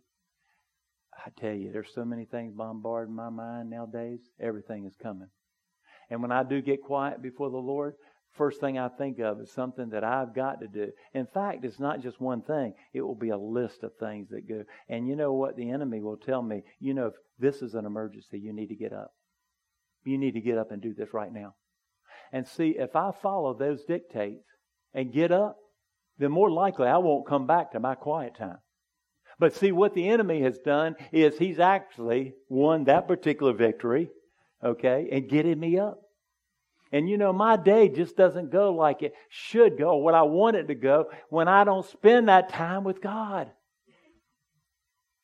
I 1.26 1.30
tell 1.40 1.54
you, 1.54 1.72
there's 1.72 1.94
so 1.94 2.06
many 2.06 2.26
things 2.26 2.54
bombarding 2.56 3.16
my 3.16 3.30
mind 3.30 3.70
nowadays. 3.70 4.20
Everything 4.40 4.86
is 4.86 4.96
coming. 5.02 5.30
And 6.10 6.22
when 6.22 6.32
I 6.32 6.44
do 6.44 6.62
get 6.62 6.84
quiet 6.84 7.22
before 7.22 7.50
the 7.50 7.58
Lord, 7.58 7.96
first 8.34 8.60
thing 8.60 8.78
I 8.78 8.90
think 8.90 9.20
of 9.20 9.40
is 9.40 9.52
something 9.52 9.90
that 9.90 10.04
I've 10.04 10.34
got 10.34 10.62
to 10.62 10.68
do. 10.68 10.92
In 11.14 11.28
fact, 11.28 11.64
it's 11.64 11.80
not 11.80 12.02
just 12.02 12.20
one 12.20 12.42
thing. 12.42 12.74
It 12.94 13.02
will 13.02 13.16
be 13.16 13.30
a 13.30 13.38
list 13.38 13.84
of 13.84 13.92
things 14.00 14.30
that 14.30 14.48
go. 14.48 14.64
And 14.90 15.08
you 15.08 15.16
know 15.16 15.34
what? 15.34 15.56
The 15.56 15.70
enemy 15.70 16.02
will 16.02 16.18
tell 16.18 16.42
me, 16.42 16.64
you 16.80 16.94
know, 16.94 17.08
if 17.08 17.14
this 17.40 17.62
is 17.62 17.76
an 17.76 17.86
emergency, 17.86 18.40
you 18.40 18.54
need 18.54 18.68
to 18.68 18.76
get 18.76 18.94
up. 18.94 19.14
You 20.04 20.18
need 20.18 20.34
to 20.34 20.42
get 20.42 20.58
up 20.58 20.72
and 20.72 20.82
do 20.82 20.94
this 20.94 21.14
right 21.14 21.32
now. 21.32 21.56
And 22.32 22.48
see, 22.48 22.76
if 22.78 22.96
I 22.96 23.12
follow 23.22 23.54
those 23.54 23.84
dictates 23.84 24.46
and 24.94 25.14
get 25.14 25.32
up, 25.32 25.58
then 26.18 26.32
more 26.32 26.52
likely 26.52 26.88
I 26.88 26.98
won't 26.98 27.28
come 27.28 27.48
back 27.48 27.72
to 27.72 27.80
my 27.80 27.96
quiet 27.96 28.36
time. 28.36 28.58
But 29.40 29.56
see, 29.56 29.72
what 29.72 29.96
the 29.96 30.08
enemy 30.08 30.42
has 30.42 30.60
done 30.60 30.96
is 31.12 31.38
he's 31.38 31.60
actually 31.60 32.34
won 32.48 32.84
that 32.84 33.08
particular 33.08 33.54
victory, 33.54 34.10
okay, 34.64 35.10
and 35.12 35.28
getting 35.28 35.60
me 35.60 35.80
up. 35.80 36.00
And 36.92 37.10
you 37.10 37.18
know, 37.18 37.32
my 37.32 37.56
day 37.56 37.90
just 37.90 38.18
doesn't 38.18 38.52
go 38.52 38.74
like 38.74 39.02
it 39.02 39.14
should 39.30 39.78
go, 39.78 39.96
what 39.96 40.14
I 40.14 40.24
want 40.24 40.58
it 40.58 40.68
to 40.68 40.76
go, 40.76 41.06
when 41.30 41.48
I 41.48 41.64
don't 41.64 41.86
spend 41.86 42.28
that 42.28 42.50
time 42.50 42.84
with 42.84 43.02
God. 43.02 43.50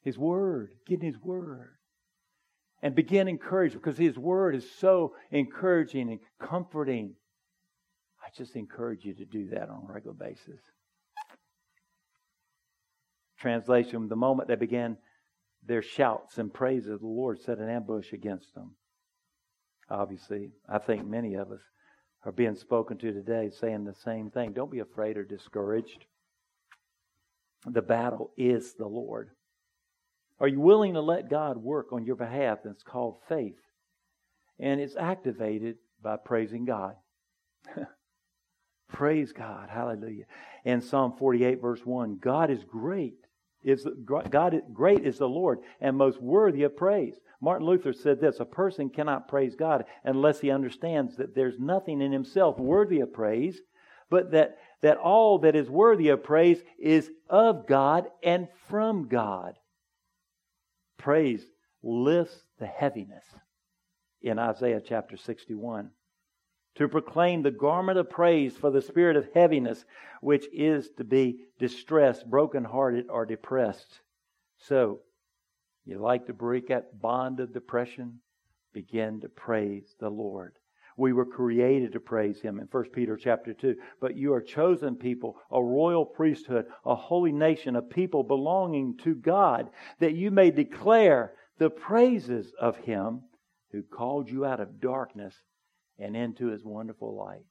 His 0.02 0.18
Word, 0.18 0.70
getting 0.88 1.06
His 1.06 1.22
Word. 1.22 1.74
And 2.82 2.96
begin 2.96 3.28
encouragement 3.28 3.84
because 3.84 3.98
His 3.98 4.18
Word 4.18 4.56
is 4.56 4.66
so 4.80 5.14
encouraging 5.32 6.10
and 6.10 6.20
comforting. 6.40 7.16
I 8.28 8.30
just 8.36 8.58
encourage 8.58 9.06
you 9.06 9.14
to 9.14 9.26
do 9.26 9.48
that 9.52 9.70
on 9.70 9.86
a 9.88 9.94
regular 9.94 10.14
basis. 10.14 10.60
Translation 13.40 14.10
The 14.10 14.18
moment 14.18 14.50
they 14.50 14.56
began 14.56 14.98
their 15.66 15.82
shouts 15.82 16.38
and 16.38 16.54
praises, 16.54 17.00
the 17.00 17.08
Lord 17.08 17.40
set 17.40 17.60
an 17.60 17.70
ambush 17.70 18.12
against 18.12 18.54
them. 18.54 18.72
Obviously, 19.90 20.52
I 20.68 20.78
think 20.78 21.08
many 21.08 21.36
of 21.36 21.54
us 21.54 21.62
are 22.26 22.34
being 22.34 22.56
spoken 22.56 22.98
to 22.98 23.14
today 23.14 23.50
saying 23.50 23.86
the 23.86 23.94
same 23.94 24.30
thing. 24.30 24.52
Don't 24.52 24.72
be 24.72 24.80
afraid 24.80 25.16
or 25.16 25.24
discouraged. 25.24 26.06
The 27.66 27.82
battle 27.82 28.32
is 28.36 28.74
the 28.74 28.88
Lord. 28.88 29.30
Are 30.42 30.50
you 30.50 30.60
willing 30.60 30.96
to 30.96 31.02
let 31.02 31.30
God 31.30 31.56
work 31.56 31.94
on 31.94 32.06
your 32.06 32.18
behalf? 32.18 32.60
That's 32.66 32.84
called 32.84 33.20
faith. 33.30 33.60
And 34.60 34.82
it's 34.82 34.98
activated 34.98 35.78
by 36.04 36.18
praising 36.18 36.66
God. 36.66 36.96
Praise 38.90 39.34
God. 39.34 39.70
Hallelujah. 39.70 40.26
And 40.66 40.84
Psalm 40.84 41.14
48, 41.18 41.62
verse 41.62 41.86
1 41.86 42.18
God 42.22 42.50
is 42.50 42.64
great 42.64 43.16
is 43.64 43.86
God 44.06 44.54
is, 44.54 44.62
great 44.74 45.06
is 45.06 45.18
the 45.18 45.28
Lord 45.28 45.60
and 45.82 45.98
most 45.98 46.22
worthy 46.22 46.64
of 46.64 46.78
praise. 46.78 47.16
Martin 47.42 47.68
Luther 47.68 47.94
said 47.94 48.20
this, 48.20 48.40
a 48.40 48.46
person 48.46 48.90
cannot 48.90 49.28
praise 49.28 49.56
God 49.56 49.86
unless 50.04 50.40
he 50.40 50.50
understands 50.50 51.18
that 51.18 51.36
there's 51.36 51.60
nothing 51.60 52.02
in 52.02 52.12
himself 52.12 52.58
worthy 52.58 53.02
of 53.02 53.14
praise, 53.14 53.60
but 54.10 54.32
that 54.32 54.58
that 54.82 54.98
all 54.98 55.40
that 55.40 55.56
is 55.56 55.70
worthy 55.70 56.10
of 56.10 56.24
praise 56.24 56.62
is 56.80 57.10
of 57.30 57.68
God 57.68 58.08
and 58.24 58.48
from 58.70 59.08
God. 59.08 59.56
Praise 60.98 61.44
lifts 61.84 62.38
the 62.60 62.68
heaviness 62.68 63.26
in 64.22 64.40
Isaiah 64.40 64.82
chapter 64.86 65.18
61 65.18 65.90
to 66.78 66.88
proclaim 66.88 67.42
the 67.42 67.52
garment 67.52 67.98
of 67.98 68.10
praise 68.10 68.56
for 68.56 68.70
the 68.70 68.82
spirit 68.82 69.18
of 69.18 69.28
heaviness, 69.34 69.84
which 70.22 70.46
is 70.54 70.90
to 70.98 71.04
be 71.04 71.40
distressed, 71.60 72.30
brokenhearted, 72.30 73.08
or 73.10 73.26
depressed. 73.26 74.00
So, 74.60 75.00
you 75.86 76.00
like 76.00 76.28
to 76.28 76.34
break 76.34 76.68
that 76.68 77.02
bond 77.02 77.40
of 77.40 77.54
depression? 77.54 78.20
Begin 78.74 79.22
to 79.22 79.30
praise 79.30 79.96
the 80.00 80.10
Lord. 80.10 80.54
We 80.98 81.14
were 81.14 81.26
created 81.26 81.94
to 81.94 82.00
praise 82.00 82.42
Him 82.42 82.60
in 82.60 82.68
1 82.68 82.84
Peter 82.92 83.18
chapter 83.18 83.54
2. 83.54 83.76
But 84.00 84.16
you 84.16 84.34
are 84.34 84.42
chosen 84.42 84.96
people, 84.96 85.38
a 85.52 85.64
royal 85.64 86.06
priesthood, 86.06 86.66
a 86.86 86.96
holy 86.96 87.32
nation, 87.32 87.76
a 87.76 87.82
people 87.82 88.24
belonging 88.24 88.98
to 89.04 89.16
God, 89.16 89.70
that 90.00 90.16
you 90.16 90.30
may 90.30 90.52
declare 90.52 91.34
the 91.58 91.70
praises 91.70 92.52
of 92.60 92.78
Him 92.78 93.22
who 93.72 93.82
called 93.82 94.30
you 94.30 94.46
out 94.46 94.60
of 94.60 94.80
darkness 94.80 95.36
and 96.00 96.16
into 96.16 96.48
his 96.48 96.64
wonderful 96.64 97.16
light. 97.16 97.46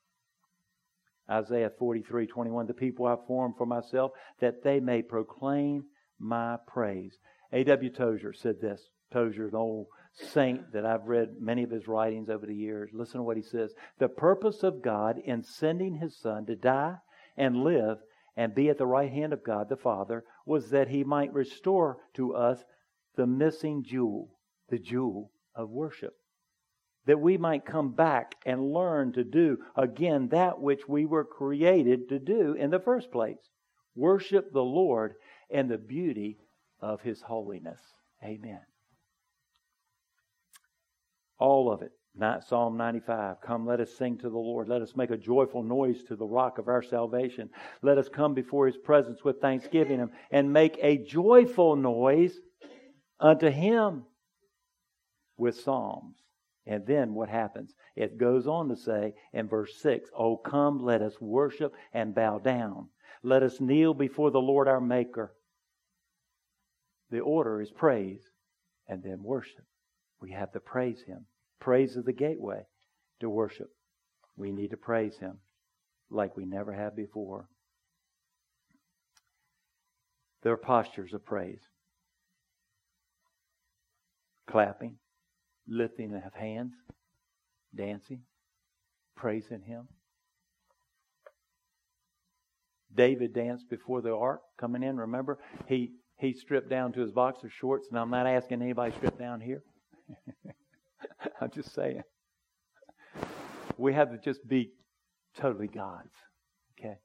Isaiah 1.28 1.70
43, 1.78 2.26
21, 2.26 2.66
the 2.66 2.74
people 2.74 3.06
I 3.06 3.16
formed 3.26 3.56
for 3.56 3.66
myself, 3.66 4.12
that 4.40 4.62
they 4.62 4.78
may 4.78 5.02
proclaim 5.02 5.84
my 6.18 6.56
praise. 6.66 7.18
A.W. 7.52 7.90
Tozer 7.90 8.32
said 8.32 8.60
this. 8.60 8.88
Tozer, 9.12 9.48
an 9.48 9.54
old 9.54 9.86
saint 10.12 10.72
that 10.72 10.86
I've 10.86 11.06
read 11.06 11.40
many 11.40 11.62
of 11.62 11.70
his 11.70 11.88
writings 11.88 12.28
over 12.28 12.46
the 12.46 12.54
years. 12.54 12.90
Listen 12.92 13.18
to 13.18 13.22
what 13.24 13.36
he 13.36 13.42
says. 13.42 13.74
The 13.98 14.08
purpose 14.08 14.62
of 14.62 14.82
God 14.82 15.18
in 15.24 15.42
sending 15.42 15.96
his 15.96 16.16
son 16.16 16.46
to 16.46 16.56
die 16.56 16.96
and 17.36 17.64
live 17.64 17.98
and 18.36 18.54
be 18.54 18.68
at 18.68 18.78
the 18.78 18.86
right 18.86 19.10
hand 19.10 19.32
of 19.32 19.44
God 19.44 19.68
the 19.68 19.76
Father 19.76 20.24
was 20.44 20.70
that 20.70 20.88
he 20.88 21.04
might 21.04 21.32
restore 21.32 21.98
to 22.14 22.34
us 22.34 22.64
the 23.16 23.26
missing 23.26 23.82
jewel, 23.84 24.38
the 24.68 24.78
jewel 24.78 25.32
of 25.54 25.70
worship 25.70 26.14
that 27.06 27.20
we 27.20 27.36
might 27.36 27.64
come 27.64 27.92
back 27.92 28.34
and 28.44 28.72
learn 28.72 29.12
to 29.12 29.24
do 29.24 29.58
again 29.76 30.28
that 30.28 30.60
which 30.60 30.88
we 30.88 31.06
were 31.06 31.24
created 31.24 32.08
to 32.08 32.18
do 32.18 32.54
in 32.54 32.70
the 32.70 32.80
first 32.80 33.10
place 33.10 33.38
worship 33.94 34.52
the 34.52 34.62
Lord 34.62 35.14
and 35.50 35.70
the 35.70 35.78
beauty 35.78 36.38
of 36.80 37.00
His 37.00 37.20
holiness. 37.22 37.80
Amen. 38.22 38.60
All 41.38 41.72
of 41.72 41.82
it. 41.82 41.92
Psalm 42.48 42.78
95. 42.78 43.42
Come, 43.42 43.66
let 43.66 43.80
us 43.80 43.92
sing 43.96 44.16
to 44.18 44.30
the 44.30 44.38
Lord. 44.38 44.68
Let 44.68 44.80
us 44.80 44.96
make 44.96 45.10
a 45.10 45.18
joyful 45.18 45.62
noise 45.62 46.02
to 46.04 46.16
the 46.16 46.24
rock 46.24 46.58
of 46.58 46.68
our 46.68 46.82
salvation. 46.82 47.50
Let 47.82 47.98
us 47.98 48.08
come 48.08 48.32
before 48.32 48.66
His 48.66 48.76
presence 48.78 49.22
with 49.22 49.40
thanksgiving 49.40 50.08
and 50.30 50.52
make 50.52 50.78
a 50.80 50.98
joyful 50.98 51.76
noise 51.76 52.38
unto 53.20 53.50
Him 53.50 54.04
with 55.36 55.60
psalms. 55.60 56.16
And 56.66 56.84
then 56.86 57.14
what 57.14 57.28
happens? 57.28 57.74
It 57.94 58.18
goes 58.18 58.46
on 58.46 58.68
to 58.68 58.76
say 58.76 59.14
in 59.32 59.48
verse 59.48 59.80
6 59.80 60.10
Oh, 60.16 60.36
come, 60.36 60.84
let 60.84 61.02
us 61.02 61.20
worship 61.20 61.74
and 61.92 62.14
bow 62.14 62.38
down. 62.38 62.88
Let 63.22 63.42
us 63.42 63.60
kneel 63.60 63.94
before 63.94 64.30
the 64.30 64.40
Lord 64.40 64.68
our 64.68 64.80
Maker. 64.80 65.32
The 67.10 67.20
order 67.20 67.60
is 67.60 67.70
praise 67.70 68.22
and 68.88 69.02
then 69.02 69.22
worship. 69.22 69.64
We 70.20 70.32
have 70.32 70.52
to 70.52 70.60
praise 70.60 71.02
Him. 71.06 71.26
Praise 71.60 71.96
is 71.96 72.04
the 72.04 72.12
gateway 72.12 72.62
to 73.20 73.30
worship. 73.30 73.70
We 74.36 74.50
need 74.50 74.70
to 74.70 74.76
praise 74.76 75.16
Him 75.18 75.38
like 76.10 76.36
we 76.36 76.44
never 76.44 76.72
have 76.72 76.96
before. 76.96 77.48
There 80.42 80.52
are 80.52 80.58
postures 80.58 81.12
of 81.12 81.24
praise 81.24 81.60
clapping, 84.46 84.96
lifting 85.68 86.14
of 86.14 86.34
hands, 86.34 86.74
dancing, 87.74 88.22
praising 89.16 89.62
Him. 89.62 89.88
David 92.94 93.34
danced 93.34 93.68
before 93.68 94.00
the 94.00 94.14
ark 94.14 94.40
coming 94.58 94.82
in. 94.82 94.96
Remember, 94.96 95.38
he 95.66 95.92
he 96.18 96.32
stripped 96.32 96.70
down 96.70 96.92
to 96.92 97.00
his 97.00 97.12
boxer 97.12 97.50
shorts, 97.50 97.88
and 97.90 97.98
I'm 97.98 98.10
not 98.10 98.26
asking 98.26 98.62
anybody 98.62 98.92
to 98.92 98.96
strip 98.96 99.18
down 99.18 99.40
here. 99.40 99.62
I'm 101.40 101.50
just 101.50 101.74
saying. 101.74 102.02
We 103.76 103.92
have 103.92 104.10
to 104.10 104.18
just 104.18 104.46
be 104.48 104.70
totally 105.38 105.68
God's. 105.68 106.14
Okay? 106.78 106.96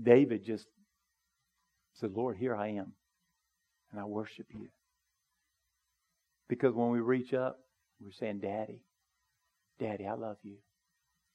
David 0.00 0.44
just 0.44 0.66
said, 1.94 2.12
Lord, 2.12 2.36
here 2.36 2.54
I 2.54 2.68
am, 2.68 2.92
and 3.90 4.00
I 4.00 4.04
worship 4.04 4.46
you. 4.50 4.68
Because 6.48 6.74
when 6.74 6.90
we 6.90 7.00
reach 7.00 7.34
up, 7.34 7.58
we're 8.00 8.12
saying, 8.12 8.40
Daddy, 8.40 8.82
Daddy, 9.78 10.06
I 10.06 10.14
love 10.14 10.38
you. 10.42 10.56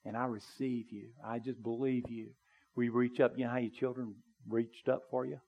And 0.06 0.18
I 0.18 0.26
receive 0.26 0.92
you. 0.92 1.10
I 1.26 1.40
just 1.40 1.62
believe 1.62 2.10
you. 2.10 2.30
We 2.76 2.90
reach 2.90 3.20
up. 3.20 3.34
You 3.38 3.46
know 3.46 3.52
how 3.52 3.58
your 3.58 3.72
children 3.80 4.16
reached 4.48 4.90
up 4.90 5.04
for 5.10 5.26
you? 5.26 5.40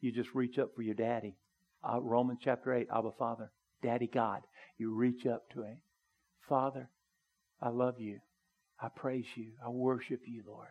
You 0.00 0.12
just 0.12 0.34
reach 0.34 0.58
up 0.58 0.70
for 0.74 0.82
your 0.82 0.94
daddy. 0.94 1.36
Uh, 1.82 2.00
Romans 2.00 2.40
chapter 2.42 2.74
8, 2.74 2.88
Abba 2.94 3.12
Father, 3.18 3.50
Daddy 3.82 4.08
God. 4.12 4.42
You 4.78 4.94
reach 4.94 5.26
up 5.26 5.48
to 5.50 5.62
him. 5.62 5.78
Father, 6.48 6.90
I 7.62 7.70
love 7.70 8.00
you. 8.00 8.18
I 8.80 8.88
praise 8.88 9.26
you. 9.36 9.52
I 9.64 9.70
worship 9.70 10.20
you, 10.26 10.42
Lord. 10.46 10.68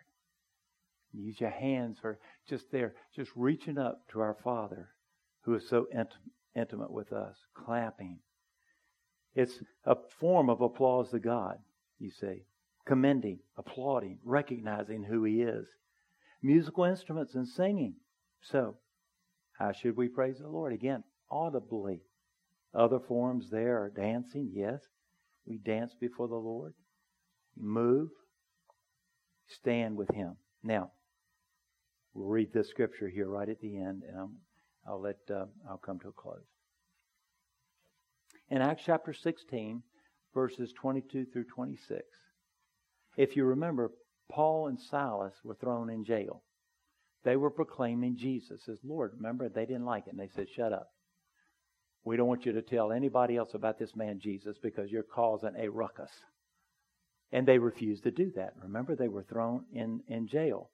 Use 1.11 1.39
your 1.39 1.49
hands 1.49 1.97
for 2.01 2.19
just 2.47 2.65
there, 2.71 2.93
just 3.15 3.31
reaching 3.35 3.77
up 3.77 4.01
to 4.11 4.19
our 4.19 4.37
Father 4.43 4.89
who 5.41 5.55
is 5.55 5.67
so 5.69 5.87
int- 5.91 6.13
intimate 6.55 6.91
with 6.91 7.11
us, 7.13 7.35
clapping 7.53 8.19
It's 9.35 9.59
a 9.85 9.95
form 10.19 10.49
of 10.49 10.61
applause 10.61 11.11
to 11.11 11.19
God, 11.19 11.57
you 11.99 12.09
see. 12.09 12.45
Commending, 12.85 13.39
applauding, 13.57 14.19
recognizing 14.23 15.03
who 15.03 15.23
He 15.23 15.41
is. 15.41 15.67
Musical 16.41 16.85
instruments 16.85 17.35
and 17.35 17.47
singing. 17.47 17.95
So, 18.41 18.77
how 19.53 19.71
should 19.71 19.97
we 19.97 20.07
praise 20.07 20.39
the 20.39 20.47
Lord? 20.47 20.73
Again, 20.73 21.03
audibly. 21.29 22.01
Other 22.73 22.99
forms 22.99 23.49
there 23.49 23.81
are 23.83 23.89
dancing, 23.89 24.51
yes. 24.53 24.81
We 25.45 25.57
dance 25.57 25.93
before 25.99 26.27
the 26.27 26.35
Lord. 26.35 26.73
Move. 27.57 28.09
Stand 29.47 29.95
with 29.97 30.09
Him. 30.13 30.37
Now, 30.63 30.91
we'll 32.13 32.29
read 32.29 32.53
this 32.53 32.69
scripture 32.69 33.09
here 33.09 33.27
right 33.27 33.49
at 33.49 33.59
the 33.59 33.77
end, 33.77 34.03
and 34.07 34.17
i 34.17 34.25
will 34.91 35.01
let 35.01 35.17
uh, 35.29 35.45
I'll 35.69 35.77
come 35.77 35.99
to 35.99 36.09
a 36.09 36.11
close. 36.11 36.45
In 38.49 38.61
Acts 38.61 38.83
chapter 38.85 39.13
16, 39.13 39.81
verses 40.33 40.71
22 40.73 41.25
through 41.25 41.45
26, 41.45 42.03
if 43.17 43.35
you 43.35 43.45
remember, 43.45 43.91
Paul 44.29 44.67
and 44.67 44.79
Silas 44.79 45.33
were 45.43 45.55
thrown 45.55 45.89
in 45.89 46.03
jail. 46.03 46.43
They 47.23 47.35
were 47.35 47.49
proclaiming 47.49 48.17
Jesus 48.17 48.67
as 48.69 48.77
Lord. 48.83 49.13
Remember, 49.15 49.49
they 49.49 49.65
didn't 49.65 49.85
like 49.85 50.05
it, 50.07 50.11
and 50.11 50.19
they 50.19 50.29
said, 50.35 50.47
"Shut 50.49 50.73
up." 50.73 50.91
We 52.03 52.17
don't 52.17 52.27
want 52.27 52.45
you 52.45 52.53
to 52.53 52.61
tell 52.61 52.91
anybody 52.91 53.35
else 53.35 53.55
about 53.55 53.79
this 53.79 53.95
man 53.95 54.19
Jesus 54.19 54.57
because 54.61 54.91
you're 54.91 55.01
causing 55.03 55.55
a 55.57 55.69
ruckus. 55.69 56.11
And 57.31 57.47
they 57.47 57.57
refused 57.57 58.03
to 58.03 58.11
do 58.11 58.31
that. 58.35 58.53
Remember, 58.61 58.95
they 58.95 59.07
were 59.07 59.23
thrown 59.23 59.65
in, 59.73 60.01
in 60.07 60.27
jail. 60.27 60.69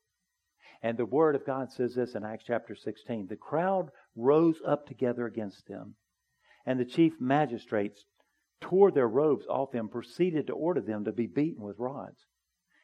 And 0.82 0.98
the 0.98 1.06
Word 1.06 1.36
of 1.36 1.46
God 1.46 1.72
says 1.72 1.96
this 1.96 2.16
in 2.16 2.24
Acts 2.24 2.46
chapter 2.46 2.76
16 2.76 3.28
The 3.28 3.36
crowd 3.36 3.92
rose 4.16 4.62
up 4.66 4.88
together 4.88 5.26
against 5.26 5.68
them, 5.68 5.96
and 6.66 6.80
the 6.80 6.86
chief 6.86 7.20
magistrates 7.20 8.06
tore 8.60 8.92
their 8.92 9.08
robes 9.08 9.46
off 9.48 9.72
them, 9.72 9.90
proceeded 9.90 10.48
to 10.48 10.54
order 10.54 10.82
them 10.82 11.06
to 11.06 11.12
be 11.12 11.28
beaten 11.28 11.64
with 11.64 11.80
rods. 11.80 12.26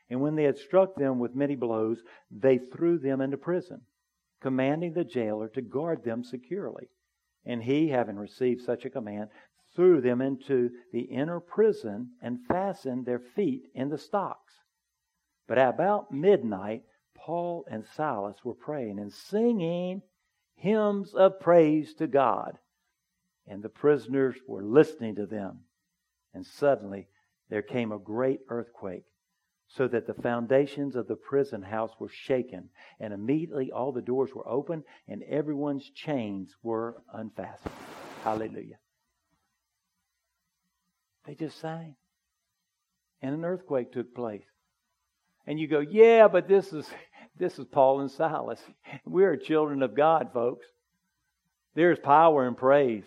And 0.09 0.21
when 0.21 0.35
they 0.35 0.43
had 0.43 0.57
struck 0.57 0.95
them 0.95 1.19
with 1.19 1.35
many 1.35 1.55
blows, 1.55 2.01
they 2.31 2.57
threw 2.57 2.97
them 2.97 3.21
into 3.21 3.37
prison, 3.37 3.81
commanding 4.41 4.93
the 4.93 5.03
jailer 5.03 5.49
to 5.49 5.61
guard 5.61 6.03
them 6.03 6.23
securely. 6.23 6.89
And 7.45 7.63
he, 7.63 7.89
having 7.89 8.15
received 8.15 8.61
such 8.61 8.85
a 8.85 8.89
command, 8.89 9.29
threw 9.75 10.01
them 10.01 10.21
into 10.21 10.71
the 10.91 11.01
inner 11.01 11.39
prison 11.39 12.11
and 12.21 12.45
fastened 12.47 13.05
their 13.05 13.19
feet 13.19 13.69
in 13.73 13.89
the 13.89 13.97
stocks. 13.97 14.53
But 15.47 15.57
about 15.57 16.11
midnight, 16.11 16.83
Paul 17.27 17.65
and 17.69 17.83
Silas 17.93 18.37
were 18.45 18.53
praying 18.53 18.99
and 18.99 19.11
singing 19.11 20.01
hymns 20.55 21.13
of 21.13 21.41
praise 21.41 21.93
to 21.95 22.07
God. 22.07 22.57
And 23.45 23.61
the 23.61 23.67
prisoners 23.67 24.37
were 24.47 24.63
listening 24.63 25.15
to 25.15 25.25
them. 25.25 25.59
And 26.33 26.45
suddenly 26.45 27.09
there 27.49 27.61
came 27.61 27.91
a 27.91 27.99
great 27.99 28.39
earthquake 28.47 29.03
so 29.67 29.89
that 29.89 30.07
the 30.07 30.13
foundations 30.13 30.95
of 30.95 31.09
the 31.09 31.17
prison 31.17 31.63
house 31.63 31.91
were 31.99 32.07
shaken, 32.07 32.69
and 33.01 33.13
immediately 33.13 33.71
all 33.71 33.91
the 33.91 34.01
doors 34.01 34.33
were 34.33 34.47
open, 34.47 34.85
and 35.09 35.21
everyone's 35.23 35.89
chains 35.89 36.55
were 36.63 37.03
unfastened. 37.13 37.73
Hallelujah. 38.23 38.77
They 41.25 41.35
just 41.35 41.59
sang. 41.59 41.97
And 43.21 43.35
an 43.35 43.43
earthquake 43.43 43.91
took 43.91 44.15
place. 44.15 44.45
And 45.45 45.57
you 45.57 45.67
go, 45.67 45.79
yeah, 45.79 46.27
but 46.27 46.47
this 46.49 46.73
is 46.73 46.89
this 47.37 47.59
is 47.59 47.65
Paul 47.65 48.01
and 48.01 48.11
Silas. 48.11 48.59
We 49.05 49.23
are 49.23 49.35
children 49.35 49.83
of 49.83 49.95
God, 49.95 50.31
folks. 50.33 50.65
There's 51.75 51.99
power 51.99 52.47
in 52.47 52.55
praise. 52.55 53.05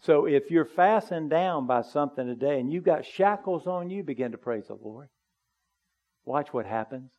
So 0.00 0.26
if 0.26 0.50
you're 0.50 0.64
fastened 0.64 1.30
down 1.30 1.66
by 1.66 1.82
something 1.82 2.26
today 2.26 2.60
and 2.60 2.72
you've 2.72 2.84
got 2.84 3.04
shackles 3.04 3.66
on 3.66 3.90
you, 3.90 4.02
begin 4.02 4.32
to 4.32 4.38
praise 4.38 4.68
the 4.68 4.74
Lord. 4.74 5.08
Watch 6.24 6.52
what 6.52 6.66
happens. 6.66 7.10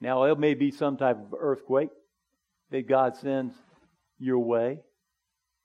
Now, 0.00 0.24
it 0.24 0.38
may 0.38 0.54
be 0.54 0.70
some 0.70 0.96
type 0.96 1.16
of 1.16 1.34
earthquake 1.38 1.90
that 2.70 2.88
God 2.88 3.16
sends 3.16 3.54
your 4.18 4.38
way. 4.38 4.80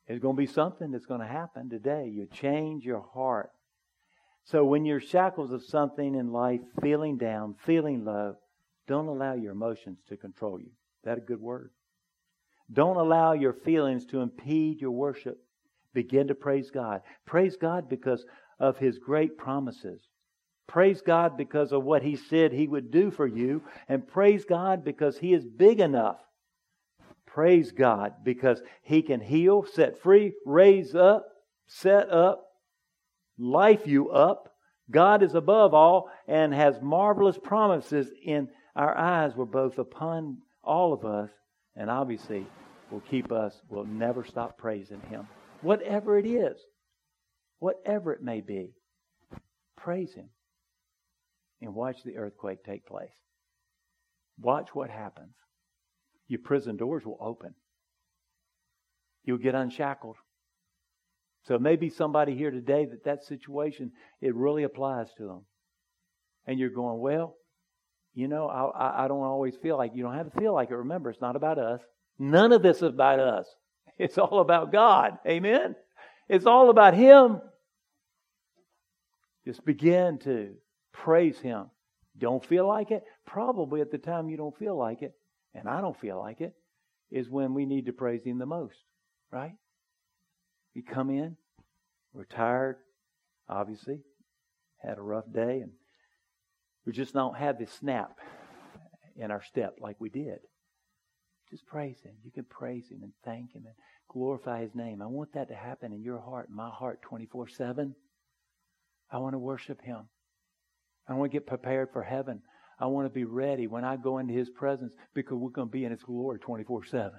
It's 0.07 0.21
going 0.21 0.35
to 0.35 0.41
be 0.41 0.47
something 0.47 0.91
that's 0.91 1.05
going 1.05 1.21
to 1.21 1.27
happen 1.27 1.69
today. 1.69 2.07
You 2.07 2.27
change 2.27 2.85
your 2.85 3.05
heart. 3.13 3.51
So 4.45 4.63
when 4.63 4.85
you're 4.85 5.01
shackles 5.01 5.51
of 5.51 5.65
something 5.65 6.15
in 6.15 6.31
life, 6.31 6.61
feeling 6.81 7.17
down, 7.17 7.55
feeling 7.65 8.05
low, 8.05 8.37
don't 8.87 9.07
allow 9.07 9.33
your 9.33 9.51
emotions 9.51 9.99
to 10.09 10.17
control 10.17 10.59
you. 10.59 10.71
That 11.03 11.17
a 11.17 11.21
good 11.21 11.41
word? 11.41 11.71
Don't 12.71 12.97
allow 12.97 13.33
your 13.33 13.53
feelings 13.53 14.05
to 14.07 14.19
impede 14.19 14.81
your 14.81 14.91
worship. 14.91 15.37
Begin 15.93 16.27
to 16.27 16.35
praise 16.35 16.69
God. 16.69 17.01
Praise 17.25 17.55
God 17.55 17.89
because 17.89 18.25
of 18.59 18.77
His 18.77 18.97
great 18.97 19.37
promises. 19.37 20.01
Praise 20.67 21.01
God 21.01 21.37
because 21.37 21.71
of 21.71 21.83
what 21.83 22.03
He 22.03 22.15
said 22.15 22.51
He 22.51 22.67
would 22.67 22.91
do 22.91 23.09
for 23.09 23.25
you. 23.25 23.63
And 23.87 24.07
praise 24.07 24.43
God 24.43 24.83
because 24.83 25.17
He 25.17 25.33
is 25.33 25.45
big 25.45 25.79
enough. 25.79 26.17
Praise 27.25 27.71
God 27.71 28.13
because 28.23 28.61
He 28.81 29.01
can 29.01 29.21
heal, 29.21 29.65
set 29.65 30.01
free, 30.01 30.33
raise 30.45 30.93
up, 30.93 31.27
set 31.67 32.09
up, 32.09 32.45
life 33.37 33.87
you 33.87 34.09
up. 34.09 34.53
God 34.89 35.23
is 35.23 35.35
above 35.35 35.73
all 35.73 36.09
and 36.27 36.53
has 36.53 36.81
marvelous 36.81 37.37
promises 37.37 38.09
in 38.23 38.49
our 38.77 38.95
eyes 38.95 39.35
were 39.35 39.45
both 39.45 39.79
upon 39.79 40.37
all 40.63 40.93
of 40.93 41.03
us 41.03 41.31
and 41.75 41.89
obviously 41.89 42.45
will 42.91 43.01
keep 43.01 43.31
us, 43.31 43.59
will 43.69 43.85
never 43.85 44.23
stop 44.23 44.57
praising 44.57 45.01
Him. 45.09 45.27
Whatever 45.61 46.19
it 46.19 46.27
is, 46.27 46.57
whatever 47.57 48.13
it 48.13 48.21
may 48.21 48.39
be, 48.39 48.69
praise 49.75 50.13
Him 50.13 50.29
and 51.59 51.73
watch 51.73 51.97
the 52.05 52.17
earthquake 52.17 52.63
take 52.63 52.85
place. 52.85 53.15
Watch 54.39 54.69
what 54.73 54.91
happens. 54.91 55.33
Your 56.27 56.39
prison 56.39 56.77
doors 56.77 57.03
will 57.03 57.17
open. 57.19 57.55
You'll 59.23 59.39
get 59.39 59.55
unshackled. 59.55 60.17
So 61.47 61.57
maybe 61.57 61.89
somebody 61.89 62.35
here 62.35 62.51
today 62.51 62.85
that 62.85 63.05
that 63.05 63.23
situation, 63.23 63.91
it 64.21 64.35
really 64.35 64.63
applies 64.63 65.07
to 65.17 65.23
them. 65.23 65.45
And 66.45 66.59
you're 66.59 66.69
going, 66.69 66.99
well, 66.99 67.36
you 68.17 68.27
know, 68.27 68.47
I, 68.47 69.05
I 69.05 69.07
don't 69.07 69.21
always 69.21 69.55
feel 69.57 69.77
like, 69.77 69.91
you 69.93 70.01
don't 70.01 70.15
have 70.15 70.33
to 70.33 70.39
feel 70.39 70.51
like 70.51 70.71
it. 70.71 70.75
Remember, 70.75 71.11
it's 71.11 71.21
not 71.21 71.35
about 71.35 71.59
us. 71.59 71.81
None 72.17 72.51
of 72.51 72.63
this 72.63 72.77
is 72.77 72.83
about 72.83 73.19
us. 73.19 73.47
It's 73.99 74.19
all 74.19 74.41
about 74.41 74.71
God. 74.71 75.17
Amen? 75.27 75.75
It's 76.29 76.45
all 76.45 76.69
about 76.69 76.93
Him. 76.93 77.41
Just 79.43 79.65
begin 79.65 80.19
to 80.19 80.53
Praise 80.93 81.39
Him. 81.39 81.71
Don't 82.17 82.45
feel 82.45 82.67
like 82.67 82.91
it? 82.91 83.03
Probably 83.25 83.81
at 83.81 83.91
the 83.91 83.97
time 83.97 84.29
you 84.29 84.37
don't 84.37 84.57
feel 84.57 84.77
like 84.77 85.01
it, 85.01 85.13
and 85.53 85.67
I 85.67 85.81
don't 85.81 85.99
feel 85.99 86.19
like 86.19 86.41
it, 86.41 86.53
is 87.11 87.29
when 87.29 87.53
we 87.53 87.65
need 87.65 87.85
to 87.85 87.93
praise 87.93 88.23
Him 88.23 88.39
the 88.39 88.45
most, 88.45 88.77
right? 89.31 89.55
We 90.75 90.81
come 90.81 91.09
in, 91.09 91.37
we're 92.13 92.25
tired, 92.25 92.77
obviously, 93.47 93.99
had 94.77 94.97
a 94.97 95.01
rough 95.01 95.31
day, 95.31 95.61
and 95.61 95.71
we 96.87 96.93
just 96.93 97.13
don't 97.13 97.35
have 97.35 97.59
this 97.59 97.71
snap 97.73 98.17
in 99.17 99.29
our 99.29 99.43
step 99.43 99.75
like 99.81 99.97
we 99.99 100.07
did. 100.07 100.39
Just 101.51 101.65
praise 101.67 101.97
Him. 102.01 102.13
You 102.23 102.31
can 102.31 102.45
praise 102.45 102.85
Him 102.89 102.99
and 103.03 103.11
thank 103.25 103.53
Him 103.53 103.63
and 103.65 103.75
glorify 104.09 104.61
His 104.61 104.73
name. 104.73 105.01
I 105.01 105.07
want 105.07 105.33
that 105.33 105.49
to 105.49 105.53
happen 105.53 105.91
in 105.91 106.01
your 106.01 106.19
heart, 106.19 106.49
my 106.49 106.69
heart, 106.69 107.01
24 107.01 107.49
7. 107.49 107.93
I 109.11 109.17
want 109.17 109.33
to 109.33 109.37
worship 109.37 109.81
Him. 109.81 110.07
I 111.09 111.13
want 111.13 111.29
to 111.29 111.35
get 111.35 111.45
prepared 111.45 111.89
for 111.91 112.03
heaven. 112.03 112.41
I 112.79 112.85
want 112.85 113.05
to 113.05 113.13
be 113.13 113.25
ready 113.25 113.67
when 113.67 113.83
I 113.83 113.97
go 113.97 114.19
into 114.19 114.33
His 114.33 114.49
presence 114.49 114.93
because 115.13 115.37
we're 115.37 115.49
going 115.49 115.67
to 115.67 115.71
be 115.71 115.83
in 115.83 115.91
His 115.91 116.03
glory 116.03 116.39
24 116.39 116.85
7 116.85 117.11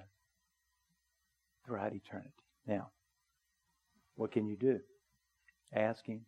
throughout 1.67 1.93
eternity. 1.93 2.31
Now, 2.65 2.89
what 4.15 4.31
can 4.31 4.47
you 4.47 4.55
do? 4.55 4.79
Ask 5.71 6.07
Him. 6.07 6.21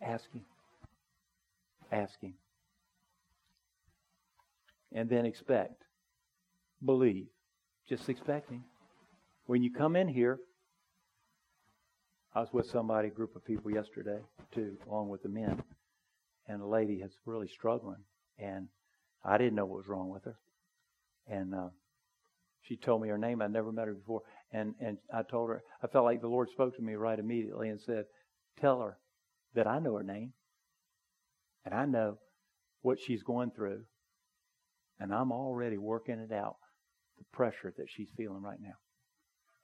Ask 0.00 0.30
Him. 0.32 0.42
Ask 1.90 2.20
Him. 2.20 2.34
And 4.92 5.08
then 5.08 5.26
expect. 5.26 5.82
Believe. 6.84 7.26
Just 7.88 8.08
expect 8.08 8.50
Him. 8.50 8.64
When 9.46 9.62
you 9.62 9.72
come 9.72 9.96
in 9.96 10.08
here, 10.08 10.38
I 12.34 12.40
was 12.40 12.52
with 12.52 12.70
somebody, 12.70 13.08
a 13.08 13.10
group 13.10 13.34
of 13.34 13.44
people 13.44 13.72
yesterday, 13.72 14.20
too, 14.54 14.76
along 14.88 15.08
with 15.08 15.22
the 15.22 15.28
men, 15.28 15.62
and 16.46 16.62
a 16.62 16.66
lady 16.66 16.94
is 16.94 17.12
really 17.26 17.48
struggling, 17.48 18.04
and 18.38 18.68
I 19.24 19.36
didn't 19.36 19.56
know 19.56 19.66
what 19.66 19.78
was 19.78 19.88
wrong 19.88 20.10
with 20.10 20.24
her, 20.24 20.38
and 21.26 21.52
uh, 21.52 21.68
she 22.62 22.76
told 22.76 23.02
me 23.02 23.08
her 23.08 23.18
name. 23.18 23.42
I'd 23.42 23.52
never 23.52 23.72
met 23.72 23.88
her 23.88 23.94
before, 23.94 24.22
and 24.52 24.74
and 24.80 24.98
I 25.12 25.22
told 25.22 25.48
her 25.50 25.62
I 25.82 25.88
felt 25.88 26.04
like 26.04 26.20
the 26.20 26.28
Lord 26.28 26.50
spoke 26.50 26.76
to 26.76 26.82
me 26.82 26.94
right 26.94 27.18
immediately 27.18 27.68
and 27.68 27.80
said, 27.80 28.04
"Tell 28.60 28.80
her 28.80 28.96
that 29.54 29.66
I 29.66 29.80
know 29.80 29.96
her 29.96 30.04
name, 30.04 30.32
and 31.64 31.74
I 31.74 31.84
know 31.84 32.18
what 32.82 32.98
she's 32.98 33.22
going 33.22 33.50
through, 33.50 33.84
and 34.98 35.14
I'm 35.14 35.32
already 35.32 35.78
working 35.78 36.18
it 36.18 36.32
out, 36.32 36.56
the 37.18 37.24
pressure 37.32 37.72
that 37.76 37.88
she's 37.88 38.10
feeling 38.16 38.42
right 38.42 38.60
now." 38.60 38.78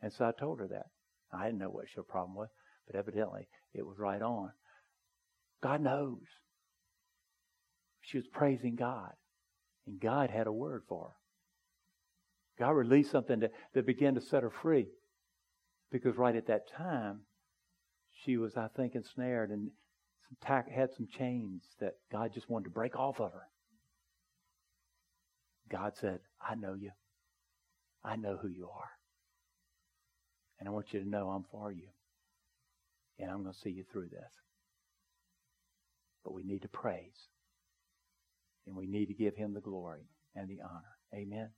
And 0.00 0.12
so 0.12 0.26
I 0.26 0.32
told 0.32 0.60
her 0.60 0.68
that. 0.68 0.86
I 1.32 1.46
didn't 1.46 1.58
know 1.58 1.70
what 1.70 1.86
her 1.94 2.02
problem 2.02 2.36
was. 2.36 2.48
but 2.86 2.94
evidently 2.94 3.48
it 3.74 3.84
was 3.84 3.98
right 3.98 4.22
on. 4.22 4.52
God 5.62 5.80
knows. 5.80 6.22
She 8.00 8.18
was 8.18 8.26
praising 8.28 8.76
God, 8.76 9.12
and 9.86 9.98
God 10.00 10.30
had 10.30 10.46
a 10.46 10.52
word 10.52 10.84
for 10.88 11.08
her. 11.08 11.14
God 12.58 12.70
released 12.70 13.10
something 13.10 13.40
that, 13.40 13.52
that 13.74 13.86
began 13.86 14.14
to 14.14 14.20
set 14.20 14.42
her 14.42 14.50
free. 14.50 14.86
Because 15.90 16.16
right 16.16 16.34
at 16.34 16.46
that 16.46 16.68
time, 16.76 17.20
she 18.12 18.36
was, 18.36 18.56
I 18.56 18.68
think, 18.76 18.94
ensnared 18.94 19.50
and 19.50 19.70
some 20.28 20.64
had 20.72 20.90
some 20.96 21.08
chains 21.18 21.62
that 21.80 21.94
God 22.10 22.32
just 22.34 22.48
wanted 22.48 22.64
to 22.64 22.70
break 22.70 22.96
off 22.96 23.20
of 23.20 23.32
her. 23.32 23.48
God 25.70 25.92
said, 25.96 26.20
I 26.40 26.54
know 26.54 26.74
you. 26.74 26.90
I 28.04 28.16
know 28.16 28.36
who 28.40 28.48
you 28.48 28.68
are. 28.72 28.90
And 30.58 30.68
I 30.68 30.72
want 30.72 30.92
you 30.92 31.00
to 31.00 31.08
know 31.08 31.28
I'm 31.28 31.44
for 31.50 31.72
you. 31.72 31.88
And 33.18 33.30
I'm 33.30 33.42
going 33.42 33.52
to 33.52 33.58
see 33.58 33.70
you 33.70 33.84
through 33.92 34.08
this. 34.08 34.32
But 36.24 36.34
we 36.34 36.44
need 36.44 36.62
to 36.62 36.68
praise. 36.68 37.28
And 38.66 38.76
we 38.76 38.86
need 38.86 39.06
to 39.06 39.14
give 39.14 39.34
him 39.36 39.54
the 39.54 39.60
glory 39.60 40.08
and 40.34 40.48
the 40.48 40.60
honor. 40.62 40.96
Amen. 41.14 41.50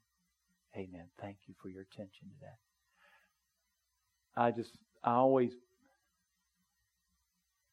Amen. 0.76 1.06
Thank 1.20 1.38
you 1.46 1.54
for 1.60 1.68
your 1.68 1.82
attention 1.82 2.28
to 2.28 2.34
that. 2.42 2.58
I 4.40 4.50
just, 4.50 4.70
I 5.02 5.14
always 5.14 5.52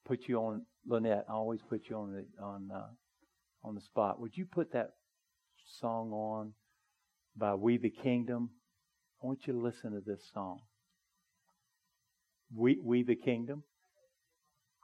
put 0.05 0.27
you 0.27 0.37
on, 0.37 0.65
Lynette, 0.87 1.25
I 1.27 1.33
always 1.33 1.61
put 1.67 1.89
you 1.89 1.97
on 1.97 2.13
the, 2.13 2.43
on, 2.43 2.69
uh, 2.73 2.87
on 3.63 3.75
the 3.75 3.81
spot. 3.81 4.19
Would 4.21 4.37
you 4.37 4.45
put 4.45 4.71
that 4.73 4.91
song 5.79 6.11
on 6.11 6.53
by 7.35 7.55
We 7.55 7.77
the 7.77 7.89
Kingdom? 7.89 8.51
I 9.21 9.27
want 9.27 9.47
you 9.47 9.53
to 9.53 9.59
listen 9.59 9.91
to 9.91 10.01
this 10.05 10.29
song. 10.33 10.59
We, 12.55 12.79
we 12.83 13.03
the 13.03 13.15
Kingdom. 13.15 13.63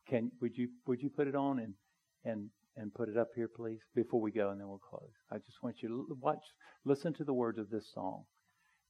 Can, 0.09 0.31
would 0.41 0.57
you, 0.57 0.69
would 0.87 1.01
you 1.01 1.09
put 1.09 1.27
it 1.27 1.35
on 1.35 1.59
and, 1.59 1.73
and, 2.25 2.49
and 2.75 2.93
put 2.93 3.07
it 3.07 3.17
up 3.17 3.29
here, 3.35 3.47
please, 3.47 3.79
before 3.95 4.19
we 4.19 4.31
go, 4.31 4.49
and 4.49 4.59
then 4.59 4.67
we'll 4.67 4.79
close. 4.79 5.13
I 5.31 5.37
just 5.37 5.61
want 5.61 5.81
you 5.81 5.89
to 5.89 6.17
watch, 6.19 6.43
listen 6.83 7.13
to 7.13 7.23
the 7.23 7.33
words 7.33 7.59
of 7.59 7.69
this 7.69 7.91
song. 7.93 8.23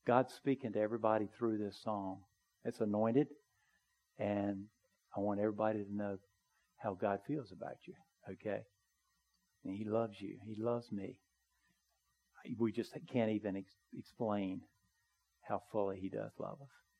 God's 0.07 0.33
speaking 0.33 0.73
to 0.73 0.79
everybody 0.79 1.27
through 1.37 1.57
this 1.57 1.79
song. 1.83 2.21
It's 2.63 2.79
anointed, 2.79 3.27
and 4.17 4.65
I 5.15 5.19
want 5.19 5.39
everybody 5.39 5.83
to 5.83 5.95
know 5.95 6.17
how 6.77 6.93
God 6.93 7.19
feels 7.27 7.51
about 7.51 7.77
you, 7.87 7.93
okay? 8.31 8.61
And 9.65 9.75
He 9.75 9.85
loves 9.85 10.19
you. 10.19 10.37
He 10.45 10.55
loves 10.61 10.91
me. 10.91 11.17
We 12.57 12.71
just 12.71 12.91
can't 13.11 13.31
even 13.31 13.55
ex- 13.55 13.75
explain 13.97 14.61
how 15.47 15.61
fully 15.71 15.99
He 15.99 16.09
does 16.09 16.31
love 16.39 16.57
us. 16.61 16.90